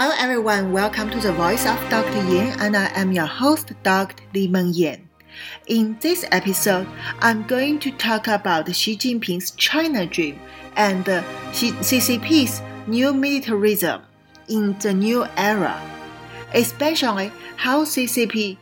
Hello 0.00 0.14
everyone, 0.16 0.70
welcome 0.70 1.10
to 1.10 1.18
the 1.18 1.32
Voice 1.32 1.66
of 1.66 1.76
Dr. 1.90 2.22
Yan, 2.32 2.56
and 2.60 2.76
I 2.76 2.86
am 2.94 3.10
your 3.10 3.26
host, 3.26 3.72
Dr. 3.82 4.22
Li 4.32 4.46
Meng 4.46 4.72
Yan. 4.72 5.08
In 5.66 5.98
this 6.00 6.24
episode, 6.30 6.86
I'm 7.18 7.42
going 7.48 7.80
to 7.80 7.90
talk 7.90 8.28
about 8.28 8.72
Xi 8.72 8.96
Jinping's 8.96 9.50
China 9.56 10.06
Dream 10.06 10.38
and 10.76 11.04
CCP's 11.04 12.62
new 12.86 13.12
militarism 13.12 14.02
in 14.46 14.78
the 14.78 14.94
new 14.94 15.26
era, 15.36 15.82
especially 16.54 17.32
how 17.56 17.84
CCP 17.84 18.56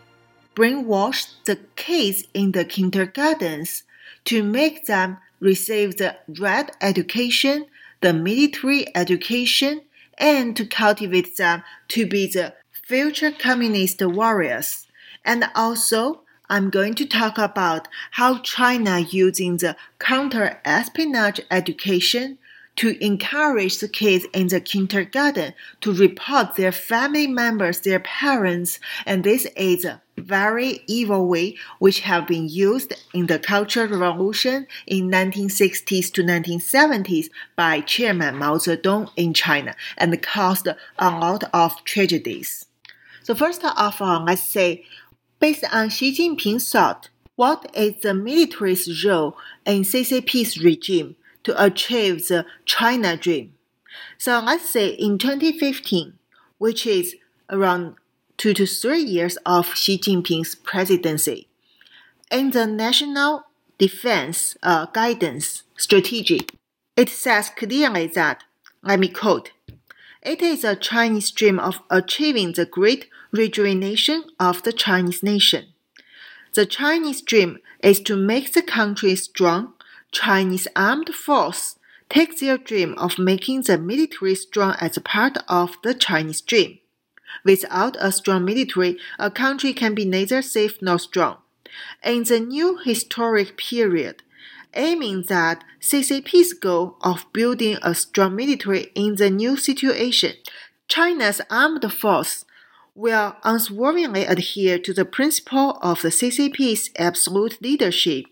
brainwashed 0.54 1.44
the 1.44 1.56
kids 1.76 2.24
in 2.32 2.52
the 2.52 2.64
kindergartens 2.64 3.82
to 4.24 4.42
make 4.42 4.86
them 4.86 5.18
receive 5.40 5.98
the 5.98 6.16
right 6.40 6.70
education, 6.80 7.66
the 8.00 8.14
military 8.14 8.86
education, 8.96 9.82
and 10.18 10.56
to 10.56 10.66
cultivate 10.66 11.36
them 11.36 11.62
to 11.88 12.06
be 12.06 12.26
the 12.26 12.54
future 12.70 13.32
communist 13.32 14.00
warriors. 14.02 14.86
And 15.24 15.44
also, 15.54 16.22
I'm 16.48 16.70
going 16.70 16.94
to 16.94 17.06
talk 17.06 17.38
about 17.38 17.88
how 18.12 18.38
China 18.38 19.00
using 19.00 19.56
the 19.56 19.76
counter-espionage 19.98 21.40
education 21.50 22.38
to 22.76 23.02
encourage 23.04 23.78
the 23.78 23.88
kids 23.88 24.26
in 24.32 24.48
the 24.48 24.60
kindergarten 24.60 25.54
to 25.80 25.92
report 25.92 26.56
their 26.56 26.72
family 26.72 27.26
members, 27.26 27.80
their 27.80 28.00
parents, 28.00 28.78
and 29.04 29.24
this 29.24 29.46
is 29.56 29.86
very 30.16 30.82
evil 30.86 31.26
way 31.26 31.56
which 31.78 32.00
have 32.00 32.26
been 32.26 32.48
used 32.48 32.94
in 33.12 33.26
the 33.26 33.38
Cultural 33.38 33.98
Revolution 33.98 34.66
in 34.86 35.10
1960s 35.10 36.12
to 36.12 36.22
1970s 36.22 37.28
by 37.54 37.80
Chairman 37.80 38.36
Mao 38.36 38.56
Zedong 38.56 39.10
in 39.16 39.34
China 39.34 39.74
and 39.96 40.20
caused 40.22 40.66
a 40.66 40.76
lot 41.00 41.44
of 41.52 41.84
tragedies. 41.84 42.66
So 43.22 43.34
first 43.34 43.64
of 43.64 44.00
all, 44.00 44.24
let's 44.24 44.42
say, 44.42 44.84
based 45.40 45.64
on 45.72 45.90
Xi 45.90 46.14
Jinping's 46.14 46.70
thought, 46.70 47.10
what 47.34 47.70
is 47.74 48.00
the 48.00 48.14
military's 48.14 49.04
role 49.04 49.36
in 49.64 49.82
CCP's 49.82 50.58
regime? 50.58 51.16
to 51.46 51.64
achieve 51.64 52.26
the 52.26 52.44
China 52.64 53.16
dream. 53.16 53.54
So 54.18 54.40
let's 54.40 54.68
say 54.68 54.88
in 54.88 55.16
2015, 55.16 56.18
which 56.58 56.84
is 56.86 57.14
around 57.48 57.94
two 58.36 58.54
to 58.54 58.66
three 58.66 59.02
years 59.02 59.36
of 59.46 59.74
Xi 59.74 59.98
Jinping's 59.98 60.54
presidency, 60.54 61.48
in 62.30 62.50
the 62.50 62.66
National 62.66 63.44
Defense 63.78 64.56
uh, 64.62 64.86
Guidance 64.92 65.62
Strategy, 65.76 66.46
it 66.96 67.08
says 67.08 67.50
clearly 67.50 68.06
that, 68.08 68.44
let 68.82 68.98
me 68.98 69.08
quote, 69.08 69.52
it 70.22 70.42
is 70.42 70.64
a 70.64 70.74
Chinese 70.74 71.30
dream 71.30 71.58
of 71.60 71.80
achieving 71.90 72.52
the 72.52 72.66
great 72.66 73.08
rejuvenation 73.30 74.24
of 74.40 74.62
the 74.62 74.72
Chinese 74.72 75.22
nation. 75.22 75.66
The 76.54 76.66
Chinese 76.66 77.22
dream 77.22 77.58
is 77.82 78.00
to 78.00 78.16
make 78.16 78.52
the 78.52 78.62
country 78.62 79.14
strong 79.14 79.74
Chinese 80.10 80.66
armed 80.74 81.10
force 81.14 81.78
take 82.08 82.40
their 82.40 82.56
dream 82.56 82.94
of 82.98 83.18
making 83.18 83.62
the 83.62 83.78
military 83.78 84.34
strong 84.34 84.74
as 84.80 84.96
a 84.96 85.00
part 85.00 85.36
of 85.48 85.76
the 85.82 85.94
Chinese 85.94 86.40
dream. 86.40 86.78
Without 87.44 87.96
a 88.00 88.12
strong 88.12 88.44
military, 88.44 88.98
a 89.18 89.30
country 89.30 89.72
can 89.72 89.94
be 89.94 90.04
neither 90.04 90.42
safe 90.42 90.80
nor 90.80 90.98
strong. 90.98 91.38
In 92.04 92.24
the 92.24 92.40
new 92.40 92.78
historic 92.78 93.56
period, 93.56 94.22
aiming 94.74 95.24
that 95.28 95.64
CCP's 95.80 96.52
goal 96.52 96.96
of 97.02 97.26
building 97.32 97.78
a 97.82 97.94
strong 97.94 98.36
military 98.36 98.90
in 98.94 99.16
the 99.16 99.30
new 99.30 99.56
situation, 99.56 100.34
China's 100.88 101.40
armed 101.50 101.92
force 101.92 102.44
will 102.94 103.36
unswervingly 103.44 104.24
adhere 104.24 104.78
to 104.78 104.94
the 104.94 105.04
principle 105.04 105.78
of 105.82 106.02
the 106.02 106.08
CCP's 106.08 106.90
absolute 106.96 107.60
leadership 107.60 108.26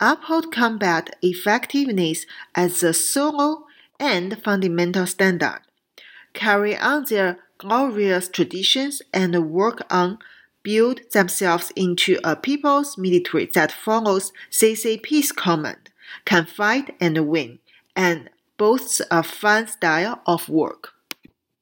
uphold 0.00 0.52
combat 0.52 1.16
effectiveness 1.22 2.26
as 2.54 2.80
the 2.80 2.94
sole 2.94 3.66
and 3.98 4.42
fundamental 4.42 5.06
standard, 5.06 5.60
carry 6.34 6.76
on 6.76 7.04
their 7.08 7.38
glorious 7.58 8.28
traditions, 8.28 9.02
and 9.12 9.50
work 9.50 9.82
on 9.90 10.18
build 10.62 11.00
themselves 11.12 11.72
into 11.76 12.18
a 12.24 12.36
people's 12.36 12.98
military 12.98 13.46
that 13.54 13.72
follows 13.72 14.32
CCP's 14.50 15.32
command, 15.32 15.90
can 16.24 16.46
fight 16.46 16.94
and 17.00 17.26
win, 17.28 17.58
and 17.94 18.30
boasts 18.56 19.00
a 19.10 19.22
fun 19.22 19.66
style 19.66 20.20
of 20.26 20.48
work. 20.48 20.90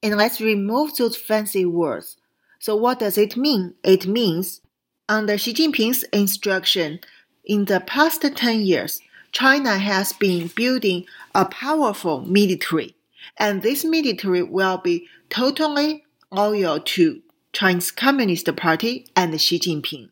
And 0.03 0.17
let's 0.17 0.41
remove 0.41 0.97
those 0.97 1.17
fancy 1.17 1.65
words. 1.65 2.17
So 2.59 2.75
what 2.77 2.99
does 2.99 3.19
it 3.19 3.37
mean? 3.37 3.75
It 3.85 4.07
means 4.07 4.61
under 5.09 5.39
Xi 5.39 5.55
Jinping's 5.55 6.03
instruction, 6.05 7.01
in 7.45 7.67
the 7.67 7.81
past 7.81 8.23
10 8.23 8.61
years, 8.63 9.01
China 9.31 9.79
has 9.79 10.13
been 10.13 10.51
building 10.57 11.07
a 11.35 11.45
powerful 11.45 12.23
military, 12.23 12.97
and 13.37 13.63
this 13.63 13.85
military 13.85 14.43
will 14.43 14.79
be 14.79 15.07
totally 15.29 16.05
loyal 16.31 16.81
to 16.81 17.23
Chinese 17.53 17.91
Communist 17.91 18.55
Party 18.57 19.07
and 19.17 19.41
Xi 19.41 19.59
Jinping. 19.59 20.11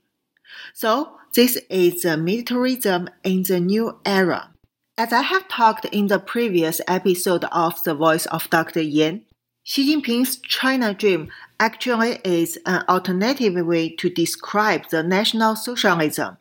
So, 0.73 1.17
this 1.35 1.57
is 1.69 2.03
the 2.03 2.17
militarism 2.17 3.09
in 3.23 3.43
the 3.43 3.61
new 3.61 3.99
era. 4.07 4.51
As 4.97 5.13
I 5.13 5.23
have 5.23 5.49
talked 5.49 5.85
in 5.87 6.07
the 6.07 6.21
previous 6.21 6.81
episode 6.87 7.45
of 7.51 7.83
The 7.83 7.95
Voice 7.95 8.27
of 8.27 8.49
Dr. 8.51 8.83
Yan, 8.83 9.23
Xi 9.65 9.95
Jinping's 9.95 10.37
China 10.37 10.95
Dream 10.95 11.31
actually 11.59 12.21
is 12.25 12.59
an 12.67 12.85
alternative 12.89 13.67
way 13.67 13.89
to 13.91 14.09
describe 14.09 14.89
the 14.91 15.03
National 15.03 15.57
Socialism 15.57 16.37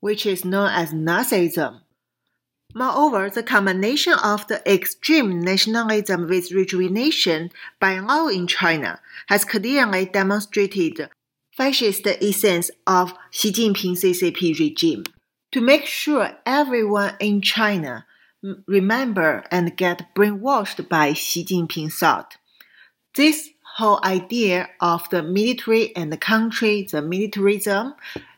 which 0.00 0.26
is 0.26 0.44
known 0.44 0.70
as 0.70 0.92
Nazism. 0.92 1.80
Moreover, 2.76 3.30
the 3.30 3.42
combination 3.42 4.12
of 4.22 4.46
the 4.48 4.60
extreme 4.70 5.40
nationalism 5.40 6.28
with 6.28 6.52
rejuvenation 6.52 7.50
by 7.80 7.98
law 8.00 8.28
in 8.28 8.46
China 8.46 9.00
has 9.28 9.46
clearly 9.46 10.04
demonstrated 10.04 11.08
fascist 11.56 12.06
essence 12.06 12.70
of 12.86 13.14
Xi 13.30 13.50
Jinping 13.50 13.96
CCP 13.96 14.58
regime. 14.60 15.04
To 15.52 15.62
make 15.62 15.86
sure 15.86 16.36
everyone 16.44 17.14
in 17.18 17.40
China 17.40 18.04
remember 18.66 19.44
and 19.50 19.74
get 19.74 20.14
brainwashed 20.14 20.86
by 20.86 21.14
Xi 21.14 21.46
Jinping 21.46 21.90
thought. 21.90 22.36
This 23.14 23.48
whole 23.78 24.00
idea 24.04 24.68
of 24.82 25.08
the 25.08 25.22
military 25.22 25.96
and 25.96 26.12
the 26.12 26.18
country, 26.18 26.86
the 26.92 27.00
militarism, 27.00 27.94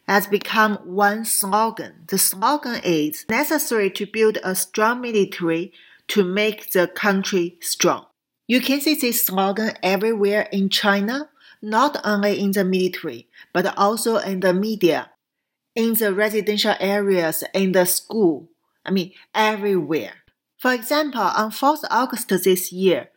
has 0.08 0.26
become 0.26 0.76
one 0.84 1.24
slogan. 1.24 2.04
The 2.08 2.18
slogan 2.18 2.80
is 2.82 3.26
necessary 3.28 3.90
to 3.90 4.06
build 4.06 4.38
a 4.42 4.54
strong 4.54 5.02
military 5.02 5.72
to 6.08 6.24
make 6.24 6.72
the 6.72 6.88
country 6.88 7.58
strong. 7.60 8.06
You 8.46 8.62
can 8.62 8.80
see 8.80 8.94
this 8.94 9.26
slogan 9.26 9.72
everywhere 9.82 10.48
in 10.50 10.70
China, 10.70 11.28
not 11.60 12.00
only 12.04 12.40
in 12.40 12.52
the 12.52 12.64
military, 12.64 13.28
but 13.52 13.76
also 13.76 14.16
in 14.16 14.40
the 14.40 14.54
media, 14.54 15.10
in 15.74 15.92
the 15.92 16.14
residential 16.14 16.74
areas, 16.80 17.44
in 17.52 17.72
the 17.72 17.84
school. 17.84 18.48
I 18.86 18.90
mean, 18.90 19.12
everywhere. 19.34 20.14
For 20.56 20.72
example, 20.72 21.20
on 21.20 21.50
4th 21.50 21.84
August 21.90 22.30
this 22.30 22.72
year, 22.72 23.10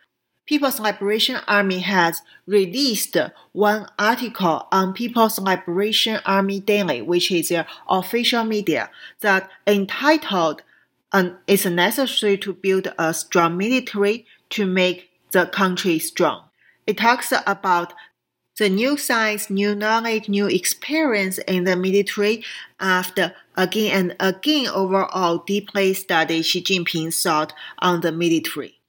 People's 0.52 0.82
Liberation 0.82 1.38
Army 1.48 1.80
has 1.80 2.24
released 2.46 3.16
one 3.54 3.88
article 3.98 4.68
on 4.70 4.92
People's 4.92 5.40
Liberation 5.40 6.20
Army 6.26 6.60
Daily, 6.60 7.02
which 7.02 7.32
is 7.32 7.48
their 7.48 7.66
official 7.88 8.44
media, 8.44 8.90
that 9.22 9.50
entitled 9.66 10.62
"It's 11.48 11.64
necessary 11.64 12.38
to 12.40 12.52
build 12.52 12.94
a 13.00 13.14
strong 13.14 13.56
military 13.56 14.26
to 14.50 14.66
make 14.66 15.12
the 15.32 15.46
country 15.46 16.00
strong." 16.00 16.50
It 16.86 16.98
talks 16.98 17.32
about 17.48 17.94
the 18.58 18.68
new 18.68 18.98
science, 18.98 19.50
new 19.50 19.74
knowledge, 19.74 20.28
new 20.28 20.48
experience 20.48 21.38
in 21.48 21.64
the 21.64 21.78
military 21.78 22.44
after 22.78 23.34
again 23.56 23.92
and 23.98 24.16
again 24.20 24.68
overall 24.68 25.46
deeply 25.48 25.94
study 25.94 26.42
Xi 26.42 26.62
Jinping's 26.62 27.24
thought 27.24 27.54
on 27.80 28.02
the 28.02 28.12
military. 28.12 28.82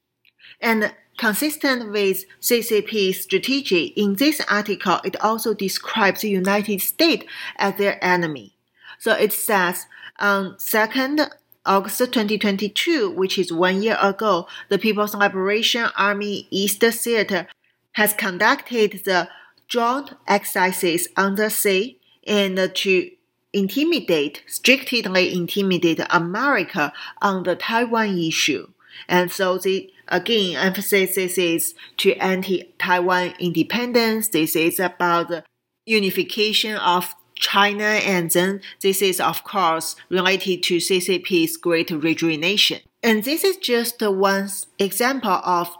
And 0.59 0.93
Consistent 1.17 1.91
with 1.91 2.25
CCP's 2.41 3.21
strategy, 3.21 3.93
in 3.95 4.15
this 4.15 4.41
article, 4.49 4.99
it 5.03 5.19
also 5.21 5.53
describes 5.53 6.21
the 6.21 6.29
United 6.29 6.81
States 6.81 7.25
as 7.57 7.75
their 7.77 8.03
enemy. 8.03 8.55
So 8.99 9.13
it 9.13 9.31
says 9.31 9.85
on 10.19 10.55
2nd 10.55 11.29
August 11.65 11.99
2022, 11.99 13.11
which 13.11 13.37
is 13.37 13.53
one 13.53 13.81
year 13.83 13.97
ago, 14.01 14.47
the 14.69 14.79
People's 14.79 15.15
Liberation 15.15 15.87
Army 15.95 16.47
East 16.49 16.81
Theater 16.81 17.47
has 17.93 18.13
conducted 18.13 19.03
the 19.05 19.29
joint 19.67 20.13
exercises 20.27 21.07
on 21.15 21.35
the 21.35 21.49
sea 21.49 21.99
and 22.25 22.71
to 22.73 23.11
intimidate, 23.53 24.43
strictly 24.47 25.03
intimidate 25.33 26.01
America 26.09 26.91
on 27.21 27.43
the 27.43 27.55
Taiwan 27.55 28.17
issue. 28.17 28.67
And 29.07 29.31
so 29.31 29.57
the 29.57 29.91
again 30.13 30.55
emphasizes 30.55 31.37
is 31.37 31.73
to 31.97 32.13
anti-Taiwan 32.15 33.33
independence. 33.39 34.29
This 34.29 34.55
is 34.55 34.79
about 34.79 35.27
the 35.29 35.43
unification 35.85 36.75
of 36.77 37.13
China, 37.35 37.83
and 37.83 38.31
then 38.31 38.61
this 38.81 39.01
is 39.01 39.19
of 39.19 39.43
course 39.43 39.95
related 40.09 40.63
to 40.63 40.77
CCP's 40.77 41.57
Great 41.57 41.91
Rejuvenation. 41.91 42.79
And 43.01 43.23
this 43.23 43.43
is 43.43 43.57
just 43.57 44.01
one 44.01 44.49
example 44.79 45.41
of 45.43 45.75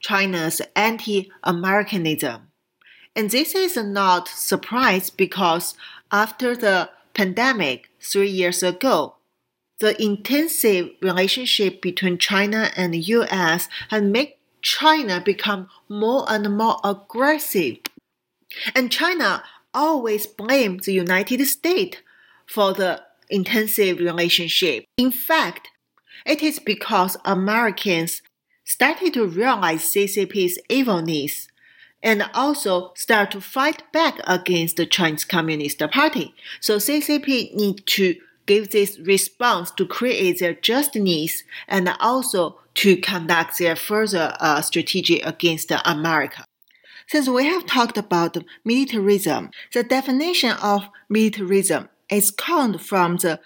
China's 0.00 0.62
anti-Americanism. 0.74 2.48
And 3.14 3.30
this 3.30 3.54
is 3.54 3.76
not 3.76 4.28
surprise 4.28 5.10
because 5.10 5.74
after 6.10 6.56
the 6.56 6.88
pandemic 7.12 7.90
three 8.00 8.30
years 8.30 8.62
ago, 8.62 9.16
the 9.82 10.00
intensive 10.00 10.90
relationship 11.00 11.82
between 11.82 12.16
China 12.16 12.70
and 12.76 12.94
the 12.94 13.00
US 13.00 13.68
had 13.90 14.04
made 14.04 14.34
China 14.62 15.20
become 15.20 15.68
more 15.88 16.24
and 16.28 16.56
more 16.56 16.78
aggressive. 16.84 17.78
And 18.76 18.92
China 18.92 19.42
always 19.74 20.24
blamed 20.28 20.84
the 20.84 20.92
United 20.92 21.44
States 21.46 21.98
for 22.46 22.72
the 22.72 23.02
intensive 23.28 23.98
relationship. 23.98 24.84
In 24.96 25.10
fact, 25.10 25.70
it 26.24 26.44
is 26.44 26.60
because 26.60 27.16
Americans 27.24 28.22
started 28.62 29.14
to 29.14 29.26
realize 29.26 29.82
CCP's 29.82 30.60
evilness 30.68 31.48
and 32.04 32.30
also 32.34 32.92
start 32.94 33.32
to 33.32 33.40
fight 33.40 33.82
back 33.92 34.20
against 34.28 34.76
the 34.76 34.86
Chinese 34.86 35.24
Communist 35.24 35.80
Party. 35.90 36.34
So 36.60 36.76
CCP 36.76 37.52
need 37.56 37.84
to 37.86 38.14
give 38.46 38.70
this 38.70 38.98
response 38.98 39.70
to 39.72 39.86
create 39.86 40.38
their 40.38 40.54
just 40.54 40.94
needs 40.94 41.44
and 41.68 41.88
also 42.00 42.58
to 42.74 42.96
conduct 42.96 43.58
their 43.58 43.76
further 43.76 44.36
uh, 44.40 44.60
strategy 44.62 45.20
against 45.20 45.72
America. 45.84 46.44
Since 47.06 47.28
we 47.28 47.44
have 47.46 47.66
talked 47.66 47.98
about 47.98 48.36
militarism, 48.64 49.50
the 49.72 49.82
definition 49.82 50.52
of 50.62 50.88
militarism 51.08 51.88
is 52.10 52.30
called 52.30 52.80
from 52.80 53.16
the 53.16 53.40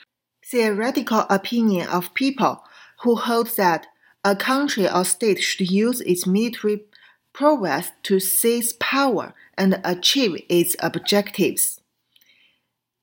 theoretical 0.44 1.24
opinion 1.28 1.88
of 1.88 2.14
people 2.14 2.62
who 3.02 3.16
hold 3.16 3.48
that 3.56 3.86
a 4.24 4.36
country 4.36 4.88
or 4.88 5.04
state 5.04 5.40
should 5.40 5.70
use 5.70 6.00
its 6.02 6.26
military 6.26 6.84
prowess 7.32 7.90
to 8.02 8.18
seize 8.18 8.72
power 8.74 9.34
and 9.58 9.80
achieve 9.84 10.42
its 10.48 10.76
objectives. 10.80 11.80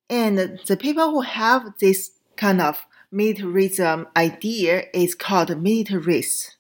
And 0.09 0.59
the 0.65 0.77
people 0.77 1.11
who 1.11 1.21
have 1.21 1.73
this 1.79 2.11
kind 2.35 2.61
of 2.61 2.85
militarism 3.11 4.07
idea 4.15 4.85
is 4.94 5.15
called 5.15 5.61
militarists. 5.61 6.57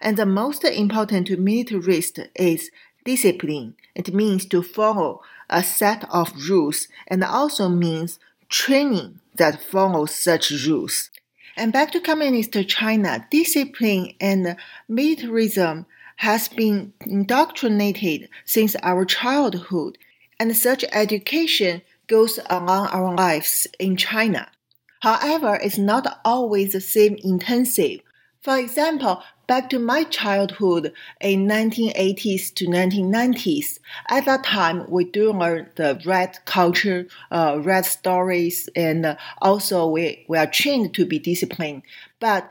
And 0.00 0.16
the 0.16 0.26
most 0.26 0.64
important 0.64 1.26
to 1.28 1.36
militarist 1.36 2.18
is 2.34 2.70
discipline. 3.04 3.74
It 3.94 4.14
means 4.14 4.46
to 4.46 4.62
follow 4.62 5.22
a 5.50 5.62
set 5.62 6.04
of 6.10 6.32
rules 6.48 6.88
and 7.06 7.22
also 7.22 7.68
means 7.68 8.18
training 8.48 9.20
that 9.36 9.62
follows 9.62 10.14
such 10.14 10.50
rules. 10.50 11.10
And 11.56 11.72
back 11.72 11.92
to 11.92 12.00
communist 12.00 12.56
China, 12.68 13.26
discipline 13.30 14.14
and 14.20 14.56
militarism 14.88 15.86
has 16.16 16.48
been 16.48 16.92
indoctrinated 17.00 18.28
since 18.44 18.76
our 18.82 19.04
childhood, 19.04 19.98
and 20.38 20.56
such 20.56 20.84
education 20.92 21.82
goes 22.06 22.38
along 22.50 22.88
our 22.88 23.14
lives 23.14 23.66
in 23.78 23.96
China. 23.96 24.48
However, 25.00 25.58
it's 25.62 25.78
not 25.78 26.20
always 26.24 26.72
the 26.72 26.80
same 26.80 27.16
intensive. 27.22 28.00
For 28.40 28.58
example, 28.58 29.22
back 29.46 29.70
to 29.70 29.78
my 29.78 30.04
childhood 30.04 30.92
in 31.20 31.46
1980s 31.46 32.54
to 32.54 32.66
1990s. 32.66 33.78
At 34.08 34.26
that 34.26 34.44
time, 34.44 34.84
we 34.88 35.04
do 35.04 35.32
learn 35.32 35.70
the 35.76 36.00
red 36.04 36.38
culture, 36.44 37.06
uh, 37.30 37.58
red 37.62 37.86
stories, 37.86 38.68
and 38.76 39.16
also 39.40 39.86
we, 39.86 40.24
we 40.28 40.38
are 40.38 40.46
trained 40.46 40.94
to 40.94 41.06
be 41.06 41.18
disciplined. 41.18 41.82
But 42.20 42.50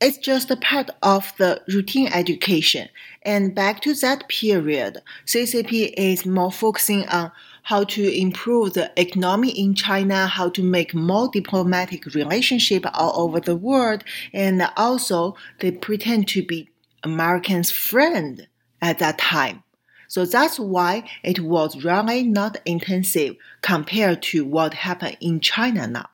it's 0.00 0.18
just 0.18 0.50
a 0.50 0.56
part 0.56 0.90
of 1.02 1.32
the 1.38 1.62
routine 1.68 2.08
education. 2.08 2.88
And 3.22 3.54
back 3.54 3.80
to 3.82 3.94
that 3.94 4.28
period, 4.28 4.98
CCP 5.24 5.94
is 5.96 6.26
more 6.26 6.52
focusing 6.52 7.08
on 7.08 7.32
how 7.66 7.82
to 7.82 8.16
improve 8.16 8.74
the 8.74 8.92
economy 8.96 9.50
in 9.50 9.74
China, 9.74 10.28
how 10.28 10.48
to 10.48 10.62
make 10.62 10.94
more 10.94 11.28
diplomatic 11.32 12.06
relationship 12.14 12.84
all 12.94 13.20
over 13.20 13.40
the 13.40 13.56
world, 13.56 14.04
and 14.32 14.62
also 14.76 15.34
they 15.58 15.72
pretend 15.72 16.28
to 16.28 16.44
be 16.44 16.68
Americans' 17.02 17.72
friend 17.72 18.46
at 18.80 19.00
that 19.00 19.18
time. 19.18 19.64
So 20.06 20.24
that's 20.24 20.60
why 20.60 21.10
it 21.24 21.40
was 21.40 21.82
really 21.82 22.22
not 22.22 22.56
intensive 22.64 23.34
compared 23.62 24.22
to 24.30 24.44
what 24.44 24.72
happened 24.72 25.16
in 25.20 25.40
China 25.40 25.88
now. 25.88 26.08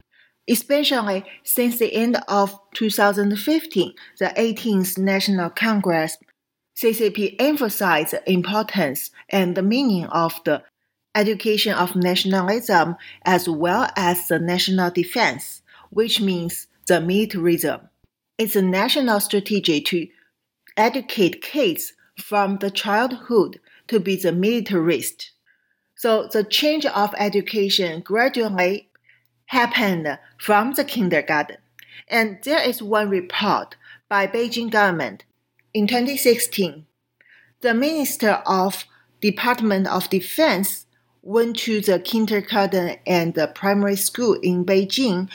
Especially 0.49 1.23
since 1.45 1.79
the 1.79 1.93
end 1.93 2.17
of 2.29 2.59
2015, 2.73 3.93
the 4.19 4.25
18th 4.25 4.97
National 4.97 5.51
Congress, 5.51 6.17
CCP 6.75 7.37
emphasized 7.39 8.13
the 8.13 8.33
importance 8.33 9.11
and 9.29 9.55
the 9.55 9.63
meaning 9.63 10.07
of 10.07 10.41
the 10.47 10.63
education 11.15 11.75
of 11.75 11.97
nationalism 11.97 12.97
as 13.25 13.49
well 13.49 13.89
as 13.97 14.29
the 14.29 14.39
national 14.39 14.91
defense, 14.91 15.63
which 15.91 16.21
means 16.21 16.67
the 16.87 17.01
militarism. 17.01 17.81
It's 18.39 18.57
a 18.57 18.63
national 18.63 19.21
strategy 19.21 19.81
to 19.83 20.09
educate 20.77 21.43
kids 21.43 21.93
from 22.19 22.59
the 22.59 22.71
childhood 22.71 23.61
to 23.89 24.01
be 24.01 24.17
the 24.17 24.33
militarist. 24.33 25.33
So 25.95 26.29
the 26.33 26.45
change 26.45 26.87
of 26.87 27.15
education 27.19 28.01
gradually 28.01 28.89
happened 29.47 30.19
from 30.39 30.73
the 30.73 30.85
kindergarten. 30.85 31.59
And 32.09 32.39
there 32.43 32.63
is 32.67 32.83
one 32.83 33.11
report 33.11 33.77
by 34.09 34.27
Beijing 34.27 34.71
government 34.71 35.25
in 35.73 35.87
2016. 35.87 36.87
The 37.61 37.75
Minister 37.75 38.43
of 38.47 38.85
Department 39.21 39.87
of 39.87 40.11
Defense 40.11 40.87
went 41.23 41.57
to 41.57 41.81
the 41.81 41.99
kindergarten 42.01 42.97
and 43.07 43.35
the 43.35 43.47
primary 43.47 43.97
school 43.97 44.35
in 44.43 44.65
Beijing 44.65 45.31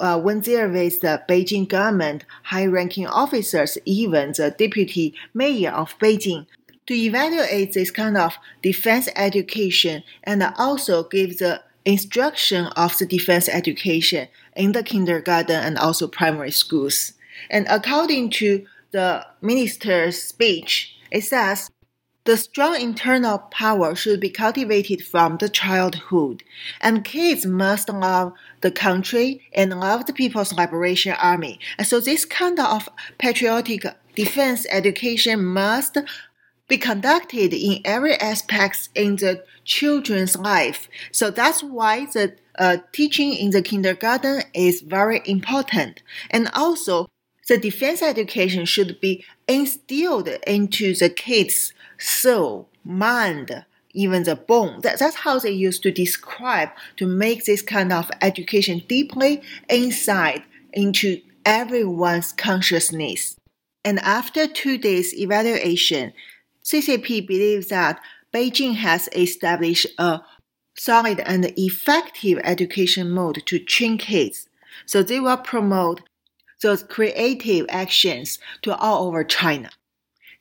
uh, 0.00 0.18
when 0.18 0.40
there 0.40 0.68
was 0.68 0.98
the 0.98 1.22
Beijing 1.28 1.68
government 1.68 2.24
high-ranking 2.44 3.06
officers, 3.06 3.78
even 3.84 4.32
the 4.32 4.50
deputy 4.50 5.14
mayor 5.34 5.70
of 5.70 5.96
Beijing, 5.98 6.46
to 6.86 6.94
evaluate 6.94 7.72
this 7.72 7.90
kind 7.90 8.16
of 8.16 8.36
defense 8.62 9.08
education 9.14 10.02
and 10.24 10.42
also 10.56 11.04
give 11.04 11.38
the 11.38 11.62
instruction 11.84 12.66
of 12.76 12.98
the 12.98 13.06
defense 13.06 13.48
education 13.48 14.28
in 14.56 14.72
the 14.72 14.82
kindergarten 14.82 15.56
and 15.56 15.78
also 15.78 16.08
primary 16.08 16.50
schools. 16.50 17.12
And 17.50 17.66
according 17.68 18.30
to 18.30 18.66
the 18.90 19.26
minister's 19.40 20.20
speech, 20.20 20.96
it 21.10 21.22
says 21.22 21.70
the 22.24 22.36
strong 22.36 22.80
internal 22.80 23.38
power 23.38 23.94
should 23.94 24.20
be 24.20 24.30
cultivated 24.30 25.04
from 25.04 25.38
the 25.38 25.48
childhood, 25.48 26.44
and 26.80 27.04
kids 27.04 27.44
must 27.44 27.88
love 27.88 28.32
the 28.60 28.70
country 28.70 29.42
and 29.52 29.78
love 29.80 30.06
the 30.06 30.12
People's 30.12 30.52
Liberation 30.52 31.14
Army. 31.20 31.58
And 31.78 31.86
so 31.86 32.00
this 32.00 32.24
kind 32.24 32.60
of 32.60 32.88
patriotic 33.18 33.84
defense 34.14 34.66
education 34.70 35.44
must 35.44 35.98
be 36.68 36.78
conducted 36.78 37.52
in 37.52 37.80
every 37.84 38.14
aspect 38.14 38.88
in 38.94 39.16
the 39.16 39.44
children's 39.64 40.36
life. 40.36 40.88
So 41.10 41.30
that's 41.30 41.62
why 41.62 42.06
the 42.06 42.36
uh, 42.58 42.78
teaching 42.92 43.34
in 43.34 43.50
the 43.50 43.62
kindergarten 43.62 44.42
is 44.54 44.80
very 44.80 45.22
important. 45.24 46.02
And 46.30 46.48
also, 46.54 47.08
the 47.48 47.58
defense 47.58 48.02
education 48.02 48.64
should 48.64 49.00
be 49.00 49.24
instilled 49.48 50.28
into 50.46 50.94
the 50.94 51.10
kids' 51.10 51.72
soul, 52.02 52.68
mind, 52.84 53.64
even 53.94 54.24
the 54.24 54.36
bone. 54.36 54.80
That, 54.80 54.98
that's 54.98 55.16
how 55.16 55.38
they 55.38 55.50
used 55.50 55.82
to 55.82 55.90
describe 55.90 56.70
to 56.96 57.06
make 57.06 57.44
this 57.44 57.62
kind 57.62 57.92
of 57.92 58.10
education 58.20 58.82
deeply 58.88 59.42
inside 59.68 60.42
into 60.72 61.20
everyone's 61.44 62.32
consciousness. 62.32 63.36
And 63.84 63.98
after 64.00 64.46
two 64.46 64.78
days 64.78 65.14
evaluation, 65.14 66.12
CCP 66.64 67.26
believes 67.26 67.68
that 67.68 68.00
Beijing 68.32 68.76
has 68.76 69.08
established 69.14 69.86
a 69.98 70.20
solid 70.76 71.20
and 71.20 71.52
effective 71.56 72.40
education 72.44 73.10
mode 73.10 73.42
to 73.46 73.58
train 73.58 73.98
kids. 73.98 74.48
So 74.86 75.02
they 75.02 75.20
will 75.20 75.36
promote 75.36 76.00
those 76.62 76.82
creative 76.84 77.66
actions 77.68 78.38
to 78.62 78.74
all 78.76 79.06
over 79.06 79.24
China. 79.24 79.68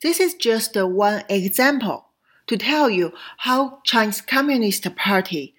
This 0.01 0.19
is 0.19 0.33
just 0.33 0.75
one 0.75 1.23
example 1.29 2.07
to 2.47 2.57
tell 2.57 2.89
you 2.89 3.13
how 3.37 3.79
Chinese 3.83 4.21
Communist 4.21 4.95
Party 4.95 5.53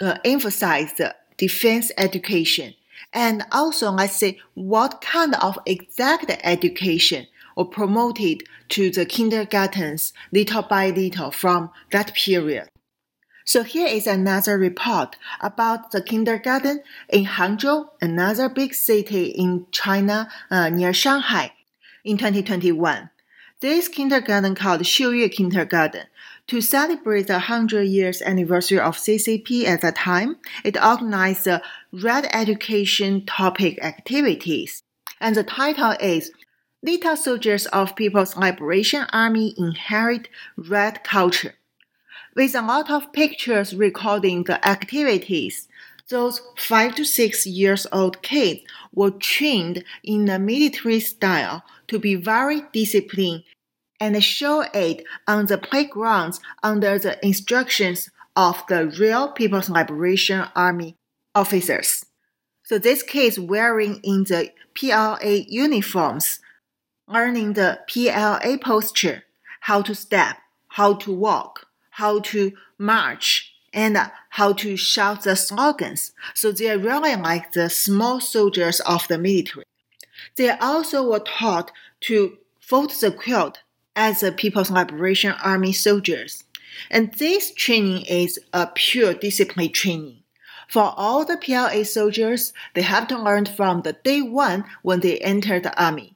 uh, 0.00 0.18
emphasized 0.24 1.00
defense 1.36 1.92
education 1.96 2.74
and 3.12 3.44
also 3.52 3.90
let's 3.90 4.16
say 4.16 4.40
what 4.54 5.00
kind 5.00 5.36
of 5.36 5.58
exact 5.64 6.30
education 6.42 7.28
were 7.56 7.64
promoted 7.64 8.42
to 8.70 8.90
the 8.90 9.06
kindergartens 9.06 10.12
little 10.32 10.62
by 10.62 10.90
little 10.90 11.30
from 11.30 11.70
that 11.92 12.14
period. 12.14 12.68
So 13.44 13.62
here 13.62 13.86
is 13.86 14.06
another 14.06 14.58
report 14.58 15.16
about 15.40 15.92
the 15.92 16.02
kindergarten 16.02 16.82
in 17.08 17.24
Hangzhou, 17.24 17.88
another 18.02 18.48
big 18.48 18.74
city 18.74 19.26
in 19.26 19.66
China 19.70 20.28
uh, 20.50 20.68
near 20.68 20.92
Shanghai, 20.92 21.52
in 22.04 22.18
2021. 22.18 23.08
This 23.60 23.88
kindergarten 23.88 24.54
called 24.54 24.82
Xiuyue 24.82 25.32
Kindergarten 25.32 26.04
to 26.46 26.60
celebrate 26.60 27.26
the 27.26 27.32
100 27.32 27.82
years 27.82 28.22
anniversary 28.22 28.78
of 28.78 28.96
CCP 28.96 29.64
at 29.64 29.80
the 29.80 29.90
time, 29.90 30.36
it 30.62 30.80
organized 30.80 31.42
the 31.42 31.60
Red 31.92 32.28
Education 32.32 33.26
topic 33.26 33.82
activities. 33.82 34.84
And 35.20 35.34
the 35.34 35.42
title 35.42 35.96
is 36.00 36.30
Little 36.84 37.16
Soldiers 37.16 37.66
of 37.66 37.96
People's 37.96 38.36
Liberation 38.36 39.06
Army 39.12 39.54
Inherit 39.58 40.28
Red 40.56 41.02
Culture. 41.02 41.54
With 42.36 42.54
a 42.54 42.62
lot 42.62 42.88
of 42.88 43.12
pictures 43.12 43.74
recording 43.74 44.44
the 44.44 44.64
activities, 44.66 45.66
those 46.10 46.40
5 46.56 46.94
to 46.94 47.04
6 47.04 47.46
years 47.46 47.88
old 47.90 48.22
kids 48.22 48.60
were 48.92 49.10
trained 49.10 49.84
in 50.02 50.24
the 50.26 50.38
military 50.38 51.00
style 51.00 51.62
to 51.88 51.98
be 51.98 52.14
very 52.14 52.62
disciplined 52.72 53.44
and 54.00 54.22
show 54.22 54.64
it 54.74 55.04
on 55.26 55.46
the 55.46 55.58
playgrounds 55.58 56.40
under 56.62 56.98
the 56.98 57.24
instructions 57.24 58.10
of 58.36 58.62
the 58.68 58.86
real 58.98 59.32
People's 59.32 59.68
Liberation 59.68 60.44
Army 60.54 60.94
officers. 61.34 62.06
So 62.62 62.78
this 62.78 63.02
case 63.02 63.38
wearing 63.38 64.00
in 64.04 64.24
the 64.24 64.52
PLA 64.74 65.44
uniforms, 65.48 66.40
learning 67.08 67.54
the 67.54 67.80
PLA 67.88 68.58
posture, 68.58 69.24
how 69.60 69.82
to 69.82 69.94
step, 69.94 70.36
how 70.68 70.94
to 70.94 71.12
walk, 71.12 71.66
how 71.90 72.20
to 72.20 72.52
march, 72.78 73.52
and 73.72 73.98
how 74.30 74.52
to 74.54 74.76
shout 74.76 75.24
the 75.24 75.36
slogans. 75.36 76.12
So 76.34 76.52
they're 76.52 76.78
really 76.78 77.16
like 77.16 77.52
the 77.52 77.70
small 77.70 78.20
soldiers 78.20 78.80
of 78.80 79.08
the 79.08 79.18
military. 79.18 79.64
They 80.36 80.50
also 80.50 81.08
were 81.08 81.20
taught 81.20 81.72
to 82.02 82.38
fold 82.60 82.90
the 83.00 83.10
quilt 83.10 83.60
as 83.96 84.20
the 84.20 84.32
People's 84.32 84.70
Liberation 84.70 85.34
Army 85.42 85.72
soldiers. 85.72 86.44
And 86.90 87.12
this 87.14 87.52
training 87.52 88.02
is 88.06 88.38
a 88.52 88.68
pure 88.68 89.14
discipline 89.14 89.72
training. 89.72 90.22
For 90.68 90.92
all 90.96 91.24
the 91.24 91.38
PLA 91.38 91.82
soldiers, 91.84 92.52
they 92.74 92.82
have 92.82 93.08
to 93.08 93.18
learn 93.18 93.46
from 93.46 93.82
the 93.82 93.94
day 93.94 94.20
one 94.20 94.64
when 94.82 95.00
they 95.00 95.18
enter 95.18 95.58
the 95.58 95.76
army. 95.82 96.14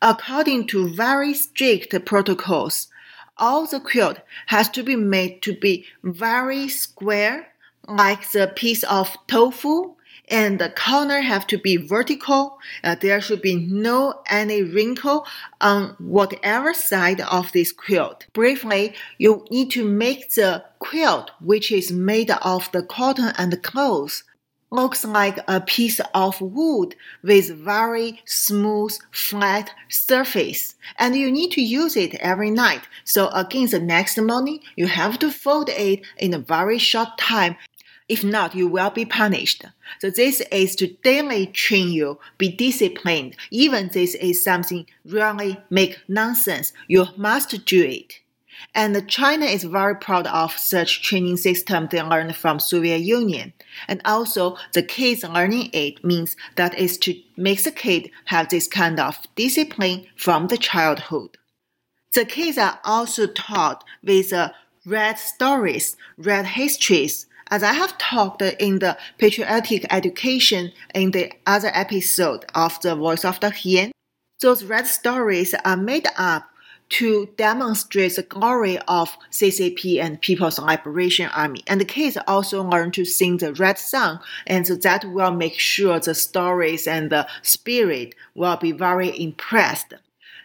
According 0.00 0.68
to 0.68 0.88
very 0.88 1.34
strict 1.34 1.92
protocols, 2.06 2.88
all 3.40 3.66
the 3.66 3.80
quilt 3.80 4.18
has 4.46 4.68
to 4.70 4.82
be 4.82 4.96
made 4.96 5.42
to 5.42 5.54
be 5.54 5.86
very 6.04 6.68
square, 6.68 7.48
like 7.88 8.30
the 8.30 8.52
piece 8.54 8.84
of 8.84 9.16
tofu 9.26 9.94
and 10.30 10.60
the 10.60 10.70
corner 10.70 11.20
have 11.20 11.46
to 11.48 11.58
be 11.58 11.76
vertical. 11.76 12.58
Uh, 12.84 12.94
there 12.94 13.20
should 13.20 13.42
be 13.42 13.56
no 13.56 14.22
any 14.26 14.62
wrinkle 14.62 15.26
on 15.60 15.96
whatever 15.98 16.72
side 16.72 17.20
of 17.20 17.50
this 17.52 17.72
quilt. 17.72 18.26
Briefly, 18.32 18.94
you 19.18 19.44
need 19.50 19.70
to 19.72 19.84
make 19.84 20.34
the 20.34 20.64
quilt, 20.78 21.32
which 21.40 21.72
is 21.72 21.90
made 21.90 22.30
of 22.30 22.70
the 22.72 22.82
cotton 22.82 23.32
and 23.36 23.52
the 23.52 23.56
cloth, 23.56 24.22
looks 24.70 25.04
like 25.04 25.38
a 25.48 25.60
piece 25.60 26.00
of 26.14 26.40
wood 26.40 26.94
with 27.22 27.50
very 27.50 28.20
smooth, 28.24 28.96
flat 29.10 29.70
surface. 29.88 30.76
And 30.98 31.16
you 31.16 31.30
need 31.30 31.50
to 31.52 31.60
use 31.60 31.96
it 31.96 32.14
every 32.16 32.50
night. 32.50 32.82
So 33.04 33.28
again, 33.30 33.66
the 33.66 33.80
next 33.80 34.18
morning, 34.18 34.60
you 34.76 34.86
have 34.86 35.18
to 35.20 35.30
fold 35.30 35.68
it 35.70 36.02
in 36.16 36.34
a 36.34 36.38
very 36.38 36.78
short 36.78 37.18
time 37.18 37.56
if 38.10 38.24
not, 38.24 38.56
you 38.56 38.66
will 38.66 38.90
be 38.90 39.04
punished. 39.04 39.64
So 40.00 40.10
this 40.10 40.40
is 40.50 40.74
to 40.76 40.88
daily 40.88 41.46
train 41.46 41.92
you, 41.92 42.18
be 42.38 42.50
disciplined. 42.50 43.36
Even 43.52 43.88
this 43.92 44.16
is 44.16 44.42
something 44.42 44.86
really 45.04 45.56
make 45.70 46.00
nonsense. 46.08 46.72
You 46.88 47.06
must 47.16 47.64
do 47.64 47.84
it. 47.84 48.14
And 48.74 49.08
China 49.08 49.46
is 49.46 49.64
very 49.64 49.96
proud 49.96 50.26
of 50.26 50.52
such 50.52 51.02
training 51.02 51.36
system 51.36 51.88
they 51.90 52.02
learned 52.02 52.36
from 52.36 52.60
Soviet 52.60 52.98
Union. 52.98 53.52
And 53.88 54.00
also 54.04 54.56
the 54.72 54.82
kids 54.82 55.24
learning 55.24 55.70
it 55.72 56.04
means 56.04 56.36
that 56.56 56.78
is 56.78 56.98
to 56.98 57.14
make 57.36 57.62
the 57.62 57.70
kid 57.70 58.10
have 58.26 58.48
this 58.48 58.68
kind 58.68 59.00
of 59.00 59.16
discipline 59.34 60.06
from 60.16 60.48
the 60.48 60.58
childhood. 60.58 61.36
The 62.14 62.24
kids 62.24 62.58
are 62.58 62.80
also 62.84 63.26
taught 63.26 63.84
with 64.02 64.32
uh, 64.32 64.50
red 64.84 65.18
stories, 65.18 65.96
red 66.16 66.46
histories, 66.46 67.26
as 67.50 67.64
I 67.64 67.72
have 67.72 67.98
talked 67.98 68.42
in 68.42 68.78
the 68.78 68.96
patriotic 69.18 69.84
education 69.90 70.72
in 70.94 71.10
the 71.10 71.32
other 71.46 71.70
episode 71.74 72.44
of 72.54 72.80
the 72.80 72.94
Voice 72.94 73.24
of 73.24 73.40
Dr. 73.40 73.68
Yan, 73.68 73.92
those 74.40 74.64
red 74.64 74.86
stories 74.86 75.54
are 75.64 75.76
made 75.76 76.06
up 76.16 76.48
to 76.90 77.28
demonstrate 77.36 78.16
the 78.16 78.22
glory 78.22 78.78
of 78.88 79.16
CCP 79.30 80.02
and 80.02 80.20
People's 80.20 80.58
Liberation 80.58 81.30
Army. 81.34 81.62
And 81.66 81.80
the 81.80 81.84
kids 81.84 82.18
also 82.26 82.62
learn 82.62 82.90
to 82.92 83.04
sing 83.04 83.38
the 83.38 83.54
red 83.54 83.78
song, 83.78 84.20
and 84.46 84.66
so 84.66 84.74
that 84.74 85.04
will 85.04 85.30
make 85.30 85.58
sure 85.58 85.98
the 86.00 86.14
stories 86.14 86.86
and 86.86 87.10
the 87.10 87.26
spirit 87.42 88.14
will 88.34 88.56
be 88.56 88.72
very 88.72 89.18
impressed. 89.20 89.94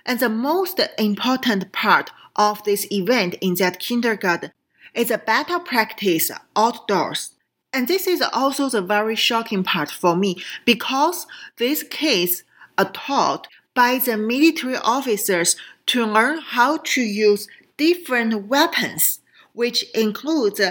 And 0.06 0.20
the 0.20 0.30
most 0.30 0.80
important 1.00 1.72
part 1.72 2.12
of 2.36 2.64
this 2.64 2.90
event 2.92 3.36
in 3.42 3.56
that 3.56 3.80
kindergarten 3.80 4.52
is 4.94 5.10
a 5.10 5.18
battle 5.18 5.60
practice 5.60 6.30
outdoors. 6.56 7.32
And 7.74 7.88
this 7.88 8.08
is 8.08 8.22
also 8.22 8.70
the 8.70 8.82
very 8.82 9.16
shocking 9.16 9.64
part 9.64 9.90
for 9.90 10.16
me 10.16 10.38
because 10.64 11.26
these 11.58 11.84
kids 11.84 12.44
are 12.78 12.92
taught 12.92 13.48
by 13.74 13.98
the 13.98 14.16
military 14.16 14.78
officers 14.78 15.58
to 15.88 16.06
learn 16.06 16.40
how 16.40 16.78
to 16.78 17.02
use 17.02 17.48
different 17.78 18.48
weapons, 18.48 19.20
which 19.54 19.84
includes 19.94 20.62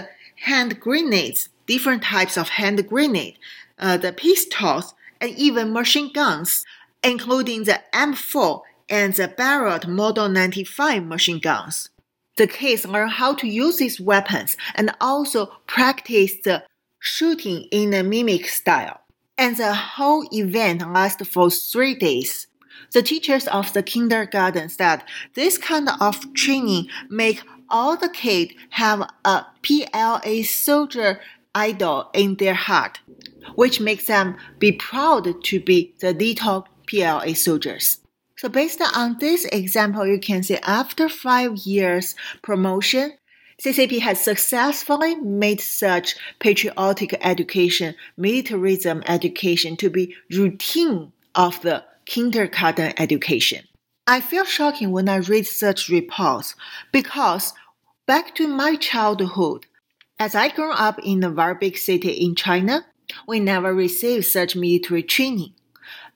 hand 0.43 0.79
grenades, 0.79 1.49
different 1.65 2.03
types 2.03 2.37
of 2.37 2.49
hand 2.49 2.87
grenade, 2.87 3.37
uh, 3.79 3.97
the 3.97 4.11
pistols, 4.11 4.93
and 5.21 5.31
even 5.37 5.73
machine 5.73 6.11
guns, 6.13 6.65
including 7.03 7.63
the 7.63 7.81
M4 7.93 8.61
and 8.89 9.13
the 9.13 9.27
Barrett 9.27 9.87
Model 9.87 10.29
95 10.29 11.03
machine 11.05 11.39
guns 11.39 11.89
the 12.37 12.47
kids 12.47 12.85
learn 12.85 13.09
how 13.09 13.33
to 13.35 13.47
use 13.47 13.77
these 13.77 13.99
weapons 13.99 14.57
and 14.75 14.93
also 14.99 15.47
practice 15.67 16.33
the 16.43 16.63
shooting 16.99 17.67
in 17.71 17.93
a 17.93 18.03
mimic 18.03 18.47
style. 18.47 19.01
And 19.37 19.57
the 19.57 19.73
whole 19.73 20.27
event 20.31 20.81
lasts 20.93 21.27
for 21.27 21.49
three 21.49 21.95
days. 21.95 22.47
The 22.95 23.03
teachers 23.03 23.45
of 23.49 23.73
the 23.73 23.83
kindergarten 23.83 24.69
said 24.69 25.03
this 25.33 25.57
kind 25.57 25.89
of 25.99 26.33
training 26.33 26.87
make 27.09 27.41
all 27.69 27.97
the 27.97 28.07
kids 28.07 28.53
have 28.69 29.11
a 29.25 29.43
PLA 29.63 30.43
soldier 30.43 31.19
idol 31.53 32.09
in 32.13 32.35
their 32.35 32.53
heart, 32.53 33.01
which 33.55 33.81
makes 33.81 34.07
them 34.07 34.37
be 34.59 34.71
proud 34.71 35.43
to 35.43 35.59
be 35.59 35.93
the 35.99 36.13
little 36.13 36.69
PLA 36.87 37.33
soldiers. 37.33 37.99
So 38.37 38.47
based 38.47 38.81
on 38.81 39.17
this 39.19 39.43
example, 39.43 40.07
you 40.07 40.17
can 40.17 40.41
see 40.41 40.55
after 40.59 41.09
five 41.09 41.57
years 41.57 42.15
promotion, 42.43 43.17
CCP 43.61 43.99
has 43.99 44.21
successfully 44.21 45.15
made 45.15 45.59
such 45.59 46.15
patriotic 46.39 47.13
education, 47.19 47.95
militarism 48.15 49.03
education 49.05 49.75
to 49.75 49.89
be 49.89 50.15
routine 50.31 51.11
of 51.35 51.59
the 51.59 51.83
kindergarten 52.05 52.93
education. 52.97 53.65
I 54.07 54.21
feel 54.21 54.45
shocking 54.45 54.91
when 54.91 55.09
I 55.09 55.17
read 55.17 55.47
such 55.47 55.89
reports 55.89 56.55
because 56.91 57.53
back 58.05 58.35
to 58.35 58.47
my 58.47 58.75
childhood, 58.75 59.65
as 60.19 60.35
I 60.35 60.49
grew 60.49 60.71
up 60.71 60.99
in 61.03 61.23
a 61.23 61.29
very 61.29 61.55
big 61.55 61.77
city 61.77 62.11
in 62.11 62.35
China, 62.35 62.85
we 63.27 63.39
never 63.39 63.73
received 63.73 64.25
such 64.25 64.55
military 64.55 65.03
training. 65.03 65.53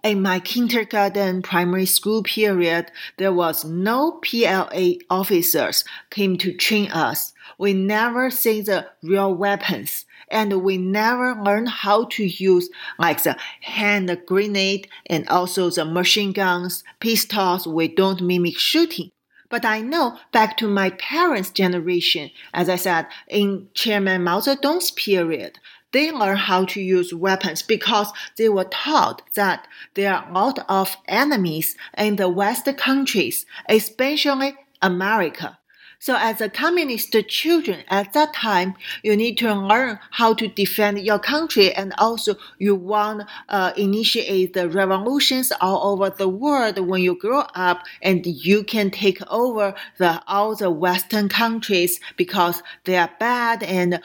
In 0.01 0.21
my 0.21 0.39
kindergarten 0.39 1.41
primary 1.41 1.85
school 1.85 2.23
period, 2.23 2.91
there 3.17 3.33
was 3.33 3.65
no 3.65 4.21
PLA 4.23 4.93
officers 5.09 5.83
came 6.09 6.37
to 6.37 6.53
train 6.53 6.89
us. 6.91 7.33
We 7.57 7.73
never 7.73 8.29
see 8.29 8.61
the 8.61 8.87
real 9.03 9.33
weapons 9.33 10.05
and 10.31 10.63
we 10.63 10.77
never 10.77 11.35
learn 11.35 11.65
how 11.65 12.05
to 12.05 12.25
use 12.25 12.69
like 12.97 13.23
the 13.23 13.37
hand 13.61 14.15
grenade 14.25 14.87
and 15.05 15.27
also 15.29 15.69
the 15.69 15.85
machine 15.85 16.31
guns, 16.31 16.83
pistols. 16.99 17.67
We 17.67 17.87
don't 17.87 18.21
mimic 18.21 18.57
shooting. 18.57 19.11
But 19.49 19.65
I 19.65 19.81
know 19.81 20.17
back 20.31 20.57
to 20.57 20.67
my 20.67 20.91
parents' 20.91 21.49
generation, 21.49 22.29
as 22.53 22.69
I 22.69 22.75
said, 22.75 23.07
in 23.27 23.67
Chairman 23.73 24.23
Mao 24.23 24.39
Zedong's 24.41 24.91
period, 24.91 25.59
they 25.91 26.11
learn 26.11 26.37
how 26.37 26.65
to 26.65 26.81
use 26.81 27.13
weapons 27.13 27.63
because 27.63 28.11
they 28.37 28.47
were 28.47 28.65
taught 28.65 29.23
that 29.33 29.67
there 29.95 30.13
are 30.13 30.29
a 30.29 30.33
lot 30.33 30.63
of 30.69 30.95
enemies 31.07 31.75
in 31.97 32.17
the 32.17 32.29
West 32.29 32.69
countries, 32.77 33.45
especially 33.67 34.55
America. 34.81 35.58
So 36.01 36.15
as 36.17 36.39
a 36.39 36.49
communist 36.49 37.13
children 37.27 37.83
at 37.89 38.13
that 38.13 38.33
time, 38.33 38.75
you 39.03 39.17
need 39.17 39.37
to 39.39 39.53
learn 39.53 39.99
how 40.11 40.33
to 40.35 40.47
defend 40.47 40.99
your 40.99 41.19
country 41.19 41.73
and 41.73 41.93
also 41.97 42.37
you 42.57 42.73
want 42.73 43.23
uh, 43.49 43.73
initiate 43.75 44.53
the 44.53 44.69
revolutions 44.69 45.51
all 45.59 45.91
over 45.91 46.09
the 46.09 46.29
world 46.29 46.79
when 46.79 47.01
you 47.01 47.19
grow 47.19 47.41
up 47.53 47.83
and 48.01 48.25
you 48.25 48.63
can 48.63 48.91
take 48.91 49.21
over 49.29 49.75
the 49.97 50.23
all 50.25 50.55
the 50.55 50.71
Western 50.71 51.27
countries 51.27 51.99
because 52.15 52.63
they 52.85 52.95
are 52.95 53.11
bad 53.19 53.61
and 53.61 54.01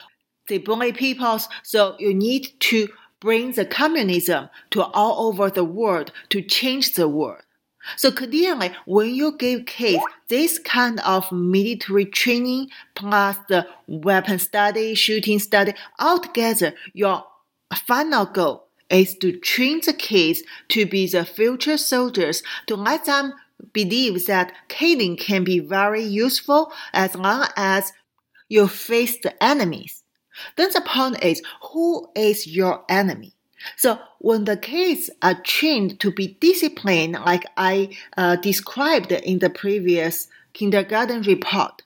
they 0.49 0.57
bully 0.57 0.91
people. 0.91 1.39
So 1.63 1.95
you 1.97 2.13
need 2.13 2.59
to 2.71 2.89
bring 3.21 3.53
the 3.53 3.65
communism 3.65 4.49
to 4.71 4.83
all 4.83 5.29
over 5.29 5.49
the 5.49 5.63
world 5.63 6.11
to 6.29 6.41
change 6.41 6.95
the 6.95 7.07
world. 7.07 7.44
So 7.97 8.11
clearly, 8.11 8.71
when 8.85 9.13
you 9.13 9.37
give 9.37 9.65
kids 9.65 10.03
this 10.27 10.59
kind 10.59 10.99
of 11.01 11.31
military 11.31 12.05
training 12.05 12.69
plus 12.95 13.37
the 13.47 13.67
weapon 13.87 14.39
study, 14.39 14.95
shooting 14.95 15.39
study, 15.39 15.73
altogether, 15.99 16.73
your 16.93 17.25
final 17.85 18.25
goal 18.25 18.67
is 18.89 19.15
to 19.17 19.37
train 19.39 19.81
the 19.85 19.93
kids 19.93 20.43
to 20.69 20.85
be 20.85 21.07
the 21.07 21.25
future 21.25 21.77
soldiers, 21.77 22.43
to 22.67 22.75
let 22.75 23.05
them 23.05 23.33
believe 23.73 24.25
that 24.27 24.53
killing 24.67 25.17
can 25.17 25.43
be 25.43 25.59
very 25.59 26.03
useful 26.03 26.71
as 26.93 27.15
long 27.15 27.47
as 27.55 27.93
you 28.49 28.67
face 28.67 29.17
the 29.19 29.43
enemies. 29.43 30.03
Then 30.55 30.69
the 30.73 30.81
point 30.81 31.23
is, 31.23 31.41
who 31.71 32.09
is 32.15 32.45
your 32.47 32.83
enemy? 32.89 33.34
So 33.75 33.99
when 34.19 34.45
the 34.45 34.57
kids 34.57 35.09
are 35.21 35.41
trained 35.41 35.99
to 35.99 36.11
be 36.11 36.37
disciplined, 36.39 37.13
like 37.13 37.45
I 37.57 37.89
uh, 38.17 38.35
described 38.37 39.11
in 39.11 39.39
the 39.39 39.49
previous 39.49 40.27
kindergarten 40.53 41.21
report, 41.23 41.81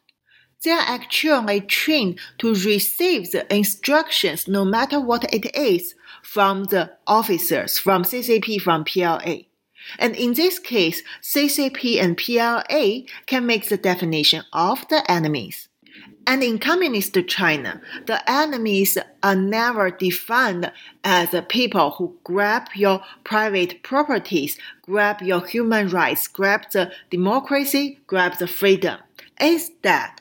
they 0.64 0.72
are 0.72 0.86
actually 0.86 1.62
trained 1.62 2.20
to 2.40 2.54
receive 2.54 3.32
the 3.32 3.52
instructions, 3.54 4.48
no 4.48 4.66
matter 4.66 5.00
what 5.00 5.34
it 5.34 5.56
is, 5.56 5.96
from 6.22 6.66
the 6.66 6.92
officers, 7.08 7.78
from 7.78 8.04
CCP, 8.04 8.62
from 8.62 8.84
PLA. 8.84 9.44
And 9.98 10.16
in 10.16 10.34
this 10.34 10.60
case, 10.60 11.02
CCP 11.22 12.02
and 12.02 12.18
PLA 12.18 13.10
can 13.26 13.46
make 13.46 13.70
the 13.70 13.78
definition 13.78 14.44
of 14.52 14.86
the 14.90 15.10
enemies. 15.10 15.69
And 16.28 16.44
in 16.44 16.60
communist 16.60 17.18
China, 17.28 17.82
the 18.06 18.22
enemies 18.30 18.98
are 19.24 19.36
never 19.36 19.90
defined 19.90 20.72
as 21.04 21.36
people 21.48 21.92
who 21.92 22.16
grab 22.24 22.68
your 22.76 23.02
private 23.24 23.82
properties, 23.82 24.58
grab 24.84 25.22
your 25.22 25.46
human 25.46 25.90
rights, 25.90 26.28
grab 26.28 26.70
the 26.72 26.92
democracy, 27.10 28.00
grab 28.06 28.38
the 28.38 28.48
freedom. 28.48 29.00
Instead, 29.40 30.12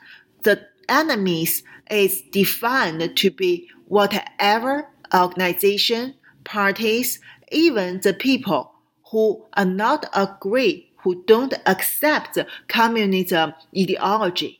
the 0.41 0.65
enemies 0.87 1.63
is 1.91 2.21
defined 2.31 3.15
to 3.15 3.29
be 3.29 3.69
whatever 3.87 4.87
organization, 5.13 6.15
parties, 6.43 7.19
even 7.51 7.99
the 8.01 8.13
people 8.13 8.73
who 9.11 9.43
are 9.53 9.65
not 9.65 10.09
agree, 10.13 10.91
who 10.97 11.23
don't 11.23 11.53
accept 11.65 12.37
communism 12.67 13.53
ideology 13.77 14.58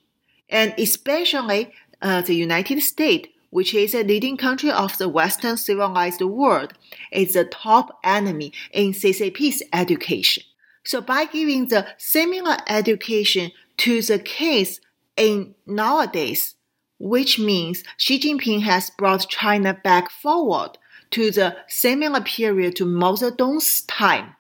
and 0.50 0.74
especially 0.78 1.72
uh, 2.02 2.22
the 2.22 2.36
United 2.36 2.82
States, 2.82 3.30
which 3.50 3.74
is 3.74 3.94
a 3.94 4.04
leading 4.04 4.38
country 4.38 4.72
of 4.72 4.98
the 4.98 5.10
Western 5.10 5.58
civilized 5.58 6.22
world, 6.22 6.74
is 7.12 7.34
the 7.34 7.46
top 7.46 8.00
enemy 8.04 8.54
in 8.72 8.92
CCP's 8.92 9.64
education. 9.74 10.44
So 10.84 11.02
by 11.02 11.26
giving 11.26 11.68
the 11.68 11.88
similar 11.98 12.58
education 12.68 13.52
to 13.78 14.02
the 14.02 14.20
kids 14.20 14.80
in 15.16 15.56
nowadays, 15.66 16.56
which 17.00 17.40
means 17.40 17.84
Xi 17.98 18.20
Jinping 18.20 18.62
has 18.64 18.90
brought 18.90 19.30
China 19.30 19.74
back 19.74 20.10
forward 20.10 20.78
to 21.12 21.32
the 21.32 21.58
similar 21.68 22.22
period 22.22 22.76
to 22.76 22.86
Mao 22.86 23.14
Zedong's 23.14 23.82
time. 23.84 24.36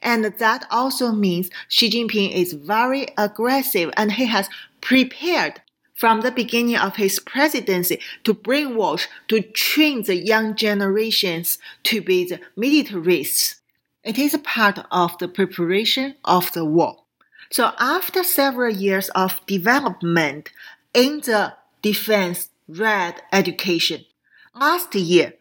And 0.00 0.24
that 0.24 0.66
also 0.70 1.12
means 1.12 1.50
Xi 1.68 1.90
Jinping 1.90 2.32
is 2.32 2.52
very 2.52 3.08
aggressive 3.16 3.90
and 3.96 4.12
he 4.12 4.26
has 4.26 4.48
prepared 4.88 5.60
from 5.94 6.22
the 6.22 6.30
beginning 6.30 6.78
of 6.78 6.96
his 6.96 7.20
presidency 7.20 8.00
to 8.24 8.32
brainwash, 8.32 9.06
to 9.28 9.42
train 9.42 10.02
the 10.04 10.16
young 10.16 10.54
generations 10.54 11.58
to 11.82 12.00
be 12.00 12.24
the 12.24 12.40
militarists. 12.56 13.56
It 14.02 14.18
is 14.18 14.32
a 14.32 14.38
part 14.38 14.78
of 14.90 15.18
the 15.18 15.28
preparation 15.28 16.14
of 16.24 16.50
the 16.54 16.64
war. 16.64 17.04
So 17.50 17.72
after 17.78 18.24
several 18.24 18.74
years 18.74 19.10
of 19.10 19.44
development 19.46 20.48
in 20.94 21.20
the 21.20 21.52
defense 21.82 22.48
red 22.66 23.20
education, 23.30 24.06
last 24.54 24.94
year, 24.94 25.34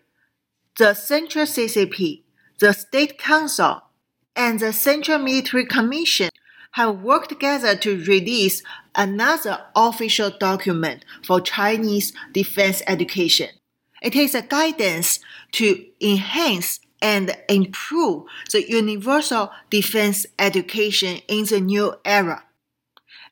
the 0.78 0.94
Central 0.94 1.46
CCP, 1.46 2.24
the 2.60 2.74
State 2.74 3.18
Council, 3.18 3.82
and 4.36 4.60
the 4.60 4.74
Central 4.74 5.20
Military 5.20 5.66
Commission 5.66 6.32
have 6.78 7.02
worked 7.02 7.30
together 7.30 7.76
to 7.76 8.04
release 8.06 8.62
another 8.94 9.60
official 9.76 10.30
document 10.30 11.04
for 11.26 11.42
Chinese 11.42 12.14
defense 12.34 12.84
education. 12.86 13.50
It 14.04 14.16
is 14.16 14.36
a 14.36 14.44
guidance 14.44 15.20
to 15.54 15.84
enhance 16.00 16.80
and 17.02 17.36
improve 17.50 18.26
the 18.52 18.70
universal 18.70 19.52
defense 19.72 20.28
education 20.38 21.18
in 21.28 21.46
the 21.46 21.60
new 21.60 21.96
era. 22.06 22.44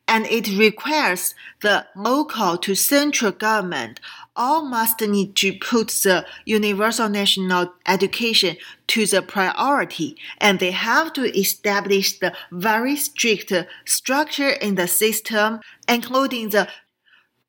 And 0.08 0.26
it 0.28 0.48
requires 0.58 1.34
the 1.62 1.88
local 1.96 2.58
to 2.60 2.76
central 2.76 3.32
government 3.32 4.00
all 4.36 4.66
must 4.66 5.02
need 5.02 5.36
to 5.38 5.54
put 5.54 5.88
the 5.88 6.26
universal 6.46 7.10
national 7.10 7.74
education 7.88 8.58
to 8.88 9.06
the 9.06 9.22
priority 9.22 10.18
and 10.40 10.60
they 10.60 10.72
have 10.72 11.14
to 11.14 11.24
establish 11.38 12.20
the 12.20 12.34
very 12.52 12.96
strict 12.96 13.54
structure 13.86 14.50
in 14.50 14.76
the 14.76 14.88
system, 14.88 15.60
including 15.88 16.50
the 16.50 16.68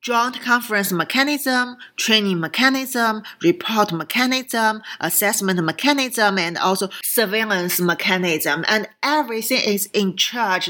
joint 0.01 0.39
conference 0.41 0.91
mechanism, 0.91 1.75
training 1.97 2.39
mechanism, 2.39 3.23
report 3.43 3.91
mechanism, 3.91 4.81
assessment 5.01 5.61
mechanism, 5.63 6.37
and 6.37 6.57
also 6.57 6.89
surveillance 7.03 7.79
mechanism. 7.81 8.63
And 8.67 8.87
everything 9.03 9.61
is 9.65 9.87
in 9.87 10.15
charge 10.15 10.69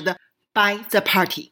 by 0.55 0.85
the 0.89 1.01
party. 1.01 1.51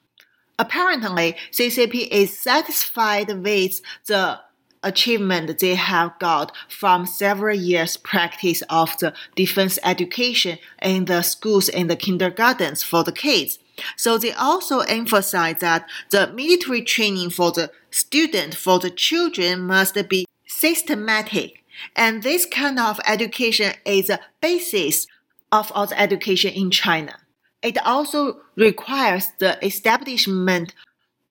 Apparently, 0.57 1.35
CCP 1.51 2.07
is 2.09 2.37
satisfied 2.37 3.29
with 3.43 3.81
the 4.05 4.39
achievement 4.85 5.59
they 5.59 5.75
have 5.75 6.17
got 6.19 6.51
from 6.69 7.05
several 7.05 7.57
years 7.57 7.97
practice 7.97 8.61
of 8.69 8.97
the 8.99 9.13
defense 9.35 9.79
education 9.83 10.59
in 10.81 11.05
the 11.05 11.23
schools 11.23 11.67
and 11.67 11.89
the 11.89 11.95
kindergartens 11.95 12.83
for 12.83 13.03
the 13.03 13.11
kids. 13.11 13.59
So 13.97 14.17
they 14.17 14.31
also 14.31 14.79
emphasize 14.81 15.57
that 15.59 15.89
the 16.11 16.31
military 16.33 16.83
training 16.83 17.31
for 17.31 17.51
the 17.51 17.71
student, 17.89 18.55
for 18.55 18.79
the 18.79 18.91
children 18.91 19.61
must 19.61 19.97
be 20.07 20.25
systematic. 20.45 21.63
And 21.95 22.23
this 22.23 22.45
kind 22.45 22.79
of 22.79 23.01
education 23.05 23.73
is 23.85 24.07
the 24.07 24.21
basis 24.39 25.07
of 25.51 25.71
all 25.73 25.87
the 25.87 25.99
education 25.99 26.53
in 26.53 26.71
China. 26.71 27.17
It 27.65 27.79
also 27.83 28.41
requires 28.55 29.31
the 29.39 29.57
establishment 29.65 30.75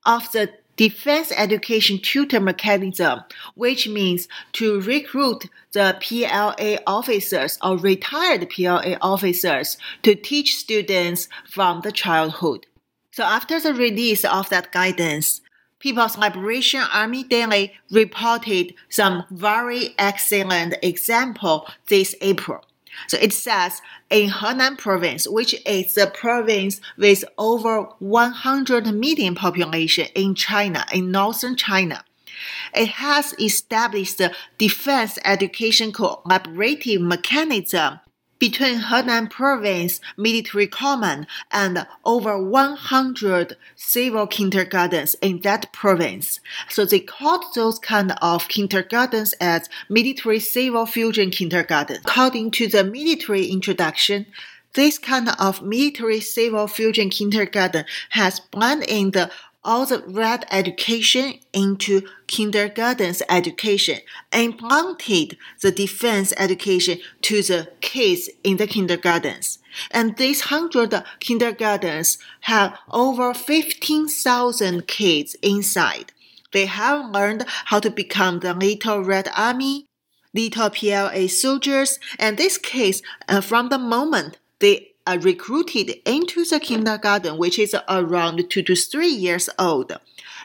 of 0.05 0.33
the 0.33 0.51
defense 0.77 1.33
education 1.37 2.01
tutor 2.03 2.41
mechanism, 2.41 3.21
which 3.55 3.87
means 3.89 4.27
to 4.55 4.81
recruit 4.81 5.49
the 5.73 5.97
PLA 6.03 6.79
officers 6.89 7.57
or 7.63 7.79
retired 7.79 8.51
PLA 8.51 8.97
officers 9.01 9.79
to 10.03 10.17
teach 10.17 10.57
students 10.57 11.29
from 11.49 11.83
the 11.83 11.93
childhood. 11.93 12.67
So 13.13 13.23
after 13.23 13.61
the 13.61 13.73
release 13.73 14.25
of 14.25 14.51
that 14.51 14.73
guidance, 14.73 15.41
People's 15.79 16.19
Liberation 16.19 16.83
Army 16.93 17.23
Daily 17.23 17.75
reported 17.93 18.75
some 18.89 19.23
very 19.31 19.95
excellent 19.99 20.75
example 20.83 21.69
this 21.87 22.17
April. 22.21 22.65
So 23.09 23.19
it 23.21 23.33
says 23.33 23.81
in 24.11 24.31
Henan 24.31 24.79
province, 24.79 25.29
which 25.29 25.55
is 25.67 25.95
the 25.95 26.07
province 26.07 26.81
with 26.97 27.25
over 27.39 27.83
100 27.99 28.95
million 28.95 29.35
population 29.35 30.07
in 30.15 30.35
China, 30.35 30.85
in 30.93 31.11
northern 31.11 31.57
China. 31.57 32.05
It 32.75 32.89
has 32.89 33.35
established 33.39 34.19
the 34.19 34.35
defense 34.59 35.19
education 35.25 35.93
collaborative 35.93 37.01
mechanism 37.01 38.01
between 38.51 38.79
Henan 38.79 39.31
Province 39.31 40.03
Military 40.19 40.67
Command 40.67 41.27
and 41.51 41.87
over 42.05 42.39
100 42.39 43.57
civil 43.75 44.27
kindergartens 44.27 45.17
in 45.23 45.41
that 45.41 45.73
province. 45.73 46.41
So 46.69 46.85
they 46.85 47.01
called 47.01 47.43
those 47.55 47.79
kind 47.79 48.13
of 48.21 48.49
kindergartens 48.49 49.33
as 49.41 49.71
military 49.89 50.41
civil 50.41 50.85
fusion 50.85 51.31
kindergarten. 51.31 52.01
According 52.05 52.51
to 52.59 52.69
the 52.69 52.85
military 52.85 53.47
introduction, 53.47 54.27
this 54.75 54.99
kind 54.99 55.31
of 55.39 55.63
military 55.63 56.21
civil 56.21 56.67
fusion 56.67 57.09
kindergarten 57.09 57.87
has 58.11 58.41
blended 58.41 58.91
in 58.91 59.13
the 59.13 59.31
all 59.65 59.87
the 59.87 60.05
red 60.07 60.47
education 60.51 61.35
into 61.53 62.03
kindergarten's 62.27 63.23
education 63.29 63.99
and 64.33 64.59
planted 64.59 65.37
the 65.63 65.73
defense 65.73 66.33
education 66.37 66.99
to 67.23 67.43
the 67.43 67.69
kids 67.81 68.29
in 68.43 68.57
the 68.59 68.67
kindergartens. 68.67 69.59
And 69.91 70.17
these 70.17 70.43
hundred 70.43 70.95
kindergartens 71.21 72.19
have 72.43 72.79
over 72.91 73.35
15,000 73.35 74.87
kids 74.87 75.37
inside. 75.43 76.13
They 76.53 76.67
have 76.67 77.11
learned 77.11 77.45
how 77.67 77.81
to 77.81 77.91
become 77.91 78.41
the 78.41 78.55
little 78.55 79.03
red 79.03 79.29
army, 79.37 79.87
little 80.33 80.71
PLA 80.71 81.27
soldiers, 81.27 81.99
and 82.19 82.37
this 82.37 82.59
case, 82.59 83.03
uh, 83.29 83.41
from 83.41 83.71
the 83.71 83.79
moment 83.79 84.39
they 84.61 84.94
are 85.07 85.19
recruited 85.19 86.01
into 86.07 86.45
the 86.45 86.61
kindergarten, 86.61 87.37
which 87.37 87.59
is 87.59 87.77
around 87.89 88.49
two 88.49 88.63
to 88.63 88.75
three 88.75 89.09
years 89.09 89.49
old. 89.59 89.93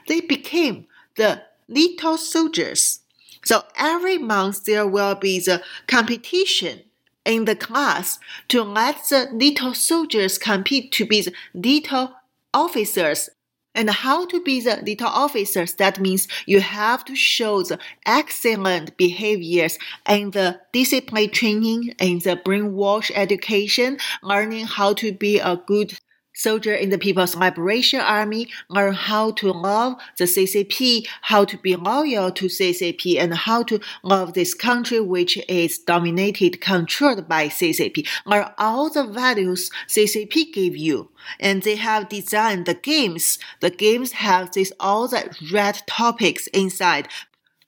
They 0.07 0.21
became 0.21 0.87
the 1.15 1.43
little 1.67 2.17
soldiers. 2.17 2.99
So 3.45 3.63
every 3.77 4.17
month 4.17 4.65
there 4.65 4.87
will 4.87 5.15
be 5.15 5.39
the 5.39 5.63
competition 5.87 6.81
in 7.25 7.45
the 7.45 7.55
class 7.55 8.19
to 8.49 8.63
let 8.63 9.07
the 9.09 9.29
little 9.31 9.73
soldiers 9.73 10.37
compete 10.37 10.91
to 10.93 11.05
be 11.05 11.21
the 11.21 11.33
little 11.53 12.15
officers 12.53 13.29
and 13.75 13.89
how 13.89 14.25
to 14.25 14.41
be 14.43 14.61
the 14.61 14.77
little 14.77 15.07
officers. 15.07 15.73
That 15.75 15.99
means 15.99 16.27
you 16.45 16.59
have 16.59 17.05
to 17.05 17.15
show 17.15 17.63
the 17.63 17.79
excellent 18.05 18.97
behaviors 18.97 19.77
and 20.05 20.33
the 20.33 20.59
discipline 20.73 21.29
training 21.29 21.93
and 21.99 22.21
the 22.21 22.35
brainwash 22.35 23.11
education, 23.13 23.97
learning 24.21 24.65
how 24.65 24.93
to 24.93 25.11
be 25.11 25.39
a 25.39 25.55
good 25.55 25.99
soldier 26.39 26.73
in 26.73 26.89
the 26.89 26.97
People's 26.97 27.35
Liberation 27.35 27.99
Army 27.99 28.47
learn 28.69 28.93
how 28.93 29.31
to 29.31 29.51
love 29.51 29.95
the 30.17 30.23
CCP, 30.23 31.05
how 31.23 31.43
to 31.43 31.57
be 31.57 31.75
loyal 31.75 32.31
to 32.31 32.45
CCP, 32.45 33.19
and 33.19 33.33
how 33.33 33.61
to 33.63 33.79
love 34.03 34.33
this 34.33 34.53
country 34.53 35.01
which 35.01 35.37
is 35.49 35.77
dominated, 35.77 36.61
controlled 36.61 37.27
by 37.27 37.49
CCP. 37.49 38.07
Learn 38.25 38.49
all 38.57 38.89
the 38.89 39.05
values 39.05 39.69
CCP 39.87 40.53
gave 40.53 40.77
you. 40.77 41.09
And 41.39 41.63
they 41.63 41.75
have 41.75 42.07
designed 42.07 42.65
the 42.65 42.73
games. 42.73 43.37
The 43.59 43.69
games 43.69 44.13
have 44.13 44.51
this 44.51 44.71
all 44.79 45.09
the 45.09 45.35
red 45.53 45.81
topics 45.87 46.47
inside. 46.47 47.09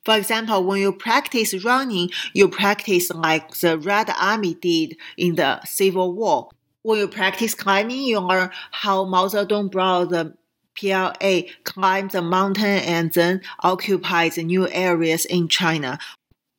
For 0.06 0.18
example, 0.18 0.64
when 0.64 0.80
you 0.80 0.94
practice 0.94 1.54
running, 1.64 2.10
you 2.34 2.48
practice 2.48 3.12
like 3.12 3.54
the 3.56 3.78
Red 3.78 4.10
Army 4.20 4.56
did 4.56 4.98
in 5.16 5.36
the 5.36 5.64
Civil 5.66 6.14
War 6.14 6.50
when 6.84 7.00
you 7.00 7.08
practice 7.08 7.54
climbing, 7.54 8.02
you 8.02 8.20
learn 8.20 8.50
how 8.72 9.06
Mao 9.06 9.28
Zedong 9.28 9.72
brought 9.72 10.10
the 10.10 10.34
PLA 10.80 11.42
climb 11.64 12.08
the 12.08 12.22
mountain 12.22 12.66
and 12.66 13.12
then 13.14 13.42
occupy 13.60 14.30
the 14.30 14.44
new 14.44 14.68
areas 14.70 15.26
in 15.26 15.48
China. 15.48 16.00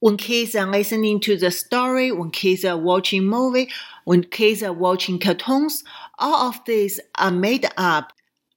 When 0.00 0.16
kids 0.16 0.54
are 0.54 0.66
listening 0.66 1.20
to 1.20 1.36
the 1.36 1.50
story, 1.50 2.12
when 2.12 2.30
kids 2.30 2.64
are 2.64 2.76
watching 2.76 3.24
movie, 3.24 3.70
when 4.04 4.24
kids 4.24 4.62
are 4.62 4.72
watching 4.72 5.18
cartoons, 5.18 5.84
all 6.18 6.48
of 6.48 6.64
these 6.66 7.00
are 7.16 7.30
made 7.30 7.68
up 7.76 8.12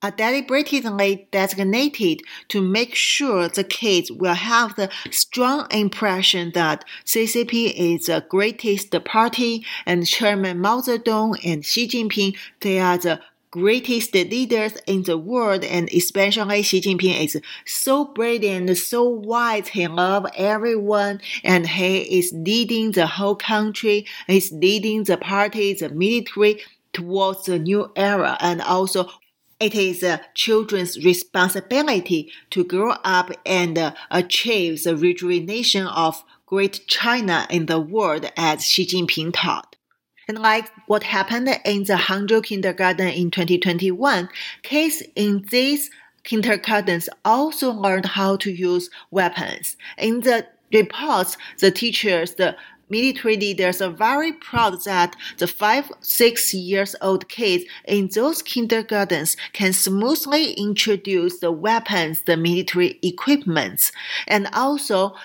are 0.06 0.12
deliberately 0.12 1.28
designated 1.32 2.22
to 2.48 2.62
make 2.62 2.94
sure 2.94 3.48
the 3.48 3.64
kids 3.64 4.12
will 4.12 4.36
have 4.36 4.76
the 4.76 4.90
strong 5.10 5.68
impression 5.72 6.52
that 6.54 6.86
CCP 7.06 7.74
is 7.76 8.06
the 8.06 8.24
greatest 8.30 8.92
party 9.04 9.66
and 9.86 10.06
Chairman 10.06 10.60
Mao 10.60 10.82
Zedong 10.82 11.40
and 11.44 11.66
Xi 11.66 11.88
Jinping, 11.88 12.38
they 12.62 12.80
are 12.80 13.00
the 13.00 13.20
greatest 13.50 14.14
leaders 14.14 14.74
in 14.86 15.04
the 15.04 15.18
world, 15.18 15.64
and 15.64 15.90
especially 15.90 16.62
Xi 16.62 16.82
Jinping 16.82 17.24
is 17.24 17.42
so 17.66 18.06
brilliant, 18.06 18.78
so 18.78 19.04
wise. 19.04 19.70
He 19.70 19.88
loves 19.88 20.30
everyone, 20.36 21.22
and 21.44 21.66
he 21.66 22.20
is 22.20 22.32
leading 22.34 22.92
the 22.92 23.08
whole 23.08 23.36
country. 23.36 24.06
He's 24.28 24.52
leading 24.52 25.06
the 25.06 25.18
party, 25.18 25.74
the 25.74 25.90
military 25.90 26.62
towards 26.92 27.46
the 27.46 27.58
new 27.58 27.92
era, 27.96 28.38
and 28.40 28.62
also 28.62 29.10
it 29.60 29.74
is 29.74 30.04
a 30.04 30.22
children's 30.34 31.04
responsibility 31.04 32.32
to 32.50 32.64
grow 32.64 32.92
up 33.04 33.32
and 33.46 33.78
uh, 33.78 33.94
achieve 34.12 34.84
the 34.84 34.96
rejuvenation 34.98 35.88
of 35.88 36.24
Great 36.46 36.86
China 36.88 37.48
in 37.50 37.66
the 37.66 37.80
world 37.80 38.32
as 38.38 38.66
Xi 38.66 38.86
Jinping 38.86 39.32
taught. 39.34 39.76
And 40.28 40.40
like 40.40 40.72
what 40.88 41.04
happened 41.04 41.48
in 41.66 41.84
the 41.84 41.94
Hangzhou 41.94 42.44
kindergarten 42.44 43.08
in 43.08 43.32
2021, 43.32 44.30
kids 44.64 45.04
in 45.16 45.46
these 45.52 45.90
kindergartens 46.24 47.08
also 47.24 47.72
learned 47.72 48.08
how 48.08 48.36
to 48.38 48.52
use 48.52 48.90
weapons. 49.12 49.78
In 49.98 50.22
the 50.22 50.48
reports, 50.74 51.38
the 51.60 51.72
teachers, 51.72 52.36
military 52.90 53.38
leaders 53.38 53.82
are 53.82 53.90
very 53.90 54.32
proud 54.34 54.84
that 54.84 55.16
the 55.38 55.48
five, 55.48 55.92
six 56.02 56.54
years 56.54 56.96
old 57.02 57.28
kids 57.30 57.66
in 57.86 58.10
those 58.14 58.42
kindergartens 58.42 59.36
can 59.54 59.74
smoothly 59.74 60.54
introduce 60.54 61.40
the 61.40 61.52
weapons, 61.52 62.22
the 62.22 62.38
military 62.38 63.00
equipments, 63.02 63.92
and 64.28 64.48
also 64.54 65.16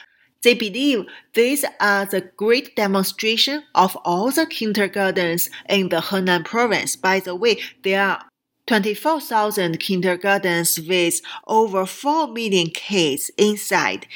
they 0.43 0.55
believe 0.55 1.05
these 1.35 1.65
are 1.81 2.07
the 2.07 2.23
great 2.37 2.75
demonstration 2.75 3.63
of 3.75 3.97
all 4.05 4.31
the 4.31 4.47
kindergartens 4.47 5.51
in 5.69 5.91
the 5.91 6.01
Henan 6.01 6.45
province. 6.45 6.97
By 6.97 7.21
the 7.21 7.35
way, 7.35 7.61
there 7.83 8.03
are 8.03 8.25
24,000 8.67 9.81
kindergartens 9.81 10.81
with 10.81 11.21
over 11.47 11.85
4 11.85 12.29
million 12.29 12.69
kids 12.69 13.31
inside 13.37 14.07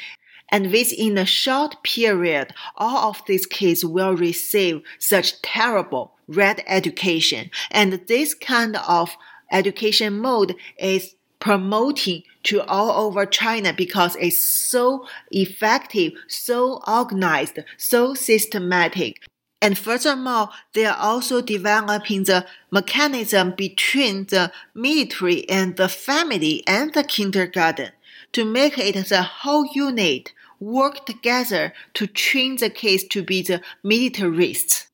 and 0.55 0.71
within 0.71 1.17
a 1.17 1.25
short 1.25 1.83
period, 1.83 2.53
all 2.77 3.09
of 3.09 3.21
these 3.25 3.45
kids 3.45 3.83
will 3.83 4.15
receive 4.15 4.81
such 4.99 5.41
terrible 5.41 6.13
red 6.29 6.63
education. 6.65 7.51
And 7.71 7.99
this 8.07 8.33
kind 8.33 8.77
of 8.77 9.17
education 9.51 10.17
mode 10.17 10.55
is 10.79 11.15
promoting 11.39 12.23
to 12.43 12.63
all 12.63 13.05
over 13.05 13.25
China 13.25 13.73
because 13.73 14.15
it's 14.15 14.41
so 14.41 15.05
effective, 15.29 16.13
so 16.29 16.81
organized, 16.87 17.59
so 17.75 18.13
systematic. 18.13 19.25
And 19.61 19.77
furthermore, 19.77 20.51
they 20.73 20.85
are 20.85 20.97
also 20.97 21.41
developing 21.41 22.23
the 22.23 22.45
mechanism 22.71 23.55
between 23.57 24.27
the 24.27 24.53
military 24.73 25.49
and 25.49 25.75
the 25.75 25.89
family 25.89 26.63
and 26.65 26.93
the 26.93 27.03
kindergarten 27.03 27.91
to 28.31 28.45
make 28.45 28.77
it 28.77 29.07
the 29.09 29.23
whole 29.23 29.65
unit 29.73 30.31
work 30.59 31.05
together 31.05 31.73
to 31.93 32.07
train 32.07 32.57
the 32.57 32.69
kids 32.69 33.03
to 33.05 33.23
be 33.23 33.41
the 33.41 33.61
militarists. 33.83 34.87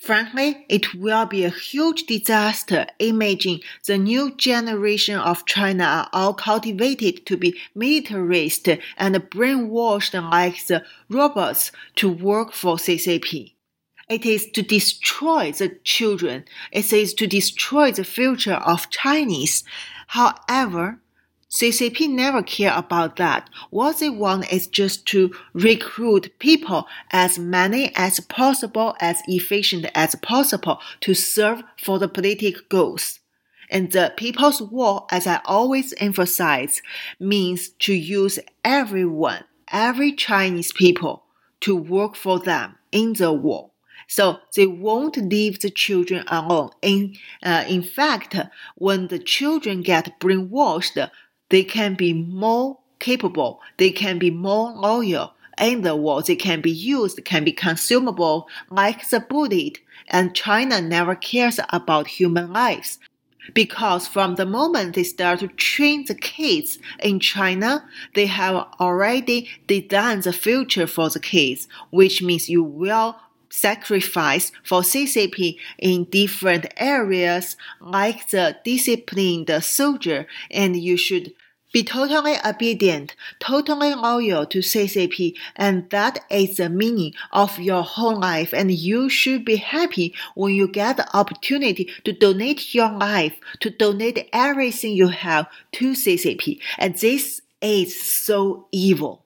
Frankly, 0.00 0.64
it 0.68 0.94
will 0.94 1.26
be 1.26 1.44
a 1.44 1.50
huge 1.50 2.04
disaster. 2.04 2.86
Imagine 3.00 3.60
the 3.84 3.98
new 3.98 4.34
generation 4.36 5.16
of 5.16 5.44
China 5.44 5.84
are 5.84 6.08
all 6.12 6.34
cultivated 6.34 7.26
to 7.26 7.36
be 7.36 7.58
militarist 7.74 8.68
and 8.96 9.16
brainwashed 9.16 10.14
like 10.30 10.64
the 10.66 10.84
robots 11.10 11.72
to 11.96 12.08
work 12.08 12.52
for 12.52 12.76
CCP. 12.76 13.54
It 14.08 14.24
is 14.24 14.50
to 14.52 14.62
destroy 14.62 15.52
the 15.52 15.76
children. 15.82 16.44
It 16.72 16.92
is 16.92 17.12
to 17.14 17.26
destroy 17.26 17.90
the 17.90 18.04
future 18.04 18.54
of 18.54 18.90
Chinese. 18.90 19.64
However, 20.06 21.00
CCP 21.50 22.10
never 22.10 22.42
care 22.42 22.74
about 22.76 23.16
that. 23.16 23.48
What 23.70 23.98
they 23.98 24.10
want 24.10 24.52
is 24.52 24.66
just 24.66 25.06
to 25.06 25.34
recruit 25.54 26.38
people 26.38 26.86
as 27.10 27.38
many 27.38 27.90
as 27.96 28.20
possible, 28.20 28.94
as 29.00 29.22
efficient 29.26 29.86
as 29.94 30.14
possible 30.16 30.78
to 31.00 31.14
serve 31.14 31.62
for 31.82 31.98
the 31.98 32.08
political 32.08 32.62
goals. 32.68 33.20
And 33.70 33.92
the 33.92 34.12
People's 34.16 34.60
War, 34.60 35.06
as 35.10 35.26
I 35.26 35.40
always 35.44 35.94
emphasize, 35.98 36.82
means 37.18 37.70
to 37.80 37.94
use 37.94 38.38
everyone, 38.64 39.44
every 39.70 40.12
Chinese 40.12 40.72
people 40.72 41.24
to 41.60 41.74
work 41.74 42.14
for 42.14 42.38
them 42.38 42.76
in 42.92 43.14
the 43.14 43.32
war. 43.32 43.70
So 44.10 44.38
they 44.56 44.66
won't 44.66 45.18
leave 45.18 45.60
the 45.60 45.68
children 45.68 46.24
alone. 46.28 46.70
In, 46.80 47.16
uh, 47.42 47.64
in 47.68 47.82
fact, 47.82 48.34
when 48.76 49.08
the 49.08 49.18
children 49.18 49.82
get 49.82 50.18
brainwashed, 50.18 51.10
they 51.50 51.64
can 51.64 51.94
be 51.94 52.12
more 52.12 52.78
capable, 52.98 53.60
they 53.76 53.90
can 53.90 54.18
be 54.18 54.30
more 54.30 54.72
loyal, 54.72 55.34
In 55.60 55.82
the 55.82 55.96
words, 55.96 56.28
it 56.28 56.38
can 56.38 56.60
be 56.60 56.70
used, 56.70 57.24
can 57.24 57.42
be 57.42 57.52
consumable, 57.52 58.48
like 58.70 59.08
the 59.10 59.18
bullet, 59.18 59.80
and 60.06 60.34
China 60.34 60.80
never 60.80 61.16
cares 61.16 61.58
about 61.70 62.06
human 62.06 62.52
lives. 62.52 62.98
Because 63.54 64.06
from 64.06 64.34
the 64.34 64.46
moment 64.46 64.94
they 64.94 65.02
start 65.02 65.40
to 65.40 65.48
train 65.48 66.04
the 66.04 66.14
kids 66.14 66.78
in 67.00 67.18
China, 67.18 67.88
they 68.14 68.26
have 68.26 68.66
already 68.78 69.48
designed 69.66 70.22
the 70.22 70.32
future 70.32 70.86
for 70.86 71.08
the 71.08 71.20
kids, 71.20 71.66
which 71.90 72.22
means 72.22 72.48
you 72.48 72.62
will 72.62 73.16
sacrifice 73.50 74.52
for 74.62 74.82
CCP 74.82 75.58
in 75.78 76.04
different 76.04 76.66
areas 76.76 77.56
like 77.80 78.30
the 78.30 78.56
disciplined 78.64 79.50
soldier 79.62 80.26
and 80.50 80.76
you 80.76 80.96
should 80.96 81.32
be 81.72 81.84
totally 81.84 82.36
obedient, 82.44 83.14
totally 83.40 83.94
loyal 83.94 84.46
to 84.46 84.60
CCP, 84.60 85.34
and 85.54 85.88
that 85.90 86.24
is 86.30 86.56
the 86.56 86.68
meaning 86.70 87.12
of 87.30 87.58
your 87.58 87.82
whole 87.82 88.18
life. 88.18 88.54
And 88.54 88.70
you 88.70 89.08
should 89.08 89.44
be 89.44 89.56
happy 89.56 90.14
when 90.34 90.54
you 90.54 90.66
get 90.66 90.96
the 90.96 91.16
opportunity 91.16 91.90
to 92.04 92.12
donate 92.12 92.74
your 92.74 92.90
life, 92.90 93.38
to 93.60 93.70
donate 93.70 94.28
everything 94.32 94.94
you 94.94 95.08
have 95.08 95.46
to 95.72 95.92
CCP. 95.92 96.60
And 96.78 96.94
this 96.96 97.42
is 97.60 98.00
so 98.00 98.66
evil. 98.72 99.24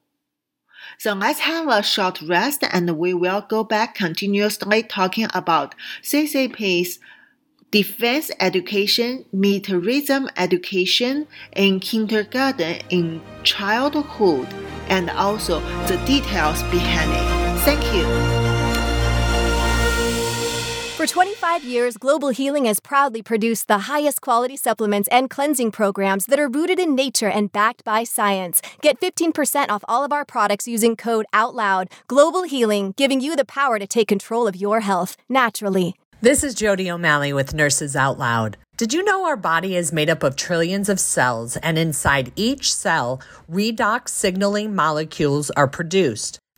So 1.02 1.14
let's 1.14 1.40
have 1.40 1.66
a 1.66 1.82
short 1.82 2.22
rest 2.22 2.62
and 2.70 2.96
we 2.96 3.12
will 3.12 3.40
go 3.40 3.64
back 3.64 3.96
continuously 3.96 4.84
talking 4.84 5.26
about 5.34 5.74
CCP's 6.00 7.00
defense 7.72 8.30
education, 8.38 9.24
militarism 9.32 10.30
education 10.36 11.26
in 11.56 11.80
kindergarten 11.80 12.82
in 12.90 13.20
childhood, 13.42 14.46
and 14.86 15.10
also 15.10 15.58
the 15.88 16.00
details 16.06 16.62
behind 16.70 17.10
it. 17.10 17.58
Thank 17.62 17.82
you. 17.92 18.41
For 21.02 21.08
25 21.08 21.64
years, 21.64 21.96
Global 21.96 22.28
Healing 22.28 22.66
has 22.66 22.78
proudly 22.78 23.22
produced 23.22 23.66
the 23.66 23.90
highest 23.90 24.20
quality 24.20 24.56
supplements 24.56 25.08
and 25.10 25.28
cleansing 25.28 25.72
programs 25.72 26.26
that 26.26 26.38
are 26.38 26.48
rooted 26.48 26.78
in 26.78 26.94
nature 26.94 27.28
and 27.28 27.50
backed 27.50 27.82
by 27.82 28.04
science. 28.04 28.62
Get 28.82 29.00
15% 29.00 29.70
off 29.70 29.82
all 29.88 30.04
of 30.04 30.12
our 30.12 30.24
products 30.24 30.68
using 30.68 30.94
code 30.94 31.26
OUTLOUD. 31.32 31.88
Global 32.06 32.44
Healing, 32.44 32.94
giving 32.96 33.20
you 33.20 33.34
the 33.34 33.44
power 33.44 33.80
to 33.80 33.86
take 33.88 34.06
control 34.06 34.46
of 34.46 34.54
your 34.54 34.78
health 34.78 35.16
naturally. 35.28 35.96
This 36.20 36.44
is 36.44 36.54
Jody 36.54 36.88
O'Malley 36.88 37.32
with 37.32 37.52
Nurses 37.52 37.96
Out 37.96 38.16
Loud. 38.16 38.56
Did 38.76 38.92
you 38.92 39.02
know 39.02 39.26
our 39.26 39.36
body 39.36 39.74
is 39.74 39.92
made 39.92 40.08
up 40.08 40.22
of 40.22 40.36
trillions 40.36 40.88
of 40.88 41.00
cells, 41.00 41.56
and 41.56 41.78
inside 41.78 42.30
each 42.36 42.72
cell, 42.72 43.20
redox 43.50 44.10
signaling 44.10 44.72
molecules 44.72 45.50
are 45.50 45.66
produced? 45.66 46.38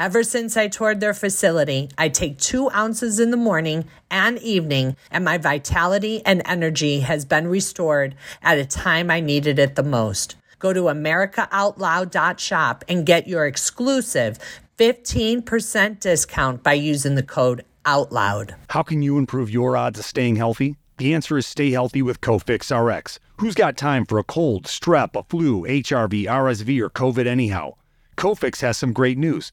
Ever 0.00 0.22
since 0.22 0.56
I 0.56 0.68
toured 0.68 1.00
their 1.00 1.12
facility, 1.12 1.90
I 1.98 2.08
take 2.08 2.38
two 2.38 2.70
ounces 2.70 3.20
in 3.20 3.30
the 3.30 3.36
morning 3.36 3.84
and 4.10 4.38
evening, 4.38 4.96
and 5.10 5.26
my 5.26 5.36
vitality 5.36 6.22
and 6.24 6.40
energy 6.46 7.00
has 7.00 7.26
been 7.26 7.48
restored 7.48 8.14
at 8.40 8.56
a 8.56 8.64
time 8.64 9.10
I 9.10 9.20
needed 9.20 9.58
it 9.58 9.74
the 9.74 9.82
most. 9.82 10.36
Go 10.58 10.72
to 10.72 10.84
AmericaOutloud.shop 10.84 12.84
and 12.88 13.04
get 13.04 13.28
your 13.28 13.44
exclusive 13.44 14.38
15% 14.78 16.00
discount 16.00 16.62
by 16.62 16.72
using 16.72 17.14
the 17.14 17.22
code 17.22 17.66
OUTLOUD. 17.84 18.54
How 18.70 18.82
can 18.82 19.02
you 19.02 19.18
improve 19.18 19.50
your 19.50 19.76
odds 19.76 19.98
of 19.98 20.06
staying 20.06 20.36
healthy? 20.36 20.76
The 20.96 21.12
answer 21.12 21.36
is 21.36 21.46
stay 21.46 21.72
healthy 21.72 22.00
with 22.00 22.22
Cofix 22.22 22.74
RX. 22.74 23.18
Who's 23.36 23.54
got 23.54 23.76
time 23.76 24.06
for 24.06 24.18
a 24.18 24.24
cold, 24.24 24.64
strep, 24.64 25.14
a 25.14 25.24
flu, 25.24 25.66
HRV, 25.66 26.24
RSV, 26.24 26.80
or 26.80 26.88
COVID 26.88 27.26
anyhow? 27.26 27.74
Cofix 28.16 28.62
has 28.62 28.78
some 28.78 28.94
great 28.94 29.18
news. 29.18 29.52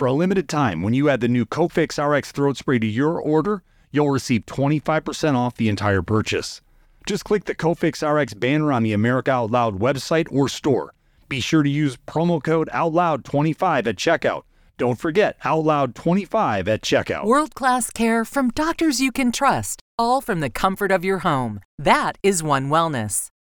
For 0.00 0.06
a 0.06 0.14
limited 0.14 0.48
time, 0.48 0.80
when 0.80 0.94
you 0.94 1.10
add 1.10 1.20
the 1.20 1.28
new 1.28 1.44
Cofix 1.44 2.02
RX 2.02 2.32
throat 2.32 2.56
spray 2.56 2.78
to 2.78 2.86
your 2.86 3.20
order, 3.20 3.62
you'll 3.90 4.08
receive 4.08 4.46
25% 4.46 5.34
off 5.34 5.56
the 5.56 5.68
entire 5.68 6.00
purchase. 6.00 6.62
Just 7.04 7.26
click 7.26 7.44
the 7.44 7.54
Cofix 7.54 8.00
RX 8.02 8.32
banner 8.32 8.72
on 8.72 8.82
the 8.82 8.94
America 8.94 9.30
Out 9.30 9.50
Loud 9.50 9.78
website 9.78 10.26
or 10.32 10.48
store. 10.48 10.94
Be 11.28 11.40
sure 11.40 11.62
to 11.62 11.68
use 11.68 11.98
promo 12.08 12.42
code 12.42 12.70
OUTLOUD25 12.72 13.88
at 13.88 13.96
checkout. 13.96 14.44
Don't 14.78 14.98
forget 14.98 15.38
OUTLOUD25 15.40 16.66
at 16.66 16.80
checkout. 16.80 17.26
World 17.26 17.54
class 17.54 17.90
care 17.90 18.24
from 18.24 18.48
doctors 18.48 19.02
you 19.02 19.12
can 19.12 19.30
trust, 19.30 19.82
all 19.98 20.22
from 20.22 20.40
the 20.40 20.48
comfort 20.48 20.90
of 20.90 21.04
your 21.04 21.18
home. 21.18 21.60
That 21.78 22.16
is 22.22 22.42
One 22.42 22.70
Wellness. 22.70 23.26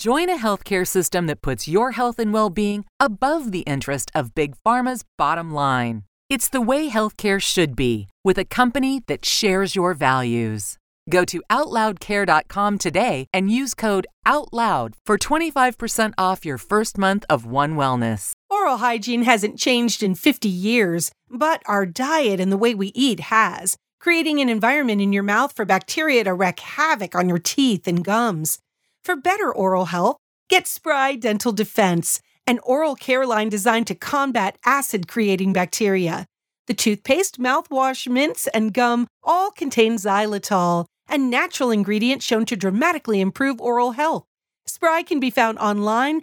Join 0.00 0.30
a 0.30 0.38
healthcare 0.38 0.88
system 0.88 1.26
that 1.26 1.42
puts 1.42 1.68
your 1.68 1.90
health 1.90 2.18
and 2.18 2.32
well 2.32 2.48
being 2.48 2.86
above 2.98 3.52
the 3.52 3.60
interest 3.72 4.10
of 4.14 4.34
Big 4.34 4.54
Pharma's 4.64 5.04
bottom 5.18 5.52
line. 5.52 6.04
It's 6.30 6.48
the 6.48 6.62
way 6.62 6.88
healthcare 6.88 7.38
should 7.38 7.76
be, 7.76 8.08
with 8.24 8.38
a 8.38 8.46
company 8.46 9.02
that 9.08 9.26
shares 9.26 9.76
your 9.76 9.92
values. 9.92 10.78
Go 11.10 11.26
to 11.26 11.42
OutLoudCare.com 11.50 12.78
today 12.78 13.26
and 13.34 13.50
use 13.50 13.74
code 13.74 14.06
OUTLOUD 14.24 14.94
for 15.04 15.18
25% 15.18 16.14
off 16.16 16.46
your 16.46 16.56
first 16.56 16.96
month 16.96 17.26
of 17.28 17.44
One 17.44 17.74
Wellness. 17.74 18.32
Oral 18.48 18.78
hygiene 18.78 19.24
hasn't 19.24 19.58
changed 19.58 20.02
in 20.02 20.14
50 20.14 20.48
years, 20.48 21.12
but 21.28 21.62
our 21.66 21.84
diet 21.84 22.40
and 22.40 22.50
the 22.50 22.62
way 22.64 22.74
we 22.74 22.90
eat 22.94 23.20
has, 23.28 23.76
creating 24.00 24.40
an 24.40 24.48
environment 24.48 25.02
in 25.02 25.12
your 25.12 25.22
mouth 25.22 25.54
for 25.54 25.66
bacteria 25.66 26.24
to 26.24 26.32
wreak 26.32 26.60
havoc 26.60 27.14
on 27.14 27.28
your 27.28 27.38
teeth 27.38 27.86
and 27.86 28.02
gums. 28.02 28.60
For 29.02 29.16
better 29.16 29.52
oral 29.52 29.86
health, 29.86 30.18
get 30.50 30.66
Spry 30.66 31.16
Dental 31.16 31.52
Defense, 31.52 32.20
an 32.46 32.58
oral 32.62 32.94
care 32.94 33.26
line 33.26 33.48
designed 33.48 33.86
to 33.86 33.94
combat 33.94 34.58
acid 34.64 35.08
creating 35.08 35.54
bacteria. 35.54 36.26
The 36.66 36.74
toothpaste, 36.74 37.40
mouthwash, 37.40 38.06
mints, 38.06 38.46
and 38.48 38.74
gum 38.74 39.06
all 39.22 39.50
contain 39.52 39.96
xylitol, 39.96 40.84
a 41.08 41.16
natural 41.16 41.70
ingredient 41.70 42.22
shown 42.22 42.44
to 42.46 42.56
dramatically 42.56 43.20
improve 43.20 43.60
oral 43.60 43.92
health. 43.92 44.24
Spry 44.66 45.02
can 45.02 45.18
be 45.18 45.30
found 45.30 45.58
online 45.58 46.22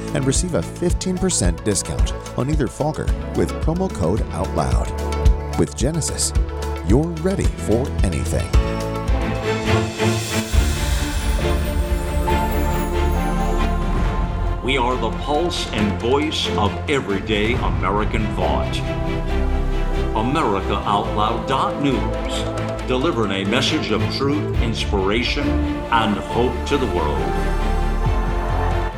and 0.13 0.25
receive 0.25 0.55
a 0.55 0.61
15% 0.61 1.63
discount 1.63 2.13
on 2.37 2.49
either 2.49 2.67
fogger 2.67 3.05
with 3.35 3.51
promo 3.63 3.89
code 3.93 4.21
OUTLOUD. 4.31 5.59
With 5.59 5.75
Genesis, 5.75 6.33
you're 6.87 7.09
ready 7.21 7.43
for 7.43 7.87
anything. 8.03 8.49
We 14.63 14.77
are 14.77 14.95
the 14.95 15.11
pulse 15.19 15.67
and 15.71 15.99
voice 15.99 16.47
of 16.57 16.71
everyday 16.89 17.55
American 17.55 18.25
thought. 18.35 18.73
AmericaOutloud.news, 20.13 22.87
delivering 22.87 23.31
a 23.31 23.43
message 23.49 23.91
of 23.91 24.01
truth, 24.15 24.61
inspiration, 24.61 25.47
and 25.91 26.15
hope 26.15 26.53
to 26.67 26.77
the 26.77 26.87
world. 26.87 27.60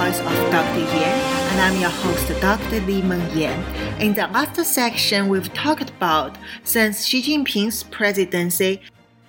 Voice 0.00 0.20
of 0.20 0.50
Dr. 0.50 0.78
Yan, 0.78 1.20
and 1.50 1.60
I'm 1.60 1.78
your 1.78 1.90
host, 1.90 2.26
Dr. 2.40 2.80
Li 2.86 3.02
Meng 3.02 3.36
Yan. 3.36 3.62
In 4.00 4.14
the 4.14 4.28
last 4.28 4.56
section, 4.64 5.28
we've 5.28 5.52
talked 5.52 5.90
about 5.90 6.38
since 6.64 7.04
Xi 7.04 7.20
Jinping's 7.20 7.82
presidency, 7.82 8.80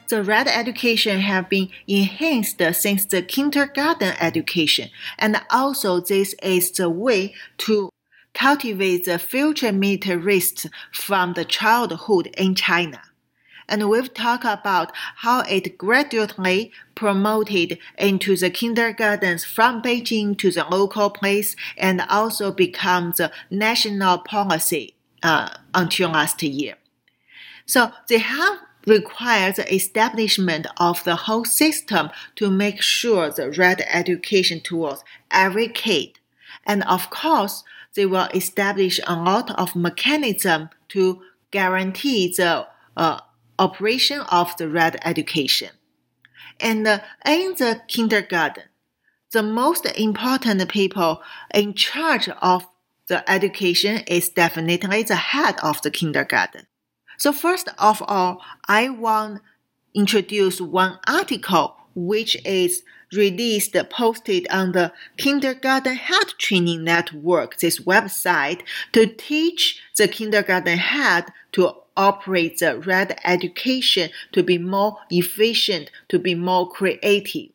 the 0.07 0.23
red 0.23 0.47
education 0.47 1.19
have 1.19 1.49
been 1.49 1.67
enhanced 1.89 2.61
since 2.71 3.03
the 3.03 3.21
kindergarten 3.21 4.13
education, 4.21 4.89
and 5.19 5.41
also 5.49 5.99
this 5.99 6.33
is 6.41 6.71
the 6.71 6.89
way 6.89 7.35
to 7.57 7.89
cultivate 8.33 9.03
the 9.03 9.19
future 9.19 9.73
militarists 9.73 10.67
from 10.93 11.33
the 11.33 11.43
childhood 11.43 12.27
in 12.37 12.55
China 12.55 13.01
and 13.67 13.89
we've 13.89 14.13
talked 14.13 14.45
about 14.45 14.91
how 15.17 15.41
it 15.41 15.77
gradually 15.77 16.71
promoted 16.95 17.77
into 17.97 18.35
the 18.35 18.49
kindergartens 18.49 19.43
from 19.43 19.81
Beijing 19.81 20.37
to 20.37 20.51
the 20.51 20.65
local 20.65 21.09
place 21.09 21.55
and 21.77 22.01
also 22.09 22.51
becomes 22.51 23.19
a 23.19 23.31
national 23.49 24.19
policy 24.19 24.95
uh, 25.23 25.49
until 25.73 26.09
last 26.09 26.41
year. 26.43 26.75
So 27.65 27.91
they 28.07 28.17
have 28.19 28.59
required 28.85 29.55
the 29.55 29.73
establishment 29.73 30.67
of 30.77 31.03
the 31.03 31.15
whole 31.15 31.45
system 31.45 32.09
to 32.35 32.49
make 32.49 32.81
sure 32.81 33.29
the 33.29 33.51
right 33.51 33.81
education 33.91 34.59
towards 34.59 35.03
every 35.29 35.67
kid. 35.67 36.19
And 36.65 36.83
of 36.83 37.09
course, 37.09 37.63
they 37.93 38.05
will 38.05 38.27
establish 38.33 38.99
a 39.05 39.15
lot 39.15 39.51
of 39.59 39.75
mechanism 39.75 40.69
to 40.89 41.21
guarantee 41.51 42.33
the 42.35 42.67
uh, 42.95 43.19
operation 43.61 44.21
of 44.21 44.57
the 44.57 44.67
red 44.67 44.99
education. 45.05 45.69
And 46.59 46.87
in 47.25 47.55
the 47.57 47.81
kindergarten, 47.87 48.63
the 49.31 49.43
most 49.43 49.85
important 49.97 50.67
people 50.67 51.21
in 51.53 51.73
charge 51.73 52.27
of 52.41 52.67
the 53.07 53.29
education 53.29 54.03
is 54.07 54.29
definitely 54.29 55.03
the 55.03 55.15
head 55.15 55.55
of 55.61 55.81
the 55.81 55.91
kindergarten. 55.91 56.65
So 57.17 57.31
first 57.31 57.69
of 57.77 58.01
all, 58.07 58.41
I 58.67 58.89
want 58.89 59.41
introduce 59.93 60.59
one 60.59 60.99
article 61.07 61.75
which 61.93 62.37
is 62.45 62.83
released 63.13 63.75
posted 63.89 64.47
on 64.49 64.71
the 64.71 64.93
kindergarten 65.17 65.95
head 65.95 66.27
training 66.37 66.83
network 66.83 67.57
this 67.57 67.79
website 67.79 68.61
to 68.93 69.05
teach 69.05 69.81
the 69.97 70.07
kindergarten 70.07 70.77
head 70.77 71.25
to 71.51 71.80
operate 72.01 72.57
the 72.57 72.79
right 72.79 73.19
education 73.23 74.09
to 74.31 74.41
be 74.41 74.57
more 74.57 74.97
efficient, 75.09 75.91
to 76.09 76.17
be 76.17 76.35
more 76.35 76.67
creative. 76.67 77.49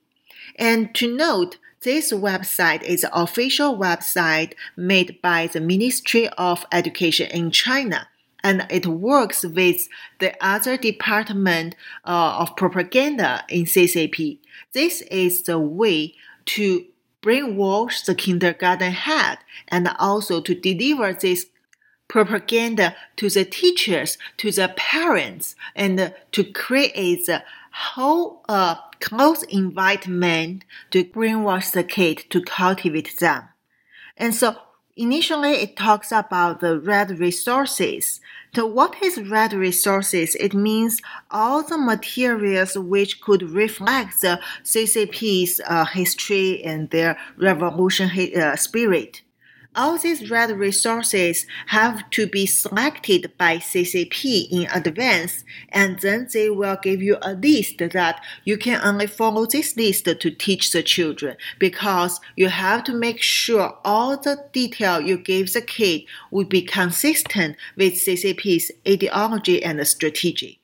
And 0.57 0.95
to 0.95 1.15
note, 1.15 1.59
this 1.83 2.13
website 2.13 2.83
is 2.83 3.05
an 3.05 3.11
official 3.13 3.77
website 3.77 4.55
made 4.77 5.21
by 5.23 5.47
the 5.47 5.61
Ministry 5.61 6.29
of 6.39 6.65
Education 6.73 7.31
in 7.31 7.51
China, 7.51 8.09
and 8.43 8.67
it 8.71 8.87
works 8.87 9.45
with 9.45 9.89
the 10.19 10.33
other 10.41 10.77
department 10.77 11.75
uh, 12.05 12.39
of 12.41 12.57
propaganda 12.57 13.45
in 13.49 13.65
CCP. 13.65 14.39
This 14.73 15.03
is 15.03 15.43
the 15.43 15.59
way 15.59 16.15
to 16.47 16.87
brainwash 17.23 18.05
the 18.05 18.15
kindergarten 18.15 18.93
head 18.93 19.39
and 19.69 19.89
also 19.99 20.41
to 20.41 20.55
deliver 20.55 21.13
this 21.13 21.47
propaganda 22.09 22.95
to 23.17 23.29
the 23.29 23.45
teachers, 23.45 24.19
to 24.37 24.51
the 24.51 24.73
parents, 24.77 25.57
and 25.75 26.15
to 26.33 26.45
create 26.45 27.27
the 27.27 27.43
whole 27.73 28.43
uh, 28.49 28.77
close 29.01 29.43
environment 29.45 30.65
to 30.91 31.05
brainwash 31.05 31.73
the 31.73 31.85
kid 31.85 32.25
to 32.31 32.41
cultivate 32.41 33.19
them. 33.19 33.49
And 34.17 34.35
so 34.35 34.57
initially 34.97 35.53
it 35.53 35.77
talks 35.77 36.11
about 36.11 36.61
the 36.61 36.81
red 36.81 37.19
resources. 37.19 38.21
So 38.55 38.65
what 38.65 39.03
is 39.03 39.21
red 39.29 39.53
resources? 39.53 40.35
It 40.37 40.55
means 40.55 41.03
all 41.31 41.63
the 41.63 41.77
materials 41.77 42.79
which 42.79 43.21
could 43.21 43.43
reflect 43.43 44.23
the 44.23 44.41
CCP's 44.65 45.61
uh, 45.67 45.85
history 45.85 46.65
and 46.65 46.89
their 46.89 47.19
revolution 47.37 48.11
uh, 48.35 48.57
spirit 48.57 49.21
all 49.77 49.99
these 49.99 50.31
red 50.31 50.51
resources 50.51 51.47
have 51.67 52.09
to 52.11 52.27
be 52.27 52.47
selected 52.47 53.33
by 53.37 53.59
CCP 53.59 54.51
in 54.51 54.67
advance, 54.73 55.45
and 55.69 56.01
then 56.01 56.27
they 56.33 56.51
will 56.51 56.79
give 56.83 57.03
you 57.03 57.19
a 57.23 57.35
list 57.35 57.79
that 57.79 58.25
you 58.45 58.57
can 58.57 58.81
only 58.83 59.07
follow 59.07 59.47
this 59.47 59.77
list 59.77 60.07
to 60.07 60.31
teach 60.31 60.73
the 60.73 60.83
children 60.83 61.37
because 61.59 62.21
you 62.37 62.49
have 62.49 62.83
to 62.85 62.95
make 62.95 63.21
sure 63.21 63.79
all 63.85 64.17
the 64.17 64.45
detail 64.53 65.01
you 65.01 65.19
give 65.19 65.53
the 65.53 65.61
kid 65.61 66.03
will 66.31 66.47
be 66.47 66.63
consistent 66.63 67.57
with 67.77 67.95
CCP's 67.95 68.73
ideology 68.89 69.63
and 69.63 69.87
strategy. 69.87 70.61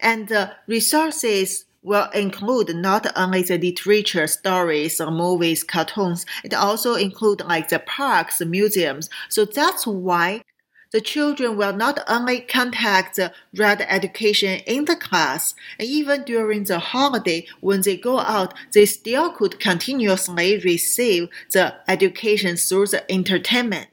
And 0.00 0.28
the 0.28 0.52
resources 0.66 1.64
will 1.82 2.08
include 2.10 2.74
not 2.74 3.06
only 3.16 3.42
the 3.42 3.58
literature, 3.58 4.26
stories, 4.26 5.00
or 5.00 5.10
movies, 5.10 5.64
cartoons, 5.64 6.26
it 6.44 6.54
also 6.54 6.94
include 6.94 7.40
like 7.40 7.68
the 7.68 7.78
parks, 7.78 8.40
museums. 8.40 9.08
So 9.28 9.44
that's 9.44 9.86
why 9.86 10.42
the 10.90 11.00
children 11.02 11.56
will 11.56 11.74
not 11.74 11.98
only 12.08 12.40
contact 12.40 13.16
the 13.16 13.32
red 13.54 13.82
education 13.82 14.60
in 14.66 14.86
the 14.86 14.96
class, 14.96 15.54
and 15.78 15.86
even 15.86 16.22
during 16.24 16.64
the 16.64 16.78
holiday 16.78 17.46
when 17.60 17.82
they 17.82 17.96
go 17.96 18.18
out, 18.20 18.54
they 18.72 18.86
still 18.86 19.30
could 19.30 19.60
continuously 19.60 20.58
receive 20.58 21.28
the 21.52 21.74
education 21.86 22.56
through 22.56 22.86
the 22.86 23.10
entertainment. 23.12 23.88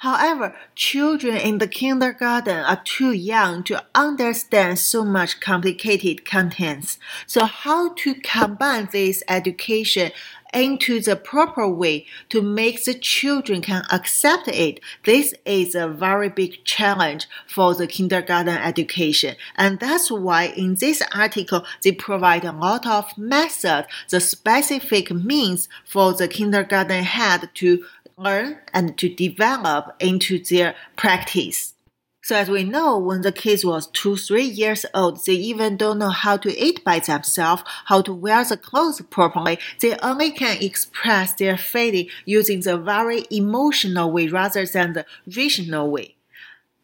However, 0.00 0.56
children 0.74 1.36
in 1.36 1.58
the 1.58 1.68
kindergarten 1.68 2.56
are 2.56 2.80
too 2.82 3.12
young 3.12 3.62
to 3.64 3.84
understand 3.94 4.78
so 4.78 5.04
much 5.04 5.40
complicated 5.40 6.24
contents. 6.24 6.98
So 7.26 7.44
how 7.44 7.92
to 7.96 8.14
combine 8.14 8.88
this 8.90 9.22
education 9.28 10.12
into 10.54 11.00
the 11.00 11.16
proper 11.16 11.68
way 11.68 12.06
to 12.30 12.40
make 12.40 12.82
the 12.84 12.94
children 12.94 13.60
can 13.60 13.84
accept 13.90 14.48
it. 14.48 14.80
This 15.04 15.34
is 15.44 15.74
a 15.74 15.86
very 15.86 16.30
big 16.30 16.64
challenge 16.64 17.28
for 17.46 17.74
the 17.74 17.86
kindergarten 17.86 18.56
education. 18.56 19.36
And 19.56 19.78
that's 19.80 20.10
why 20.10 20.44
in 20.44 20.76
this 20.76 21.02
article, 21.14 21.64
they 21.82 21.92
provide 21.92 22.44
a 22.44 22.52
lot 22.52 22.86
of 22.86 23.16
methods, 23.18 23.86
the 24.08 24.20
specific 24.20 25.10
means 25.10 25.68
for 25.84 26.14
the 26.14 26.26
kindergarten 26.26 27.04
head 27.04 27.50
to 27.54 27.84
learn 28.20 28.58
and 28.74 28.98
to 28.98 29.08
develop 29.08 29.96
into 29.98 30.38
their 30.38 30.74
practice. 30.96 31.74
So 32.22 32.36
as 32.36 32.50
we 32.50 32.64
know, 32.64 32.98
when 32.98 33.22
the 33.22 33.32
kids 33.32 33.64
was 33.64 33.86
two, 33.86 34.16
three 34.16 34.44
years 34.44 34.84
old, 34.92 35.24
they 35.24 35.32
even 35.32 35.78
don't 35.78 35.98
know 35.98 36.10
how 36.10 36.36
to 36.36 36.56
eat 36.56 36.84
by 36.84 36.98
themselves, 36.98 37.62
how 37.86 38.02
to 38.02 38.12
wear 38.12 38.44
the 38.44 38.58
clothes 38.58 39.00
properly. 39.08 39.58
They 39.80 39.96
only 39.98 40.30
can 40.30 40.62
express 40.62 41.32
their 41.32 41.56
feeling 41.56 42.08
using 42.26 42.60
the 42.60 42.76
very 42.76 43.24
emotional 43.30 44.12
way 44.12 44.28
rather 44.28 44.66
than 44.66 44.92
the 44.92 45.06
rational 45.34 45.90
way. 45.90 46.16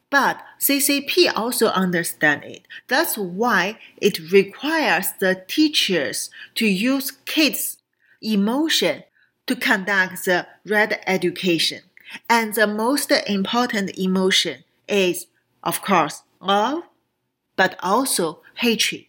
But 0.09 0.43
CCP 0.59 1.33
also 1.37 1.67
understand 1.67 2.45
it. 2.45 2.67
That's 2.89 3.19
why 3.19 3.79
it 3.99 4.33
requires 4.33 5.09
the 5.21 5.45
teachers 5.47 6.31
to 6.55 6.67
use 6.67 7.11
kids' 7.11 7.77
emotion 8.23 9.03
to 9.47 9.57
conduct 9.57 10.25
the 10.25 10.47
right 10.67 11.01
education. 11.07 11.83
And 12.29 12.55
the 12.55 12.67
most 12.67 13.11
important 13.11 13.99
emotion 13.99 14.65
is 14.89 15.27
of 15.67 15.83
course, 15.83 16.23
love, 16.41 16.85
but 17.57 17.77
also 17.83 18.41
hatred. 18.55 19.07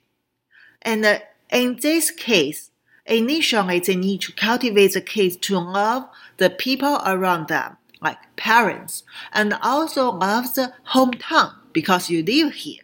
And 0.81 1.21
in 1.51 1.77
this 1.81 2.09
case, 2.09 2.71
initially 3.05 3.79
they 3.79 3.95
need 3.95 4.21
to 4.21 4.33
cultivate 4.33 4.93
the 4.93 5.01
kids 5.01 5.37
to 5.37 5.59
love 5.59 6.09
the 6.37 6.49
people 6.49 6.99
around 7.05 7.47
them, 7.47 7.77
like 8.01 8.17
parents, 8.35 9.03
and 9.31 9.53
also 9.61 10.11
love 10.11 10.55
the 10.55 10.73
hometown 10.93 11.53
because 11.73 12.09
you 12.09 12.23
live 12.23 12.53
here. 12.53 12.81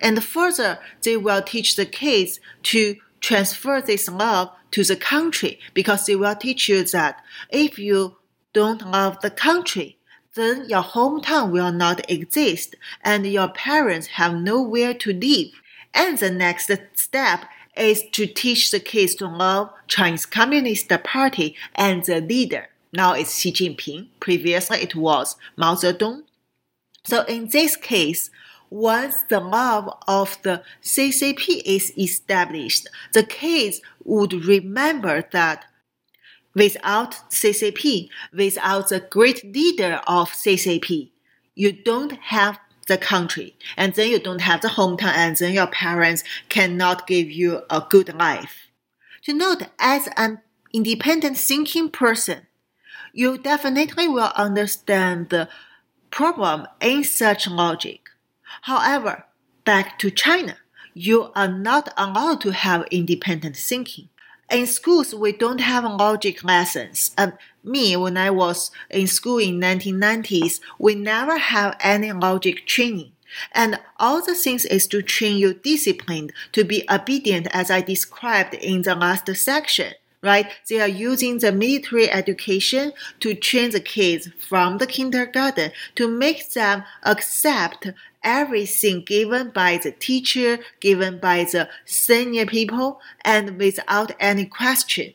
And 0.00 0.24
further, 0.24 0.78
they 1.02 1.18
will 1.18 1.42
teach 1.42 1.76
the 1.76 1.86
kids 1.86 2.40
to 2.64 2.96
transfer 3.20 3.82
this 3.82 4.08
love 4.08 4.50
to 4.72 4.84
the 4.84 4.96
country 4.96 5.58
because 5.74 6.06
they 6.06 6.16
will 6.16 6.34
teach 6.34 6.68
you 6.68 6.84
that 6.84 7.22
if 7.50 7.78
you 7.78 8.16
don't 8.52 8.88
love 8.90 9.20
the 9.20 9.30
country, 9.30 9.96
then 10.34 10.68
your 10.68 10.82
hometown 10.82 11.50
will 11.50 11.72
not 11.72 12.08
exist 12.10 12.76
and 13.02 13.26
your 13.26 13.48
parents 13.48 14.08
have 14.08 14.34
nowhere 14.34 14.94
to 14.94 15.12
live. 15.12 15.48
And 15.92 16.18
the 16.18 16.30
next 16.30 16.70
step 16.94 17.44
is 17.76 18.04
to 18.12 18.26
teach 18.26 18.70
the 18.70 18.80
kids 18.80 19.14
to 19.16 19.26
love 19.26 19.70
Chinese 19.88 20.26
Communist 20.26 20.88
Party 21.02 21.56
and 21.74 22.04
the 22.04 22.20
leader. 22.20 22.68
Now 22.92 23.14
it's 23.14 23.38
Xi 23.38 23.52
Jinping. 23.52 24.08
Previously 24.20 24.78
it 24.78 24.94
was 24.94 25.36
Mao 25.56 25.74
Zedong. 25.74 26.22
So 27.04 27.24
in 27.24 27.48
this 27.48 27.76
case, 27.76 28.30
once 28.70 29.22
the 29.28 29.40
love 29.40 29.92
of 30.06 30.38
the 30.42 30.62
CCP 30.82 31.62
is 31.66 31.92
established, 31.98 32.88
the 33.12 33.24
kids 33.24 33.80
would 34.04 34.32
remember 34.32 35.24
that 35.32 35.66
Without 36.54 37.12
CCP, 37.30 38.08
without 38.32 38.88
the 38.88 39.00
great 39.00 39.44
leader 39.44 40.00
of 40.06 40.30
CCP, 40.30 41.10
you 41.54 41.72
don't 41.72 42.12
have 42.12 42.58
the 42.88 42.98
country, 42.98 43.56
and 43.76 43.94
then 43.94 44.10
you 44.10 44.18
don't 44.18 44.40
have 44.40 44.60
the 44.60 44.68
hometown, 44.68 45.14
and 45.14 45.36
then 45.36 45.54
your 45.54 45.68
parents 45.68 46.24
cannot 46.48 47.06
give 47.06 47.30
you 47.30 47.62
a 47.70 47.84
good 47.88 48.12
life. 48.14 48.66
To 49.22 49.32
note, 49.32 49.62
as 49.78 50.08
an 50.16 50.40
independent 50.72 51.38
thinking 51.38 51.88
person, 51.88 52.48
you 53.12 53.38
definitely 53.38 54.08
will 54.08 54.32
understand 54.34 55.28
the 55.28 55.48
problem 56.10 56.66
in 56.80 57.04
such 57.04 57.46
logic. 57.46 58.09
However, 58.62 59.24
back 59.64 59.98
to 60.00 60.10
China, 60.10 60.56
you 60.94 61.30
are 61.34 61.48
not 61.48 61.92
allowed 61.96 62.40
to 62.42 62.52
have 62.52 62.86
independent 62.90 63.56
thinking 63.56 64.08
in 64.50 64.66
schools 64.66 65.14
we 65.14 65.32
don't 65.32 65.60
have 65.60 65.84
logic 65.84 66.42
lessons. 66.42 67.12
And 67.16 67.34
me, 67.62 67.96
when 67.96 68.16
I 68.16 68.30
was 68.30 68.70
in 68.88 69.06
school 69.06 69.38
in 69.38 69.60
1990s, 69.60 70.60
we 70.78 70.94
never 70.94 71.38
have 71.38 71.76
any 71.80 72.12
logic 72.12 72.66
training. 72.66 73.12
And 73.52 73.78
all 73.98 74.24
the 74.24 74.34
things 74.34 74.64
is 74.64 74.88
to 74.88 75.02
train 75.02 75.36
you 75.36 75.54
disciplined 75.54 76.32
to 76.52 76.64
be 76.64 76.84
obedient 76.90 77.46
as 77.52 77.70
I 77.70 77.80
described 77.80 78.54
in 78.54 78.82
the 78.82 78.96
last 78.96 79.34
section 79.36 79.94
right? 80.22 80.50
They 80.68 80.80
are 80.80 80.88
using 80.88 81.38
the 81.38 81.52
military 81.52 82.10
education 82.10 82.92
to 83.20 83.34
train 83.34 83.70
the 83.70 83.80
kids 83.80 84.28
from 84.48 84.78
the 84.78 84.86
kindergarten 84.86 85.72
to 85.94 86.08
make 86.08 86.50
them 86.50 86.84
accept 87.02 87.88
everything 88.22 89.02
given 89.02 89.50
by 89.50 89.78
the 89.78 89.92
teacher, 89.92 90.58
given 90.80 91.18
by 91.18 91.44
the 91.44 91.68
senior 91.84 92.46
people, 92.46 93.00
and 93.24 93.58
without 93.58 94.12
any 94.20 94.44
question. 94.44 95.14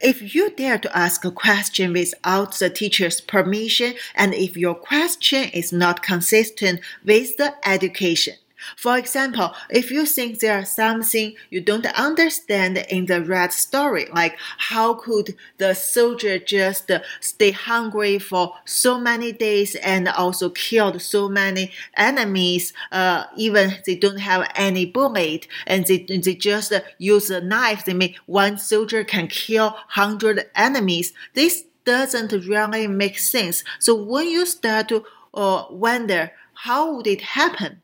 If 0.00 0.34
you 0.34 0.50
dare 0.50 0.78
to 0.78 0.96
ask 0.96 1.24
a 1.24 1.30
question 1.30 1.92
without 1.92 2.58
the 2.58 2.68
teacher's 2.68 3.20
permission, 3.20 3.94
and 4.14 4.34
if 4.34 4.56
your 4.56 4.74
question 4.74 5.44
is 5.50 5.72
not 5.72 6.02
consistent 6.02 6.80
with 7.04 7.36
the 7.38 7.54
education, 7.66 8.34
for 8.76 8.96
example, 8.98 9.54
if 9.70 9.90
you 9.90 10.06
think 10.06 10.40
there's 10.40 10.70
something 10.70 11.34
you 11.50 11.60
don't 11.60 11.86
understand 11.86 12.78
in 12.88 13.06
the 13.06 13.22
red 13.22 13.52
story, 13.52 14.06
like 14.12 14.36
how 14.58 14.94
could 14.94 15.36
the 15.58 15.74
soldier 15.74 16.38
just 16.38 16.90
stay 17.20 17.50
hungry 17.50 18.18
for 18.18 18.54
so 18.64 18.98
many 18.98 19.32
days 19.32 19.74
and 19.76 20.08
also 20.08 20.50
killed 20.50 21.00
so 21.00 21.28
many 21.28 21.70
enemies, 21.96 22.72
uh, 22.92 23.24
even 23.36 23.74
they 23.86 23.96
don't 23.96 24.18
have 24.18 24.50
any 24.54 24.86
bullet 24.86 25.46
and 25.66 25.86
they, 25.86 25.98
they 25.98 26.34
just 26.34 26.72
use 26.98 27.30
a 27.30 27.40
knife, 27.40 27.84
they 27.84 27.94
make 27.94 28.16
one 28.26 28.58
soldier 28.58 29.04
can 29.04 29.28
kill 29.28 29.76
hundred 29.88 30.50
enemies. 30.54 31.12
This 31.34 31.64
doesn't 31.84 32.32
really 32.46 32.86
make 32.86 33.18
sense. 33.18 33.62
So 33.78 33.94
when 33.94 34.28
you 34.28 34.44
start 34.44 34.88
to 34.88 35.04
uh, 35.32 35.64
wonder 35.70 36.32
how 36.54 36.96
would 36.96 37.06
it 37.06 37.20
happen, 37.20 37.82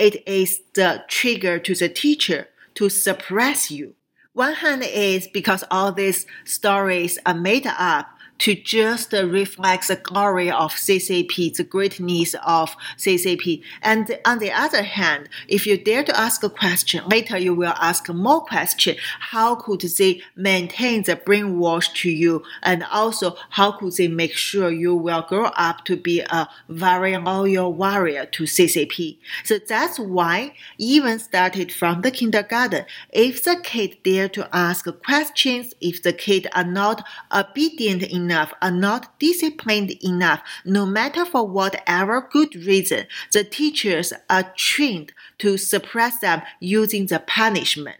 it 0.00 0.26
is 0.26 0.62
the 0.74 1.04
trigger 1.08 1.58
to 1.58 1.74
the 1.74 1.88
teacher 1.88 2.48
to 2.74 2.88
suppress 2.88 3.70
you. 3.70 3.94
One 4.32 4.54
hand 4.54 4.82
is 4.82 5.28
because 5.28 5.62
all 5.70 5.92
these 5.92 6.24
stories 6.44 7.18
are 7.26 7.34
made 7.34 7.66
up 7.66 8.16
to 8.40 8.54
just 8.54 9.12
reflect 9.12 9.88
the 9.88 9.96
glory 9.96 10.50
of 10.50 10.72
CCP, 10.72 11.54
the 11.54 11.64
greatness 11.64 12.34
of 12.44 12.74
CCP. 12.96 13.62
And 13.82 14.18
on 14.24 14.38
the 14.38 14.50
other 14.50 14.82
hand, 14.82 15.28
if 15.46 15.66
you 15.66 15.76
dare 15.76 16.04
to 16.04 16.18
ask 16.18 16.42
a 16.42 16.50
question, 16.50 17.06
later 17.06 17.38
you 17.38 17.54
will 17.54 17.74
ask 17.76 18.08
more 18.08 18.40
questions. 18.40 18.98
How 19.20 19.54
could 19.54 19.82
they 19.82 20.22
maintain 20.36 21.02
the 21.04 21.16
brainwash 21.16 21.92
to 21.96 22.10
you? 22.10 22.42
And 22.62 22.84
also, 22.90 23.36
how 23.50 23.72
could 23.72 23.94
they 23.94 24.08
make 24.08 24.32
sure 24.32 24.70
you 24.70 24.94
will 24.94 25.22
grow 25.22 25.46
up 25.56 25.84
to 25.84 25.96
be 25.96 26.20
a 26.20 26.48
very 26.68 27.16
loyal 27.18 27.72
warrior 27.72 28.24
to 28.26 28.44
CCP? 28.44 29.18
So 29.44 29.58
that's 29.58 29.98
why 29.98 30.54
even 30.78 31.18
started 31.18 31.72
from 31.72 32.00
the 32.00 32.10
kindergarten, 32.10 32.86
if 33.10 33.44
the 33.44 33.56
kid 33.62 33.98
dare 34.02 34.28
to 34.30 34.48
ask 34.56 34.86
questions, 35.04 35.74
if 35.80 36.02
the 36.02 36.12
kid 36.14 36.46
are 36.54 36.64
not 36.64 37.06
obedient 37.32 38.02
enough, 38.04 38.29
enough, 38.30 38.54
are 38.62 38.70
not 38.70 39.18
disciplined 39.18 39.90
enough, 40.04 40.40
no 40.64 40.86
matter 40.86 41.24
for 41.24 41.46
whatever 41.46 42.28
good 42.30 42.54
reason, 42.54 43.06
the 43.32 43.42
teachers 43.42 44.12
are 44.28 44.52
trained 44.56 45.12
to 45.38 45.56
suppress 45.56 46.18
them 46.18 46.42
using 46.60 47.06
the 47.06 47.18
punishment. 47.18 47.96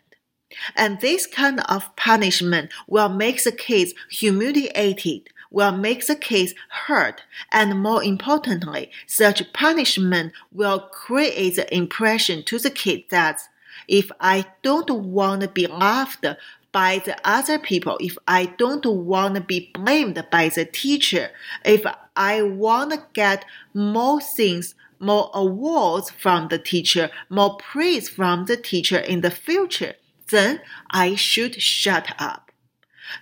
And 0.76 1.00
this 1.00 1.26
kind 1.26 1.60
of 1.68 1.94
punishment 1.96 2.70
will 2.86 3.08
make 3.08 3.42
the 3.42 3.52
kids 3.52 3.92
humiliated, 4.08 5.30
will 5.50 5.72
make 5.72 6.06
the 6.06 6.14
kids 6.14 6.54
hurt, 6.86 7.22
and 7.50 7.82
more 7.82 8.04
importantly, 8.04 8.90
such 9.06 9.52
punishment 9.52 10.32
will 10.52 10.78
create 10.78 11.56
the 11.56 11.74
impression 11.74 12.44
to 12.44 12.58
the 12.58 12.70
kid 12.70 13.02
that 13.10 13.40
if 13.88 14.12
I 14.20 14.46
don't 14.62 14.90
want 14.90 15.42
to 15.42 15.48
be 15.48 15.66
loved 15.66 16.24
by 16.72 16.98
the 17.04 17.16
other 17.24 17.58
people, 17.58 17.96
if 18.00 18.16
I 18.28 18.46
don't 18.46 18.84
want 18.86 19.34
to 19.34 19.40
be 19.40 19.70
blamed 19.74 20.24
by 20.30 20.48
the 20.48 20.64
teacher, 20.64 21.30
if 21.64 21.84
I 22.16 22.42
want 22.42 22.92
to 22.92 23.02
get 23.12 23.44
more 23.74 24.20
things, 24.20 24.74
more 24.98 25.30
awards 25.34 26.10
from 26.10 26.48
the 26.48 26.58
teacher, 26.58 27.10
more 27.28 27.56
praise 27.56 28.08
from 28.08 28.46
the 28.46 28.56
teacher 28.56 28.98
in 28.98 29.22
the 29.22 29.30
future, 29.30 29.94
then 30.30 30.60
I 30.90 31.14
should 31.14 31.60
shut 31.60 32.14
up. 32.18 32.52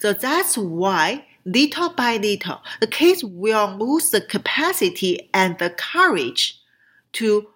So 0.01 0.13
that's 0.13 0.59
why 0.59 1.25
little 1.45 1.91
by 1.91 2.17
little, 2.19 2.61
the 2.81 2.87
kids 2.87 3.25
will 3.25 3.77
lose 3.77 4.11
the 4.11 4.21
capacity 4.21 5.31
and 5.33 5.59
the 5.59 5.71
courage 5.71 6.61
to 7.13 7.49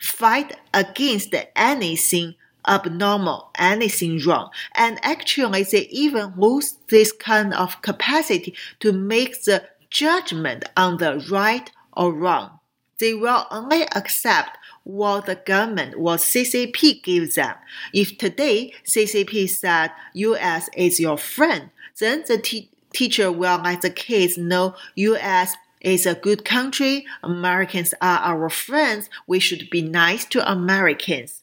fight 0.00 0.56
against 0.72 1.34
anything 1.56 2.34
abnormal, 2.70 3.50
anything 3.58 4.20
wrong. 4.24 4.50
And 4.74 4.98
actually, 5.02 5.64
they 5.64 5.88
even 5.88 6.32
lose 6.36 6.76
this 6.88 7.12
kind 7.12 7.52
of 7.52 7.82
capacity 7.82 8.54
to 8.78 8.92
make 8.92 9.42
the 9.42 9.64
judgment 9.90 10.64
on 10.76 10.98
the 10.98 11.26
right 11.30 11.70
or 11.94 12.12
wrong. 12.12 12.60
They 12.98 13.12
will 13.14 13.46
only 13.50 13.82
accept 13.82 14.56
what 14.84 15.26
the 15.26 15.34
government, 15.34 15.98
what 15.98 16.20
CCP 16.20 17.02
gives 17.02 17.34
them. 17.34 17.54
If 17.92 18.18
today 18.18 18.72
CCP 18.86 19.48
said 19.48 19.90
US 20.14 20.68
is 20.76 21.00
your 21.00 21.18
friend, 21.18 21.70
then 21.98 22.24
the 22.26 22.38
te- 22.38 22.70
teacher 22.92 23.30
will 23.32 23.58
let 23.58 23.82
the 23.82 23.90
kids 23.90 24.38
know 24.38 24.74
US 24.94 25.54
is 25.80 26.06
a 26.06 26.14
good 26.14 26.44
country. 26.44 27.06
Americans 27.22 27.94
are 28.00 28.18
our 28.18 28.50
friends. 28.50 29.08
We 29.26 29.40
should 29.40 29.70
be 29.70 29.82
nice 29.82 30.24
to 30.26 30.50
Americans. 30.50 31.42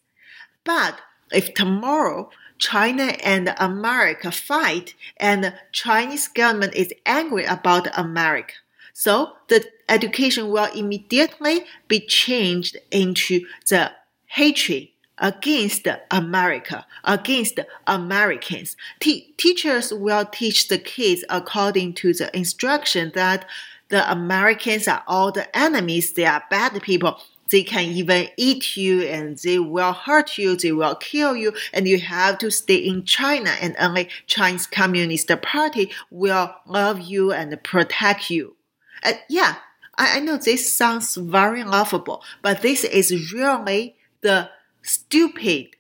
But 0.64 1.00
if 1.32 1.54
tomorrow 1.54 2.30
China 2.58 3.16
and 3.24 3.54
America 3.58 4.32
fight 4.32 4.96
and 5.18 5.54
Chinese 5.72 6.28
government 6.28 6.74
is 6.74 6.94
angry 7.06 7.46
about 7.46 7.98
America, 7.98 8.54
so 8.94 9.34
the 9.48 9.64
education 9.88 10.50
will 10.50 10.72
immediately 10.74 11.66
be 11.88 12.00
changed 12.00 12.78
into 12.92 13.46
the 13.70 13.92
hatred 14.26 14.88
against 15.20 15.88
America, 16.12 16.86
against 17.04 17.60
Americans. 17.86 18.76
teachers 19.00 19.94
will 19.94 20.26
teach 20.26 20.68
the 20.68 20.78
kids 20.78 21.24
according 21.30 21.94
to 21.94 22.14
the 22.14 22.36
instruction 22.36 23.12
that 23.16 23.46
the 23.90 24.12
Americans 24.12 24.88
are 24.88 25.04
all 25.08 25.32
the 25.32 25.56
enemies, 25.58 26.12
they 26.14 26.26
are 26.26 26.44
bad 26.50 26.82
people. 26.82 27.20
They 27.50 27.64
can 27.64 27.86
even 27.86 28.28
eat 28.38 28.76
you 28.76 29.04
and 29.04 29.38
they 29.38 29.60
will 29.60 29.93
hurt 29.93 30.38
you, 30.38 30.56
they 30.56 30.72
will 30.72 30.95
kill 30.95 31.36
you, 31.36 31.54
and 31.74 31.88
you 31.88 32.00
have 32.00 32.38
to 32.39 32.52
stay 32.52 32.76
in 32.76 33.06
China 33.06 33.52
and 33.62 33.76
only 33.80 34.10
Chinese 34.26 34.68
Communist 34.68 35.32
Party 35.41 35.91
will 36.10 36.54
love 36.66 37.00
you 37.00 37.32
and 37.32 37.62
protect 37.64 38.30
you. 38.30 38.56
Uh, 39.04 39.14
yeah, 39.30 39.56
I, 39.98 40.18
I 40.18 40.20
know 40.20 40.38
this 40.38 40.72
sounds 40.72 41.16
very 41.16 41.64
laughable, 41.64 42.24
but 42.41 42.62
this 42.62 42.84
is 42.84 43.34
really 43.34 43.95
the 44.22 44.50
stupid, 44.82 45.76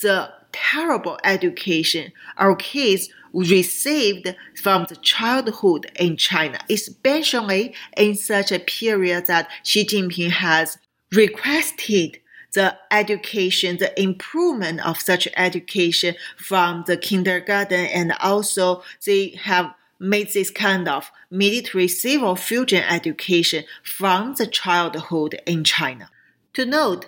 the 0.00 0.32
terrible 0.52 1.18
education 1.24 2.12
our 2.36 2.54
kids 2.54 3.08
received 3.32 4.34
from 4.60 4.84
the 4.88 4.96
childhood 4.96 5.90
in 5.96 6.16
China, 6.16 6.58
especially 6.68 7.74
in 7.96 8.14
such 8.14 8.52
a 8.52 8.58
period 8.58 9.26
that 9.26 9.48
Xi 9.62 9.86
Jinping 9.86 10.30
has 10.30 10.78
requested 11.12 12.18
the 12.54 12.76
education, 12.90 13.78
the 13.78 14.00
improvement 14.00 14.84
of 14.84 15.00
such 15.00 15.26
education 15.36 16.14
from 16.36 16.84
the 16.86 16.96
kindergarten, 16.96 17.86
and 17.86 18.12
also 18.20 18.82
they 19.06 19.30
have 19.42 19.74
made 19.98 20.32
this 20.32 20.50
kind 20.50 20.88
of 20.88 21.10
military 21.30 21.88
civil 21.88 22.36
fusion 22.36 22.82
education 22.84 23.64
from 23.82 24.34
the 24.34 24.46
childhood 24.46 25.40
in 25.46 25.64
China. 25.64 26.10
To 26.54 26.66
note, 26.66 27.06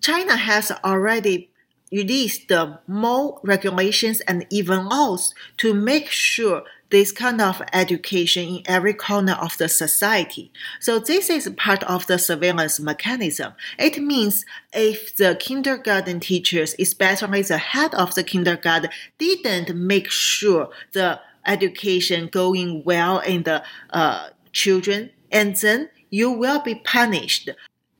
China 0.00 0.36
has 0.36 0.72
already 0.84 1.50
released 1.92 2.50
more 2.88 3.40
regulations 3.44 4.20
and 4.22 4.46
even 4.50 4.88
laws 4.88 5.34
to 5.58 5.72
make 5.72 6.08
sure 6.08 6.64
this 6.92 7.10
kind 7.10 7.40
of 7.40 7.62
education 7.72 8.46
in 8.46 8.62
every 8.66 8.92
corner 8.94 9.32
of 9.32 9.56
the 9.58 9.68
society. 9.68 10.52
So 10.78 10.98
this 10.98 11.30
is 11.30 11.48
part 11.56 11.82
of 11.84 12.06
the 12.06 12.18
surveillance 12.18 12.78
mechanism. 12.78 13.54
It 13.78 13.98
means 13.98 14.44
if 14.72 15.16
the 15.16 15.34
kindergarten 15.34 16.20
teachers, 16.20 16.76
especially 16.78 17.42
the 17.42 17.58
head 17.58 17.94
of 17.94 18.14
the 18.14 18.22
kindergarten, 18.22 18.90
didn't 19.18 19.74
make 19.74 20.10
sure 20.10 20.68
the 20.92 21.18
education 21.46 22.28
going 22.30 22.84
well 22.84 23.18
in 23.20 23.42
the 23.42 23.64
uh, 23.90 24.28
children, 24.52 25.10
and 25.32 25.56
then 25.56 25.88
you 26.10 26.30
will 26.30 26.60
be 26.60 26.74
punished 26.74 27.48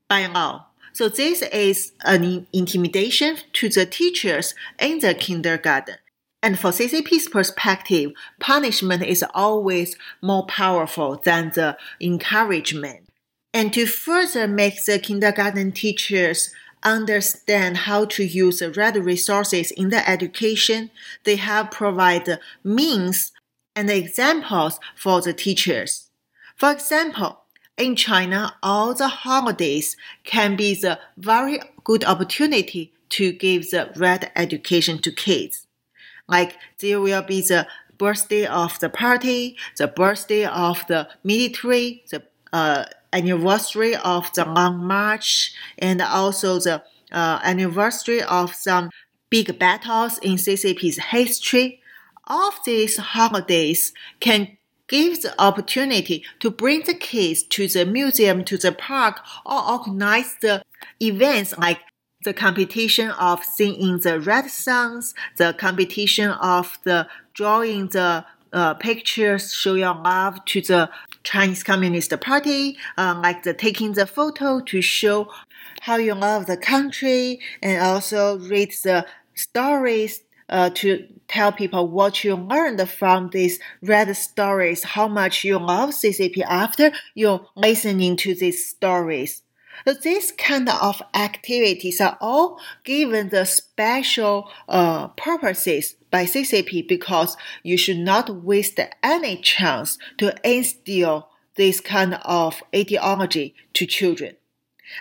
by 0.06 0.26
law. 0.26 0.66
So 0.92 1.08
this 1.08 1.40
is 1.40 1.92
an 2.04 2.46
intimidation 2.52 3.38
to 3.54 3.70
the 3.70 3.86
teachers 3.86 4.54
in 4.78 4.98
the 4.98 5.14
kindergarten. 5.14 5.96
And 6.42 6.58
for 6.58 6.70
CCP's 6.70 7.28
perspective, 7.28 8.12
punishment 8.40 9.04
is 9.04 9.24
always 9.32 9.96
more 10.20 10.44
powerful 10.46 11.20
than 11.24 11.52
the 11.54 11.78
encouragement. 12.00 13.08
And 13.54 13.72
to 13.74 13.86
further 13.86 14.48
make 14.48 14.84
the 14.84 14.98
kindergarten 14.98 15.72
teachers 15.72 16.50
understand 16.82 17.76
how 17.76 18.06
to 18.06 18.24
use 18.24 18.58
the 18.58 18.70
resources 19.00 19.70
in 19.70 19.90
the 19.90 20.08
education, 20.08 20.90
they 21.24 21.36
have 21.36 21.70
provided 21.70 22.40
means 22.64 23.30
and 23.76 23.88
examples 23.88 24.80
for 24.96 25.20
the 25.20 25.32
teachers. 25.32 26.10
For 26.56 26.72
example, 26.72 27.42
in 27.78 27.96
China, 27.96 28.54
all 28.62 28.94
the 28.94 29.08
holidays 29.08 29.96
can 30.24 30.56
be 30.56 30.74
the 30.74 30.98
very 31.16 31.60
good 31.84 32.04
opportunity 32.04 32.92
to 33.10 33.32
give 33.32 33.70
the 33.70 33.92
right 33.96 34.30
education 34.34 34.98
to 35.02 35.12
kids. 35.12 35.66
Like 36.28 36.56
there 36.78 37.00
will 37.00 37.22
be 37.22 37.42
the 37.42 37.66
birthday 37.98 38.46
of 38.46 38.78
the 38.80 38.88
party, 38.88 39.56
the 39.76 39.88
birthday 39.88 40.44
of 40.44 40.84
the 40.88 41.08
military, 41.22 42.04
the 42.10 42.22
uh, 42.52 42.84
anniversary 43.12 43.94
of 43.96 44.32
the 44.32 44.44
Long 44.44 44.84
March, 44.84 45.54
and 45.78 46.00
also 46.00 46.58
the 46.58 46.82
uh, 47.12 47.40
anniversary 47.44 48.22
of 48.22 48.54
some 48.54 48.90
big 49.30 49.58
battles 49.58 50.18
in 50.18 50.36
CCP's 50.36 50.98
history. 50.98 51.80
All 52.26 52.48
of 52.48 52.58
these 52.64 52.96
holidays 52.96 53.92
can 54.20 54.56
give 54.88 55.22
the 55.22 55.34
opportunity 55.40 56.24
to 56.40 56.50
bring 56.50 56.82
the 56.84 56.94
kids 56.94 57.42
to 57.44 57.66
the 57.66 57.86
museum, 57.86 58.44
to 58.44 58.58
the 58.58 58.72
park, 58.72 59.20
or 59.46 59.70
organize 59.70 60.36
the 60.40 60.62
events 61.00 61.56
like 61.56 61.80
the 62.24 62.32
competition 62.34 63.10
of 63.10 63.44
singing 63.44 63.98
the 63.98 64.20
red 64.20 64.50
songs, 64.50 65.14
the 65.36 65.54
competition 65.54 66.30
of 66.30 66.78
the 66.84 67.06
drawing 67.34 67.88
the 67.88 68.24
uh, 68.52 68.74
pictures 68.74 69.52
show 69.52 69.74
your 69.74 69.94
love 69.94 70.44
to 70.44 70.60
the 70.60 70.90
Chinese 71.24 71.62
Communist 71.62 72.18
Party, 72.20 72.76
uh, 72.98 73.18
like 73.22 73.42
the 73.42 73.54
taking 73.54 73.92
the 73.92 74.06
photo 74.06 74.60
to 74.60 74.82
show 74.82 75.28
how 75.80 75.96
you 75.96 76.14
love 76.14 76.46
the 76.46 76.56
country, 76.56 77.40
and 77.62 77.82
also 77.82 78.38
read 78.38 78.72
the 78.84 79.06
stories 79.34 80.20
uh, 80.48 80.70
to 80.70 81.06
tell 81.28 81.50
people 81.50 81.88
what 81.88 82.22
you 82.22 82.34
learned 82.36 82.88
from 82.90 83.30
these 83.30 83.58
red 83.80 84.14
stories, 84.16 84.84
how 84.84 85.08
much 85.08 85.44
you 85.44 85.58
love 85.58 85.90
CCP 85.90 86.42
after 86.42 86.92
you 87.14 87.46
listening 87.56 88.16
to 88.18 88.34
these 88.34 88.68
stories. 88.68 89.41
These 90.02 90.32
kind 90.32 90.68
of 90.68 91.02
activities 91.14 92.00
are 92.00 92.16
all 92.20 92.60
given 92.84 93.30
the 93.30 93.44
special 93.44 94.50
uh, 94.68 95.08
purposes 95.08 95.96
by 96.10 96.24
CCP 96.24 96.86
because 96.86 97.36
you 97.62 97.76
should 97.76 97.98
not 97.98 98.42
waste 98.44 98.78
any 99.02 99.36
chance 99.36 99.98
to 100.18 100.34
instill 100.44 101.28
this 101.56 101.80
kind 101.80 102.14
of 102.24 102.62
ideology 102.74 103.54
to 103.74 103.86
children. 103.86 104.36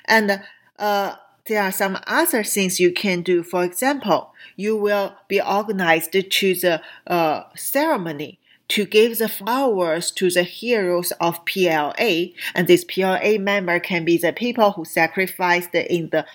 And 0.06 0.42
uh, 0.80 1.16
there 1.46 1.64
are 1.64 1.72
some 1.72 1.98
other 2.08 2.44
things 2.44 2.80
you 2.80 2.92
can 2.92 3.22
do. 3.22 3.44
For 3.44 3.64
example, 3.64 4.34
you 4.56 4.76
will 4.76 5.16
be 5.28 5.42
organized 5.42 6.14
to 6.14 6.56
the 6.56 6.82
uh, 7.08 7.44
ceremony 7.56 8.40
to 8.72 8.86
give 8.86 9.18
the 9.18 9.28
flowers 9.28 10.12
to 10.12 10.30
the 10.32 10.44
heroes 10.44 11.12
of 11.20 11.44
PLA, 11.44 12.32
and 12.56 12.68
this 12.68 12.86
PLA 12.86 13.38
member 13.38 13.82
can 13.82 14.06
be 14.06 14.18
the 14.18 14.32
people 14.32 14.72
who 14.72 14.86
sacrificed 14.86 15.76
in 15.76 16.10
the 16.12 16.26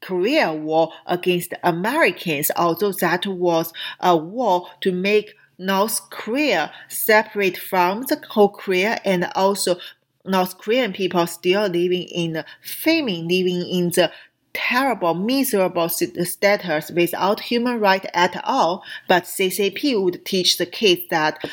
Korea 0.00 0.52
War 0.52 0.92
against 1.06 1.54
Americans, 1.64 2.52
although 2.56 2.92
that 2.92 3.26
was 3.26 3.72
a 3.98 4.16
war 4.16 4.68
to 4.82 4.92
make 4.92 5.34
North 5.58 6.08
Korea 6.10 6.72
separate 6.86 7.56
from 7.56 8.02
the 8.02 8.22
whole 8.28 8.50
Korea 8.50 9.00
and 9.04 9.28
also 9.34 9.80
North 10.24 10.58
Korean 10.58 10.92
people 10.92 11.26
still 11.26 11.66
living 11.66 12.04
in 12.04 12.34
the 12.34 12.44
famine, 12.62 13.26
living 13.26 13.66
in 13.68 13.90
the 13.90 14.12
terrible, 14.56 15.12
miserable 15.12 15.88
status 15.90 16.90
without 16.90 17.40
human 17.40 17.78
right 17.78 18.06
at 18.14 18.42
all, 18.42 18.82
but 19.06 19.24
CCP 19.24 20.02
would 20.02 20.24
teach 20.24 20.56
the 20.56 20.64
kids 20.64 21.02
that 21.10 21.44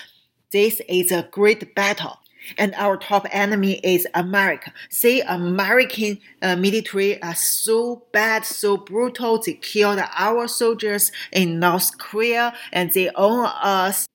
this 0.53 0.81
is 0.87 1.11
a 1.11 1.27
great 1.29 1.75
battle. 1.75 2.19
And 2.57 2.73
our 2.75 2.97
top 2.97 3.25
enemy 3.31 3.79
is 3.83 4.05
America. 4.13 4.73
See, 4.89 5.21
American 5.21 6.19
uh, 6.41 6.55
military 6.55 7.21
are 7.21 7.35
so 7.35 8.03
bad, 8.11 8.45
so 8.45 8.75
brutal. 8.77 9.41
They 9.41 9.53
killed 9.53 9.99
our 10.15 10.47
soldiers 10.47 11.11
in 11.31 11.59
North 11.59 11.97
Korea 11.97 12.53
and 12.73 12.91
they 12.91 13.09
own 13.15 13.45
us. 13.45 14.07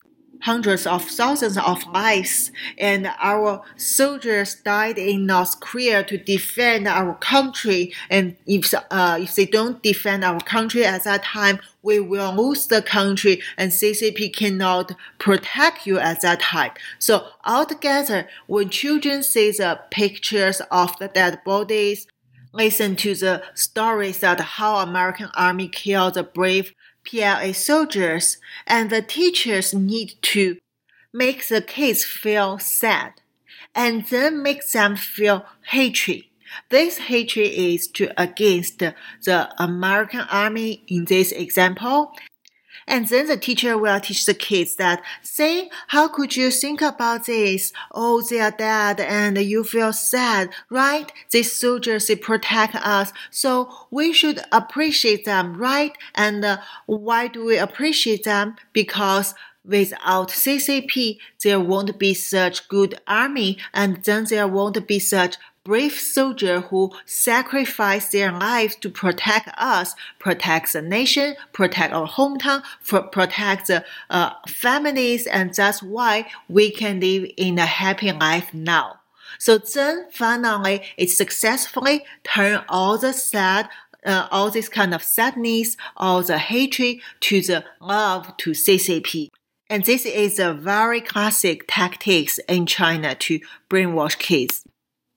Hundreds 0.43 0.87
of 0.87 1.05
thousands 1.05 1.59
of 1.59 1.87
lives, 1.89 2.53
and 2.79 3.11
our 3.21 3.63
soldiers 3.77 4.55
died 4.57 4.99
in 4.99 5.27
North 5.27 5.61
Korea 5.61 6.05
to 6.05 6.19
defend 6.19 6.87
our 6.87 7.15
country. 7.17 7.93
And 8.11 8.37
if 8.47 8.73
uh, 8.75 9.19
if 9.21 9.35
they 9.35 9.47
don't 9.47 9.83
defend 9.83 10.25
our 10.25 10.41
country 10.41 10.85
at 10.85 11.05
that 11.05 11.25
time, 11.25 11.61
we 11.83 12.01
will 12.01 12.35
lose 12.35 12.67
the 12.67 12.83
country, 12.83 13.43
and 13.57 13.73
CCP 13.73 14.35
cannot 14.35 14.93
protect 15.19 15.87
you 15.87 15.99
at 15.99 16.21
that 16.23 16.41
time. 16.41 16.73
So 16.99 17.29
altogether, 17.45 18.29
when 18.47 18.69
children 18.71 19.23
see 19.23 19.51
the 19.51 19.81
pictures 19.91 20.61
of 20.71 20.99
the 20.99 21.09
dead 21.09 21.43
bodies, 21.45 22.07
listen 22.53 22.97
to 22.97 23.15
the 23.15 23.43
stories 23.55 24.19
that 24.21 24.41
how 24.41 24.77
American 24.77 25.31
Army 25.35 25.69
killed 25.69 26.15
the 26.15 26.23
brave 26.23 26.75
PLA 27.09 27.53
soldiers, 27.53 28.39
and 28.67 28.91
the 28.91 29.03
teachers 29.03 29.73
need 29.73 30.15
to 30.23 30.59
make 31.13 31.49
the 31.49 31.63
kids 31.63 32.05
feel 32.05 32.59
sad 32.59 33.15
and 33.75 34.07
then 34.07 34.43
make 34.43 34.67
them 34.71 34.97
feel 34.97 35.47
hatred. 35.69 36.25
This 36.71 36.99
hatred 36.99 37.51
is 37.53 37.87
to 37.89 38.11
against 38.21 38.79
the 38.79 38.95
American 39.59 40.27
army 40.31 40.85
in 40.89 41.05
this 41.05 41.33
example 41.33 42.13
and 42.89 43.07
then 43.07 43.27
the 43.27 43.37
teacher 43.37 43.77
will 43.77 44.01
teach 44.01 44.25
the 44.25 44.35
kids 44.35 44.77
that, 44.77 45.03
say, 45.23 45.71
how 45.89 46.09
could 46.09 46.35
you 46.35 46.51
think 46.51 46.81
about 46.81 47.27
this? 47.27 47.73
Oh, 47.93 48.23
they 48.23 48.41
are 48.41 48.51
dead 48.51 48.99
and 48.99 49.37
you 49.39 49.63
feel 49.63 49.93
sad, 49.93 50.51
right? 50.71 51.13
These 51.31 51.53
soldiers, 51.53 52.07
they 52.07 52.17
protect 52.17 52.75
us. 52.75 53.13
So 53.31 53.71
we 53.91 54.13
should 54.13 54.41
appreciate 54.51 55.25
them, 55.25 55.57
right? 55.57 55.97
And 56.15 56.45
uh, 56.45 56.59
why 56.87 57.29
do 57.29 57.45
we 57.45 57.59
appreciate 57.59 58.25
them? 58.25 58.57
Because 58.73 59.35
without 59.65 60.31
CCP, 60.31 61.19
there 61.45 61.61
won't 61.61 61.99
be 61.99 62.15
such 62.15 62.69
good 62.69 62.99
army 63.07 63.59
and 63.75 64.03
then 64.05 64.25
there 64.25 64.49
won't 64.49 64.87
be 64.87 64.99
such 64.99 65.37
brave 65.69 65.93
soldier 65.93 66.63
who 66.63 66.91
sacrificed 67.05 68.11
their 68.11 68.33
lives 68.33 68.75
to 68.75 68.89
protect 68.89 69.51
us, 69.59 69.95
protect 70.19 70.73
the 70.73 70.81
nation, 70.81 71.37
protect 71.53 71.93
our 71.93 72.09
hometown, 72.09 72.63
protect 73.13 73.67
the 73.67 73.85
uh, 74.09 74.31
families, 74.49 75.27
and 75.27 75.53
that's 75.53 75.83
why 75.83 76.27
we 76.49 76.71
can 76.71 76.99
live 77.01 77.31
in 77.37 77.59
a 77.59 77.67
happy 77.67 78.11
life 78.11 78.55
now. 78.55 78.99
So 79.39 79.59
then 79.59 80.07
finally, 80.11 80.83
it 80.97 81.11
successfully 81.11 82.03
turned 82.25 82.65
all 82.69 82.97
the 82.97 83.13
sad 83.13 83.69
uh, 84.07 84.29
all 84.31 84.49
this 84.51 84.69
kind 84.69 84.95
of 84.95 85.03
sadness, 85.03 85.77
all 85.97 86.23
the 86.23 86.39
hatred 86.39 86.99
to 87.21 87.43
the 87.43 87.65
love 87.81 88.35
to 88.39 88.53
CCP. 88.53 89.29
And 89.69 89.85
this 89.85 90.07
is 90.07 90.39
a 90.39 90.55
very 90.55 91.01
classic 91.01 91.65
tactics 91.69 92.39
in 92.49 92.65
China 92.65 93.17
to 93.17 93.41
brainwash 93.69 94.17
kids. 94.17 94.65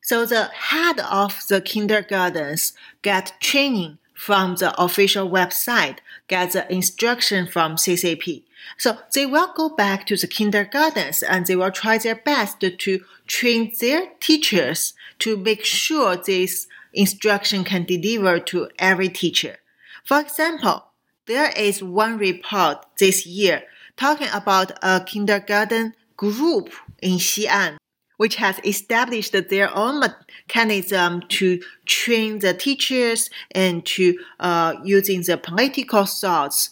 So 0.02 0.26
the 0.26 0.46
head 0.46 1.00
of 1.00 1.48
the 1.48 1.62
kindergartens 1.62 2.74
get 3.02 3.34
training 3.40 4.00
from 4.14 4.56
the 4.56 4.80
official 4.82 5.30
website, 5.30 5.98
get 6.28 6.52
the 6.52 6.72
instruction 6.72 7.48
from 7.48 7.76
CCP. 7.76 8.44
So 8.78 8.98
they 9.14 9.26
will 9.26 9.52
go 9.56 9.70
back 9.70 10.06
to 10.08 10.16
the 10.16 10.28
kindergartens 10.28 11.24
and 11.24 11.46
they 11.46 11.56
will 11.56 11.72
try 11.72 11.98
their 11.98 12.16
best 12.16 12.60
to 12.60 13.00
train 13.26 13.74
their 13.80 14.08
teachers 14.20 14.94
to 15.20 15.38
make 15.38 15.66
sure 15.66 16.16
this 16.16 16.68
instruction 16.94 17.64
can 17.64 17.84
deliver 17.84 18.40
to 18.40 18.70
every 18.78 19.10
teacher. 19.10 19.58
For 20.04 20.20
example, 20.20 20.86
there 21.26 21.52
is 21.52 21.84
one 21.84 22.18
report 22.18 22.86
this 23.00 23.26
year 23.26 23.64
talking 23.98 24.28
about 24.34 24.72
a 24.84 25.04
kindergarten 25.04 25.94
group 26.18 26.72
in 27.02 27.18
Xi'an 27.18 27.78
which 28.22 28.36
has 28.36 28.60
established 28.64 29.34
their 29.50 29.76
own 29.76 30.00
mechanism 30.00 31.24
to 31.28 31.60
train 31.88 32.38
the 32.38 32.54
teachers 32.54 33.32
and 33.56 33.84
to 33.84 34.16
uh, 34.40 34.76
using 34.84 35.24
the 35.24 35.36
political 35.36 36.06
thoughts 36.06 36.70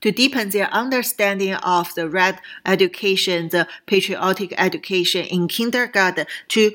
to 0.00 0.12
deepen 0.12 0.50
their 0.50 0.70
understanding 0.72 1.54
of 1.54 1.92
the 1.96 2.08
right 2.08 2.38
education, 2.64 3.48
the 3.48 3.66
patriotic 3.86 4.54
education 4.56 5.24
in 5.26 5.48
kindergarten, 5.48 6.24
to 6.46 6.70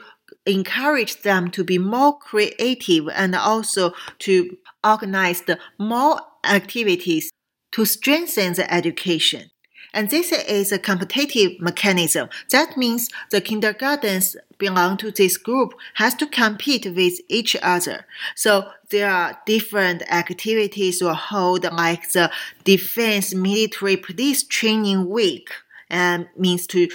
encourage 0.46 1.22
them 1.22 1.50
to 1.50 1.64
be 1.64 1.78
more 1.78 2.20
creative 2.20 3.08
and 3.08 3.34
also 3.34 3.94
to 4.20 4.58
organize 4.84 5.42
more 5.80 6.20
activities 6.44 7.32
to 7.72 7.86
strengthen 7.86 8.56
the 8.56 8.74
education. 8.74 9.52
And 9.98 10.12
this 10.12 10.32
is 10.32 10.72
a 10.72 10.78
competitive 10.78 11.60
mechanism. 11.60 12.30
That 12.52 12.78
means 12.78 13.10
the 13.32 13.42
kindergartens 13.42 14.36
belong 14.60 14.98
to 14.98 15.10
this 15.10 15.38
group 15.38 15.74
has 15.96 16.14
to 16.16 16.28
compete 16.28 16.86
with 16.86 17.20
each 17.30 17.56
other. 17.64 18.06
So 18.36 18.70
there 18.92 19.10
are 19.10 19.42
different 19.48 20.04
activities 20.04 21.02
or 21.02 21.16
hold 21.16 21.64
like 21.64 22.12
the 22.12 22.30
defense 22.64 23.34
military 23.34 23.98
police 23.98 24.44
training 24.44 25.10
week 25.10 25.50
and 25.90 26.28
means 26.38 26.68
to 26.68 26.90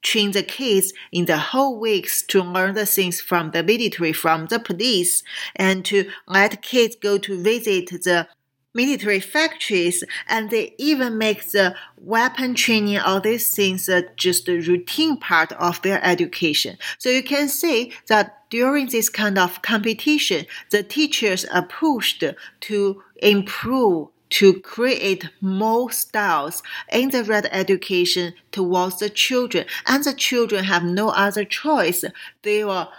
train 0.00 0.30
the 0.30 0.42
kids 0.42 0.94
in 1.12 1.26
the 1.26 1.36
whole 1.36 1.78
weeks 1.78 2.22
to 2.28 2.42
learn 2.42 2.74
the 2.74 2.86
things 2.86 3.20
from 3.20 3.50
the 3.50 3.62
military, 3.62 4.14
from 4.14 4.46
the 4.46 4.58
police, 4.58 5.22
and 5.54 5.84
to 5.84 6.10
let 6.26 6.62
kids 6.62 6.96
go 6.96 7.18
to 7.18 7.42
visit 7.42 7.90
the 7.90 8.26
military 8.74 9.20
factories, 9.20 10.04
and 10.28 10.50
they 10.50 10.74
even 10.78 11.18
make 11.18 11.50
the 11.50 11.74
weapon 11.98 12.54
training, 12.54 12.98
all 12.98 13.20
these 13.20 13.54
things 13.54 13.88
uh, 13.88 14.02
just 14.16 14.48
a 14.48 14.58
routine 14.60 15.16
part 15.16 15.52
of 15.52 15.80
their 15.82 16.04
education. 16.04 16.78
So 16.98 17.08
you 17.08 17.22
can 17.22 17.48
see 17.48 17.92
that 18.08 18.48
during 18.50 18.88
this 18.88 19.08
kind 19.08 19.38
of 19.38 19.62
competition, 19.62 20.46
the 20.70 20.82
teachers 20.82 21.44
are 21.46 21.66
pushed 21.66 22.24
to 22.60 23.02
improve 23.16 24.08
to 24.32 24.60
create 24.60 25.28
more 25.42 25.92
styles 25.92 26.62
in 26.90 27.10
the 27.10 27.22
red 27.22 27.46
education 27.52 28.32
towards 28.50 28.98
the 28.98 29.10
children, 29.10 29.66
and 29.86 30.02
the 30.04 30.14
children 30.14 30.64
have 30.64 30.82
no 30.84 31.10
other 31.10 31.44
choice. 31.44 32.02
They 32.42 32.64
will 32.64 32.90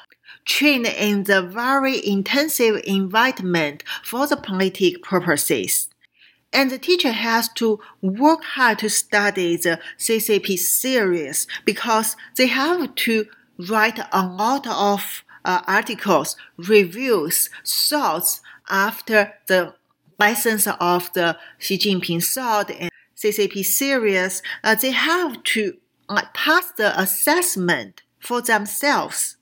trained 0.45 0.87
in 0.87 1.23
the 1.23 1.41
very 1.41 2.05
intensive 2.05 2.81
environment 2.85 3.83
for 4.03 4.27
the 4.27 4.37
politic 4.37 5.01
purposes. 5.01 5.89
And 6.51 6.69
the 6.69 6.77
teacher 6.77 7.11
has 7.11 7.49
to 7.53 7.79
work 8.01 8.43
hard 8.43 8.79
to 8.79 8.89
study 8.89 9.57
the 9.57 9.79
CCP 9.97 10.59
series 10.59 11.47
because 11.65 12.15
they 12.35 12.47
have 12.47 12.93
to 12.93 13.25
write 13.57 13.99
a 14.11 14.25
lot 14.25 14.67
of 14.67 15.23
uh, 15.45 15.61
articles, 15.67 16.35
reviews, 16.57 17.49
thoughts 17.65 18.41
after 18.69 19.33
the 19.47 19.73
lessons 20.19 20.67
of 20.79 21.11
the 21.13 21.37
Xi 21.57 21.77
Jinping 21.77 22.23
thought 22.23 22.71
and 22.71 22.91
CCP 23.17 23.65
series. 23.65 24.41
Uh, 24.63 24.75
they 24.75 24.91
have 24.91 25.43
to 25.43 25.77
uh, 26.09 26.21
pass 26.33 26.71
the 26.77 26.99
assessment 26.99 28.03
for 28.19 28.41
themselves. 28.41 29.37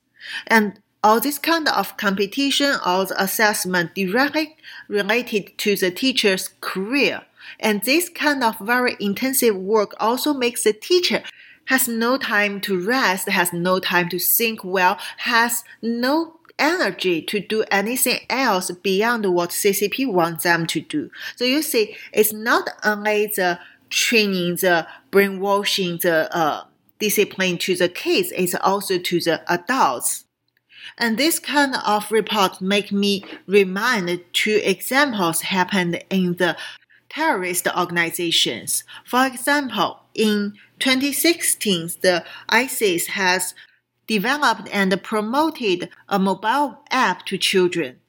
And 0.47 0.79
all 1.03 1.19
this 1.19 1.39
kind 1.39 1.67
of 1.67 1.97
competition 1.97 2.75
or 2.85 3.05
the 3.05 3.21
assessment 3.21 3.95
directly 3.95 4.55
related 4.87 5.57
to 5.57 5.75
the 5.75 5.91
teacher's 5.91 6.49
career. 6.61 7.21
And 7.59 7.83
this 7.83 8.09
kind 8.09 8.43
of 8.43 8.59
very 8.59 8.95
intensive 8.99 9.55
work 9.55 9.93
also 9.99 10.33
makes 10.33 10.63
the 10.63 10.73
teacher 10.73 11.23
has 11.65 11.87
no 11.87 12.17
time 12.17 12.59
to 12.61 12.85
rest, 12.85 13.29
has 13.29 13.53
no 13.53 13.79
time 13.79 14.09
to 14.09 14.19
think 14.19 14.63
well, 14.63 14.97
has 15.17 15.63
no 15.81 16.39
energy 16.59 17.21
to 17.21 17.39
do 17.39 17.63
anything 17.71 18.19
else 18.29 18.69
beyond 18.71 19.25
what 19.25 19.49
CCP 19.49 20.11
wants 20.11 20.43
them 20.43 20.67
to 20.67 20.81
do. 20.81 21.09
So 21.35 21.45
you 21.45 21.61
see, 21.61 21.95
it's 22.13 22.33
not 22.33 22.69
only 22.83 23.27
the 23.27 23.59
training, 23.89 24.57
the 24.57 24.87
brainwashing, 25.11 25.97
the 25.97 26.35
uh, 26.35 26.65
discipline 26.99 27.57
to 27.59 27.75
the 27.75 27.89
kids, 27.89 28.31
it's 28.35 28.55
also 28.55 28.97
to 28.97 29.19
the 29.19 29.41
adults. 29.51 30.25
And 30.97 31.17
this 31.17 31.39
kind 31.39 31.75
of 31.85 32.11
report 32.11 32.61
make 32.61 32.91
me 32.91 33.23
remind 33.47 34.21
two 34.33 34.61
examples 34.63 35.41
happened 35.41 36.03
in 36.09 36.35
the 36.35 36.57
terrorist 37.09 37.67
organizations. 37.75 38.83
For 39.05 39.25
example, 39.25 39.99
in 40.13 40.53
2016, 40.79 41.91
the 42.01 42.23
ISIS 42.49 43.07
has 43.07 43.53
developed 44.07 44.67
and 44.71 45.01
promoted 45.03 45.89
a 46.09 46.19
mobile 46.19 46.79
app 46.89 47.25
to 47.25 47.37
children. 47.37 47.99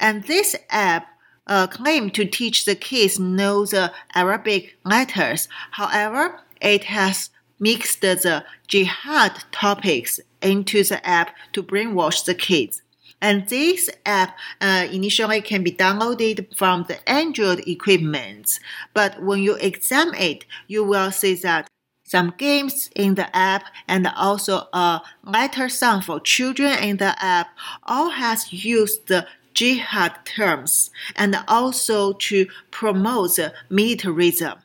And 0.00 0.24
this 0.24 0.56
app 0.70 1.08
uh, 1.46 1.66
claimed 1.66 2.14
to 2.14 2.24
teach 2.24 2.64
the 2.64 2.74
kids 2.74 3.18
know 3.18 3.66
the 3.66 3.92
Arabic 4.14 4.76
letters. 4.84 5.48
However, 5.72 6.40
it 6.60 6.84
has 6.84 7.30
mixed 7.62 8.00
the 8.00 8.44
jihad 8.66 9.44
topics 9.52 10.20
into 10.42 10.82
the 10.82 11.00
app 11.06 11.34
to 11.52 11.62
brainwash 11.62 12.24
the 12.24 12.34
kids. 12.34 12.82
And 13.20 13.48
this 13.48 13.88
app 14.04 14.36
uh, 14.60 14.88
initially 14.90 15.40
can 15.42 15.62
be 15.62 15.70
downloaded 15.70 16.56
from 16.56 16.86
the 16.88 17.08
Android 17.08 17.60
equipment. 17.68 18.58
But 18.92 19.22
when 19.22 19.40
you 19.40 19.54
examine 19.54 20.16
it, 20.16 20.44
you 20.66 20.82
will 20.82 21.12
see 21.12 21.36
that 21.36 21.68
some 22.04 22.34
games 22.36 22.90
in 22.94 23.14
the 23.14 23.34
app, 23.34 23.64
and 23.88 24.06
also 24.06 24.68
a 24.74 25.00
letter 25.24 25.68
song 25.70 26.02
for 26.02 26.20
children 26.20 26.72
in 26.82 26.98
the 26.98 27.14
app 27.24 27.48
all 27.84 28.10
has 28.10 28.52
used 28.52 29.06
the 29.06 29.26
jihad 29.54 30.26
terms 30.26 30.90
and 31.16 31.36
also 31.48 32.12
to 32.12 32.46
promote 32.70 33.38
militarism. 33.70 34.58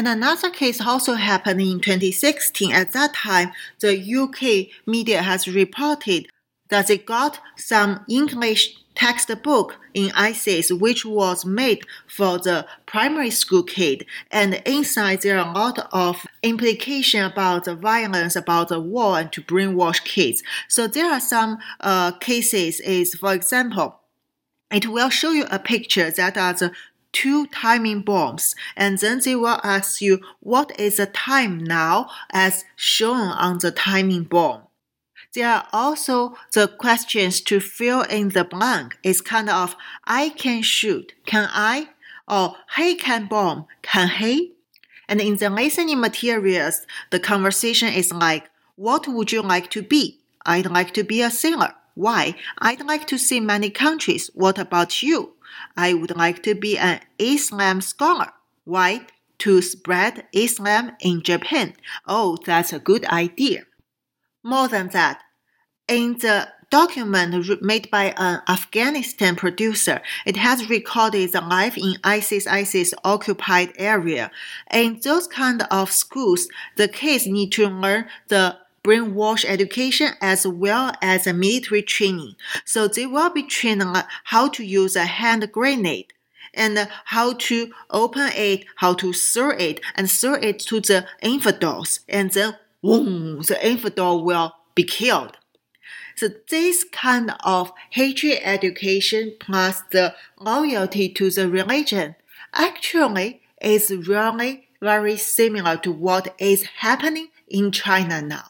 And 0.00 0.08
another 0.08 0.48
case 0.48 0.80
also 0.80 1.12
happened 1.12 1.60
in 1.60 1.78
2016. 1.78 2.72
At 2.72 2.92
that 2.92 3.12
time, 3.12 3.52
the 3.80 3.92
UK 4.00 4.74
media 4.86 5.20
has 5.20 5.46
reported 5.46 6.26
that 6.70 6.86
they 6.86 6.96
got 6.96 7.38
some 7.58 8.06
English 8.08 8.78
textbook 8.94 9.76
in 9.92 10.10
ISIS, 10.12 10.72
which 10.72 11.04
was 11.04 11.44
made 11.44 11.84
for 12.08 12.38
the 12.38 12.66
primary 12.86 13.28
school 13.28 13.62
kid. 13.62 14.06
And 14.30 14.62
inside 14.64 15.20
there 15.20 15.38
are 15.38 15.46
a 15.46 15.52
lot 15.52 15.86
of 15.92 16.26
implication 16.42 17.22
about 17.22 17.64
the 17.64 17.74
violence, 17.74 18.36
about 18.36 18.68
the 18.68 18.80
war, 18.80 19.18
and 19.18 19.30
to 19.32 19.42
brainwash 19.42 20.02
kids. 20.02 20.42
So 20.66 20.86
there 20.86 21.12
are 21.12 21.20
some 21.20 21.58
uh, 21.80 22.12
cases. 22.12 22.80
Is 22.80 23.16
for 23.16 23.34
example, 23.34 24.00
it 24.70 24.86
will 24.86 25.10
show 25.10 25.32
you 25.32 25.44
a 25.50 25.58
picture 25.58 26.10
that 26.10 26.38
are 26.38 26.54
the 26.54 26.72
two 27.12 27.46
timing 27.46 28.02
bombs, 28.02 28.54
and 28.76 28.98
then 28.98 29.20
they 29.24 29.36
will 29.36 29.60
ask 29.62 30.00
you 30.00 30.20
what 30.40 30.78
is 30.78 30.96
the 30.96 31.06
time 31.06 31.58
now 31.58 32.08
as 32.30 32.64
shown 32.76 33.28
on 33.28 33.58
the 33.58 33.70
timing 33.70 34.24
bomb. 34.24 34.62
There 35.32 35.48
are 35.48 35.68
also 35.72 36.36
the 36.52 36.66
questions 36.66 37.40
to 37.42 37.60
fill 37.60 38.02
in 38.02 38.30
the 38.30 38.44
blank. 38.44 38.98
It's 39.04 39.20
kind 39.20 39.48
of 39.48 39.76
I 40.04 40.30
can 40.30 40.62
shoot, 40.62 41.14
can 41.24 41.48
I? 41.52 41.90
Or 42.26 42.56
he 42.76 42.96
can 42.96 43.26
bomb, 43.26 43.66
can 43.82 44.08
he? 44.08 44.54
And 45.08 45.20
in 45.20 45.36
the 45.36 45.50
listening 45.50 46.00
materials, 46.00 46.86
the 47.10 47.20
conversation 47.20 47.88
is 47.88 48.12
like, 48.12 48.48
what 48.76 49.06
would 49.08 49.32
you 49.32 49.42
like 49.42 49.70
to 49.70 49.82
be? 49.82 50.20
I'd 50.46 50.70
like 50.70 50.94
to 50.94 51.04
be 51.04 51.22
a 51.22 51.30
singer. 51.30 51.74
Why? 51.94 52.36
I'd 52.58 52.84
like 52.84 53.06
to 53.08 53.18
see 53.18 53.40
many 53.40 53.70
countries. 53.70 54.30
What 54.34 54.58
about 54.58 55.02
you? 55.02 55.34
I 55.76 55.94
would 55.94 56.16
like 56.16 56.42
to 56.44 56.54
be 56.54 56.78
an 56.78 57.00
Islam 57.18 57.80
scholar. 57.80 58.32
Why? 58.64 59.06
To 59.38 59.62
spread 59.62 60.26
Islam 60.32 60.92
in 61.00 61.22
Japan. 61.22 61.74
Oh, 62.06 62.36
that's 62.44 62.72
a 62.72 62.78
good 62.78 63.04
idea. 63.06 63.64
More 64.42 64.68
than 64.68 64.88
that, 64.88 65.22
in 65.88 66.18
the 66.18 66.48
document 66.70 67.62
made 67.62 67.90
by 67.90 68.14
an 68.16 68.42
Afghanistan 68.48 69.34
producer, 69.36 70.00
it 70.24 70.36
has 70.36 70.70
recorded 70.70 71.32
the 71.32 71.40
life 71.40 71.76
in 71.76 71.96
ISIS 72.04 72.46
ISIS 72.46 72.94
occupied 73.04 73.72
area. 73.76 74.30
In 74.72 75.00
those 75.02 75.26
kind 75.26 75.62
of 75.70 75.90
schools, 75.90 76.48
the 76.76 76.88
kids 76.88 77.26
need 77.26 77.50
to 77.52 77.66
learn 77.66 78.06
the 78.28 78.56
brainwash 78.82 79.44
education 79.44 80.12
as 80.20 80.46
well 80.46 80.92
as 81.02 81.26
a 81.26 81.32
military 81.32 81.82
training. 81.82 82.34
So 82.64 82.88
they 82.88 83.06
will 83.06 83.30
be 83.30 83.42
trained 83.42 83.82
on 83.82 84.04
how 84.24 84.48
to 84.48 84.64
use 84.64 84.96
a 84.96 85.04
hand 85.04 85.50
grenade 85.52 86.12
and 86.54 86.88
how 87.06 87.34
to 87.34 87.72
open 87.90 88.30
it, 88.34 88.64
how 88.76 88.94
to 88.94 89.12
throw 89.12 89.50
it, 89.50 89.80
and 89.94 90.10
throw 90.10 90.34
it 90.34 90.58
to 90.60 90.80
the 90.80 91.06
infidels. 91.22 92.00
And 92.08 92.30
then, 92.32 92.56
boom, 92.82 93.42
the 93.42 93.58
infidel 93.66 94.24
will 94.24 94.54
be 94.74 94.84
killed. 94.84 95.36
So 96.16 96.28
this 96.50 96.84
kind 96.84 97.32
of 97.44 97.72
hatred 97.90 98.40
education 98.42 99.36
plus 99.40 99.82
the 99.90 100.14
loyalty 100.38 101.08
to 101.10 101.30
the 101.30 101.48
religion 101.48 102.16
actually 102.52 103.42
is 103.62 103.90
really 103.90 104.68
very 104.82 105.16
similar 105.16 105.76
to 105.78 105.92
what 105.92 106.34
is 106.38 106.64
happening 106.78 107.28
in 107.48 107.72
China 107.72 108.20
now. 108.20 108.49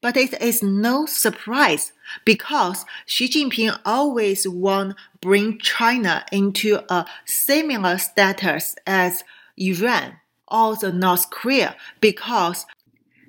But 0.00 0.16
it 0.16 0.40
is 0.40 0.62
no 0.62 1.06
surprise 1.06 1.92
because 2.24 2.84
Xi 3.04 3.28
Jinping 3.28 3.78
always 3.84 4.46
want 4.46 4.96
bring 5.20 5.58
China 5.58 6.24
into 6.30 6.80
a 6.88 7.06
similar 7.24 7.98
status 7.98 8.76
as 8.86 9.24
Iran 9.56 10.16
or 10.46 10.76
the 10.76 10.92
North 10.92 11.30
Korea 11.30 11.74
because 12.00 12.64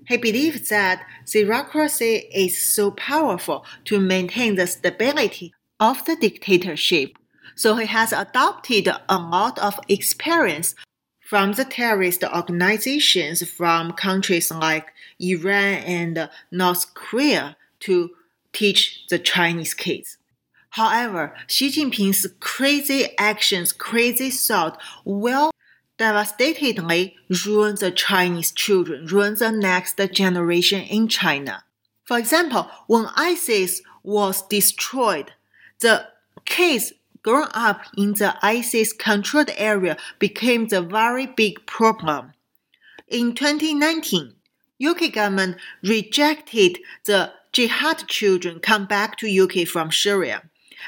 he 0.07 0.17
believes 0.17 0.69
that 0.69 1.05
bureaucracy 1.31 2.29
is 2.33 2.57
so 2.57 2.91
powerful 2.91 3.65
to 3.85 3.99
maintain 3.99 4.55
the 4.55 4.67
stability 4.67 5.53
of 5.79 6.05
the 6.05 6.15
dictatorship. 6.15 7.17
So 7.55 7.75
he 7.75 7.87
has 7.87 8.13
adopted 8.13 8.87
a 8.87 9.17
lot 9.17 9.59
of 9.59 9.79
experience 9.87 10.75
from 11.29 11.53
the 11.53 11.63
terrorist 11.63 12.23
organizations 12.23 13.47
from 13.47 13.91
countries 13.91 14.49
like 14.49 14.87
Iran 15.19 15.75
and 15.85 16.27
North 16.49 16.95
Korea 16.95 17.55
to 17.81 18.09
teach 18.51 19.05
the 19.11 19.19
Chinese 19.19 19.75
kids. 19.75 20.17
However, 20.71 21.35
Xi 21.45 21.69
Jinping's 21.69 22.25
crazy 22.39 23.15
actions, 23.19 23.71
crazy 23.71 24.31
thought 24.31 24.81
will 25.05 25.51
devastatingly 25.99 27.15
ruin 27.45 27.75
the 27.75 27.91
Chinese 27.91 28.51
children, 28.51 29.05
ruin 29.05 29.35
the 29.35 29.51
next 29.51 29.99
generation 30.11 30.81
in 30.81 31.07
China. 31.07 31.63
For 32.05 32.17
example, 32.17 32.71
when 32.87 33.05
ISIS 33.15 33.83
was 34.01 34.41
destroyed, 34.47 35.33
the 35.79 36.07
kids 36.45 36.91
growing 37.29 37.47
up 37.53 37.81
in 37.95 38.13
the 38.13 38.35
ISIS 38.41 38.91
controlled 38.91 39.51
area 39.55 39.95
became 40.17 40.67
the 40.67 40.81
very 40.81 41.27
big 41.27 41.63
problem. 41.67 42.33
In 43.07 43.35
2019, 43.35 44.33
UK 44.83 45.13
government 45.13 45.57
rejected 45.83 46.79
the 47.05 47.31
jihad 47.51 48.07
children 48.07 48.59
come 48.59 48.87
back 48.87 49.15
to 49.17 49.43
UK 49.43 49.67
from 49.67 49.91
Syria 49.91 50.41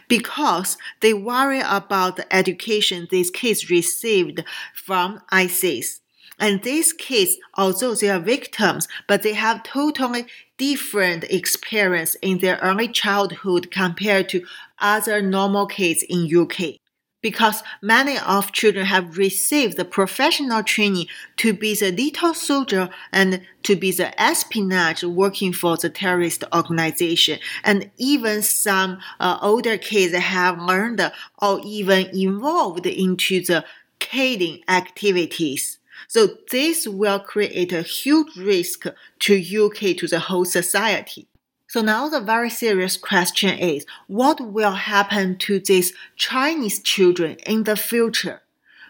because 0.08 0.78
they 1.02 1.14
worry 1.14 1.60
about 1.60 2.16
the 2.16 2.34
education 2.34 3.08
these 3.12 3.30
kids 3.30 3.70
received 3.70 4.44
from 4.74 5.22
ISIS. 5.30 6.02
And 6.40 6.64
these 6.64 6.92
kids, 6.92 7.38
although 7.56 7.94
they 7.94 8.10
are 8.10 8.20
victims, 8.20 8.88
but 9.08 9.22
they 9.22 9.34
have 9.34 9.62
totally 9.62 10.26
different 10.62 11.24
experience 11.24 12.16
in 12.22 12.38
their 12.38 12.58
early 12.58 12.88
childhood 12.88 13.72
compared 13.72 14.30
to 14.30 14.46
other 14.78 15.20
normal 15.20 15.66
kids 15.66 16.04
in 16.08 16.30
UK 16.38 16.76
because 17.24 17.64
many 17.82 18.16
of 18.20 18.52
children 18.52 18.86
have 18.86 19.18
received 19.18 19.76
the 19.76 19.84
professional 19.84 20.62
training 20.62 21.08
to 21.36 21.52
be 21.52 21.74
the 21.74 21.92
little 21.92 22.36
soldier 22.36 22.92
and 23.12 23.42
to 23.64 23.76
be 23.76 23.92
the 23.92 24.22
espionage 24.22 25.04
working 25.04 25.52
for 25.52 25.78
the 25.78 25.90
terrorist 25.90 26.44
organization. 26.54 27.40
And 27.64 27.90
even 27.98 28.44
some 28.44 29.00
uh, 29.20 29.40
older 29.42 29.80
kids 29.80 30.16
have 30.16 30.60
learned 30.60 31.12
or 31.42 31.60
even 31.64 32.08
involved 32.14 32.86
into 32.86 33.44
the 33.44 33.66
killing 33.98 34.62
activities. 34.68 35.80
So 36.08 36.28
this 36.52 36.88
will 36.88 37.20
create 37.20 37.74
a 37.74 37.82
huge 37.82 38.36
risk 38.38 38.86
to 39.20 39.66
UK 39.66 39.98
to 39.98 40.08
the 40.08 40.20
whole 40.20 40.46
society. 40.46 41.28
So 41.68 41.82
now 41.82 42.10
the 42.10 42.20
very 42.20 42.50
serious 42.50 42.98
question 42.98 43.58
is, 43.58 43.86
what 44.08 44.42
will 44.42 44.74
happen 44.74 45.38
to 45.38 45.60
these 45.60 45.94
Chinese 46.18 46.80
children 46.80 47.38
in 47.46 47.64
the 47.64 47.78
future? 47.78 48.42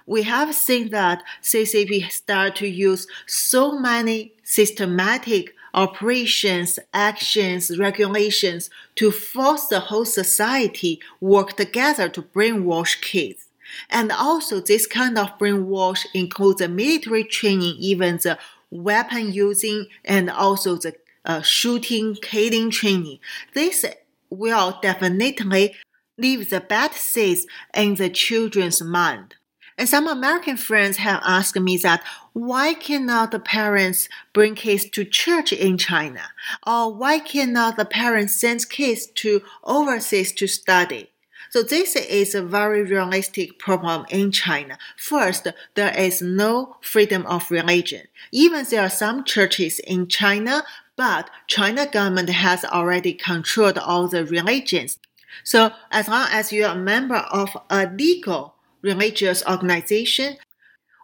We 0.08 0.24
have 0.24 0.56
seen 0.56 0.90
that 0.90 1.24
CCP 1.44 2.12
start 2.12 2.56
to 2.56 2.68
use 2.68 3.06
so 3.28 3.78
many 3.78 4.34
systematic 4.44 5.54
operations, 5.74 6.80
actions, 6.94 7.78
regulations 7.78 8.70
to 8.96 9.12
force 9.12 9.68
the 9.68 9.80
whole 9.80 10.06
society 10.06 11.00
work 11.20 11.54
together 11.54 12.10
to 12.10 12.22
brainwash 12.22 13.00
kids. 13.00 13.48
And 13.90 14.12
also 14.12 14.60
this 14.60 14.88
kind 14.88 15.18
of 15.18 15.38
brainwash 15.38 16.06
includes 16.14 16.60
the 16.60 16.70
military 16.70 17.24
training, 17.24 17.76
even 17.80 18.18
the 18.18 18.38
weapon 18.70 19.32
using, 19.32 19.88
and 20.06 20.30
also 20.30 20.76
the 20.76 20.96
uh, 21.26 21.42
shooting, 21.42 22.16
killing 22.16 22.72
training. 22.72 23.20
This 23.54 23.86
will 24.30 24.80
definitely 24.82 25.76
leave 26.18 26.50
the 26.50 26.62
bad 26.62 26.94
seeds 26.94 27.46
in 27.74 27.96
the 27.96 28.10
children's 28.10 28.82
mind. 28.82 29.36
And 29.78 29.90
some 29.90 30.08
American 30.08 30.58
friends 30.58 30.98
have 30.98 31.22
asked 31.26 31.60
me 31.60 31.78
that 31.78 32.04
why 32.34 32.74
cannot 32.74 33.32
the 33.32 33.40
parents 33.40 34.10
bring 34.34 34.56
kids 34.56 34.86
to 34.92 35.04
church 35.04 35.52
in 35.52 35.78
China? 35.78 36.22
Or 36.68 36.94
why 36.94 37.20
cannot 37.20 37.78
the 37.78 37.86
parents 37.86 38.36
send 38.36 38.70
kids 38.70 39.08
to 39.08 39.42
overseas 39.64 40.34
to 40.34 40.48
study? 40.48 41.11
So 41.52 41.64
this 41.64 41.98
is 41.98 42.34
a 42.34 42.42
very 42.42 42.82
realistic 42.82 43.60
problem 43.60 44.06
in 44.10 44.32
China. 44.32 44.78
First, 44.98 45.50
there 45.76 45.94
is 45.98 46.22
no 46.22 46.78
freedom 46.82 47.26
of 47.26 47.52
religion. 47.52 48.08
Even 48.32 48.66
there 48.70 48.84
are 48.84 48.90
some 48.90 49.26
churches 49.26 49.80
in 49.80 50.08
China, 50.08 50.64
but 50.96 51.30
China 51.48 51.86
government 51.86 52.30
has 52.30 52.64
already 52.64 53.14
controlled 53.14 53.78
all 53.78 54.08
the 54.08 54.26
religions. 54.26 54.98
So 55.44 55.72
as 55.92 56.08
long 56.08 56.30
as 56.32 56.54
you 56.54 56.64
are 56.64 56.74
a 56.74 56.80
member 56.80 57.18
of 57.18 57.50
a 57.70 57.86
legal 57.86 58.56
religious 58.82 59.46
organization, 59.46 60.38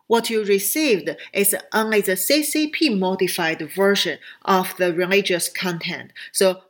what 0.08 0.30
you 0.30 0.46
received 0.46 1.14
is 1.34 1.58
only 1.74 2.00
the 2.00 2.14
CCP 2.14 2.98
modified 2.98 3.70
version 3.76 4.18
of 4.46 4.78
the 4.78 4.94
religious 4.94 5.50
content. 5.50 6.14
So 6.32 6.62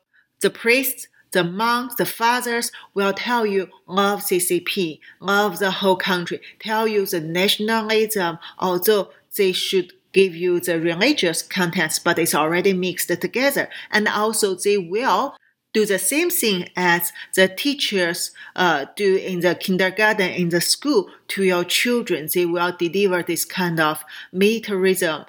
the 0.41 0.49
priests, 0.49 1.07
the 1.32 1.43
monks, 1.43 1.95
the 1.95 2.05
fathers 2.05 2.71
will 2.93 3.13
tell 3.13 3.45
you 3.45 3.69
love 3.86 4.21
CCP, 4.21 4.99
love 5.19 5.59
the 5.59 5.71
whole 5.71 5.97
country, 5.97 6.41
tell 6.59 6.88
you 6.88 7.05
the 7.05 7.19
nationalism, 7.19 8.39
although 8.59 9.09
they 9.36 9.51
should 9.51 9.93
give 10.13 10.36
you 10.36 10.59
the 10.59 10.80
religious 10.80 11.41
contents, 11.41 11.99
but 11.99 12.17
it's 12.17 12.34
already 12.34 12.73
mixed 12.73 13.09
together. 13.21 13.69
And 13.91 14.07
also 14.07 14.55
they 14.55 14.78
will 14.78 15.36
do 15.73 15.86
the 15.86 15.99
same 15.99 16.30
thing 16.30 16.69
as 16.75 17.11
the 17.36 17.47
teachers 17.47 18.32
uh, 18.55 18.86
do 18.95 19.15
in 19.17 19.41
the 19.41 19.53
kindergarten 19.53 20.30
in 20.30 20.49
the 20.49 20.61
school 20.61 21.09
to 21.28 21.43
your 21.43 21.63
children. 21.63 22.28
They 22.34 22.45
will 22.45 22.71
deliver 22.71 23.21
this 23.21 23.45
kind 23.45 23.80
of 23.80 24.03
militarism, 24.32 25.25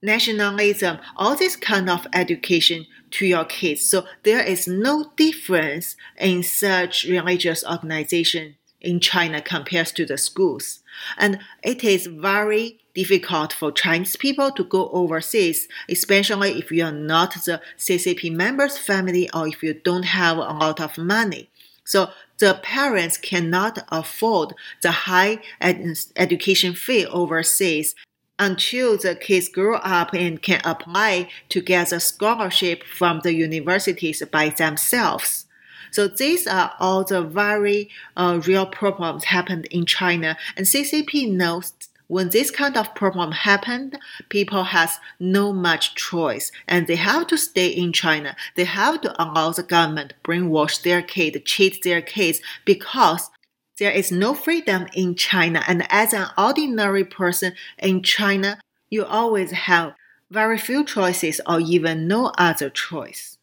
nationalism, 0.00 0.98
all 1.16 1.34
this 1.34 1.56
kind 1.56 1.90
of 1.90 2.06
education 2.12 2.86
to 3.14 3.26
your 3.26 3.44
kids. 3.44 3.84
So 3.84 4.04
there 4.22 4.42
is 4.42 4.66
no 4.66 5.12
difference 5.16 5.96
in 6.18 6.42
such 6.42 7.04
religious 7.04 7.64
organization 7.64 8.56
in 8.80 9.00
China 9.00 9.40
compared 9.40 9.86
to 9.88 10.04
the 10.04 10.18
schools. 10.18 10.80
And 11.16 11.38
it 11.62 11.82
is 11.82 12.06
very 12.06 12.80
difficult 12.94 13.52
for 13.52 13.72
Chinese 13.72 14.16
people 14.16 14.50
to 14.52 14.62
go 14.62 14.88
overseas, 14.90 15.68
especially 15.88 16.58
if 16.58 16.70
you 16.70 16.84
are 16.84 16.92
not 16.92 17.34
the 17.34 17.60
CCP 17.78 18.32
members 18.32 18.78
family 18.78 19.28
or 19.32 19.48
if 19.48 19.62
you 19.62 19.74
don't 19.74 20.04
have 20.04 20.36
a 20.36 20.40
lot 20.40 20.80
of 20.80 20.98
money. 20.98 21.50
So 21.84 22.10
the 22.38 22.58
parents 22.62 23.16
cannot 23.16 23.84
afford 23.90 24.54
the 24.82 24.90
high 24.90 25.40
ed- 25.60 25.98
education 26.16 26.74
fee 26.74 27.06
overseas 27.06 27.94
until 28.38 28.96
the 28.96 29.14
kids 29.14 29.48
grow 29.48 29.76
up 29.76 30.12
and 30.12 30.42
can 30.42 30.60
apply 30.64 31.28
to 31.48 31.60
get 31.60 31.92
a 31.92 32.00
scholarship 32.00 32.82
from 32.84 33.20
the 33.22 33.34
universities 33.34 34.22
by 34.30 34.48
themselves. 34.48 35.46
So 35.90 36.08
these 36.08 36.46
are 36.48 36.72
all 36.80 37.04
the 37.04 37.22
very 37.22 37.88
uh, 38.16 38.40
real 38.44 38.66
problems 38.66 39.24
happened 39.24 39.66
in 39.66 39.86
China, 39.86 40.36
and 40.56 40.66
CCP 40.66 41.30
knows 41.30 41.72
when 42.06 42.30
this 42.30 42.50
kind 42.50 42.76
of 42.76 42.94
problem 42.94 43.32
happened, 43.32 43.98
people 44.28 44.64
has 44.64 44.98
no 45.18 45.52
much 45.52 45.94
choice 45.94 46.52
and 46.68 46.86
they 46.86 46.96
have 46.96 47.26
to 47.28 47.38
stay 47.38 47.68
in 47.68 47.92
China. 47.92 48.36
They 48.56 48.64
have 48.64 49.00
to 49.02 49.22
allow 49.22 49.52
the 49.52 49.62
government 49.62 50.12
brainwash 50.22 50.82
their 50.82 51.00
kids, 51.00 51.38
cheat 51.44 51.82
their 51.82 52.02
kids 52.02 52.40
because 52.66 53.30
there 53.78 53.90
is 53.90 54.12
no 54.12 54.34
freedom 54.34 54.86
in 54.94 55.14
China. 55.14 55.62
And 55.66 55.86
as 55.90 56.12
an 56.12 56.28
ordinary 56.38 57.04
person 57.04 57.54
in 57.78 58.02
China, 58.02 58.58
you 58.90 59.04
always 59.04 59.50
have 59.50 59.94
very 60.30 60.58
few 60.58 60.84
choices 60.84 61.40
or 61.46 61.60
even 61.60 62.06
no 62.06 62.32
other 62.38 62.70
choice. 62.70 63.38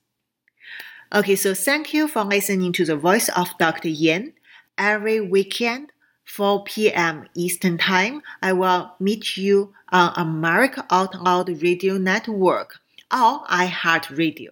Okay, 1.13 1.36
so 1.36 1.53
thank 1.53 1.93
you 1.93 2.07
for 2.07 2.23
listening 2.23 2.71
to 2.73 2.86
the 2.86 2.95
voice 2.95 3.27
of 3.29 3.49
Dr. 3.59 3.89
Yan. 3.89 4.34
Every 4.77 5.19
weekend, 5.19 5.91
4 6.23 6.63
p.m. 6.63 7.27
Eastern 7.36 7.77
Time, 7.77 8.21
I 8.41 8.53
will 8.53 8.93
meet 8.99 9.36
you 9.36 9.73
on 9.89 10.13
America 10.15 10.86
Out 10.89 11.21
Loud 11.21 11.49
Radio 11.61 11.97
Network 11.97 12.79
or 13.11 13.43
iHeartRadio. 13.47 14.49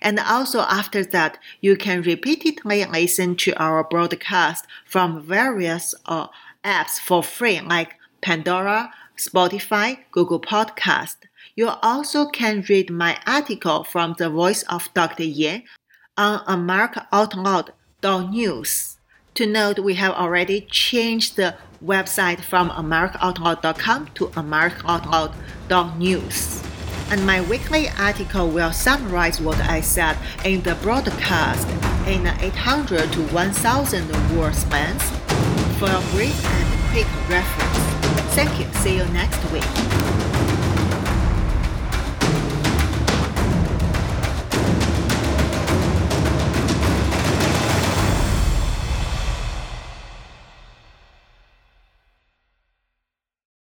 And 0.00 0.18
also 0.18 0.60
after 0.60 1.04
that, 1.04 1.38
you 1.60 1.76
can 1.76 2.02
repeatedly 2.02 2.84
listen 2.84 3.36
to 3.36 3.52
our 3.62 3.84
broadcast 3.84 4.66
from 4.84 5.22
various 5.22 5.94
uh, 6.06 6.26
apps 6.64 6.98
for 6.98 7.22
free 7.22 7.60
like 7.60 7.94
Pandora, 8.20 8.92
Spotify, 9.16 9.98
Google 10.10 10.40
Podcast. 10.40 11.14
You 11.56 11.70
also 11.82 12.26
can 12.26 12.62
read 12.68 12.90
my 12.90 13.18
article 13.26 13.84
from 13.84 14.14
the 14.18 14.28
voice 14.30 14.62
of 14.64 14.92
Dr. 14.94 15.22
Yan 15.24 15.64
on 16.16 16.40
americaoutloud.news. 16.46 18.96
To 19.34 19.46
note, 19.46 19.78
we 19.78 19.94
have 19.94 20.14
already 20.14 20.62
changed 20.62 21.36
the 21.36 21.54
website 21.84 22.40
from 22.40 22.70
americaoutloud.com 22.70 24.08
to 24.14 24.28
americaoutloud.news. 24.28 26.77
And 27.10 27.24
my 27.24 27.40
weekly 27.40 27.88
article 27.98 28.50
will 28.50 28.72
summarize 28.72 29.40
what 29.40 29.58
I 29.60 29.80
said 29.80 30.18
in 30.44 30.62
the 30.62 30.74
broadcast 30.76 31.66
in 32.06 32.26
800 32.26 33.12
to 33.12 33.22
1000 33.28 34.36
word 34.36 34.54
spans 34.54 35.02
for 35.78 35.90
a 35.90 36.02
brief 36.12 36.44
and 36.44 36.90
quick 36.90 37.08
reference. 37.28 37.88
Thank 38.34 38.60
you. 38.60 38.66
See 38.82 38.96
you 38.96 39.04
next 39.06 39.42
week. 39.50 40.27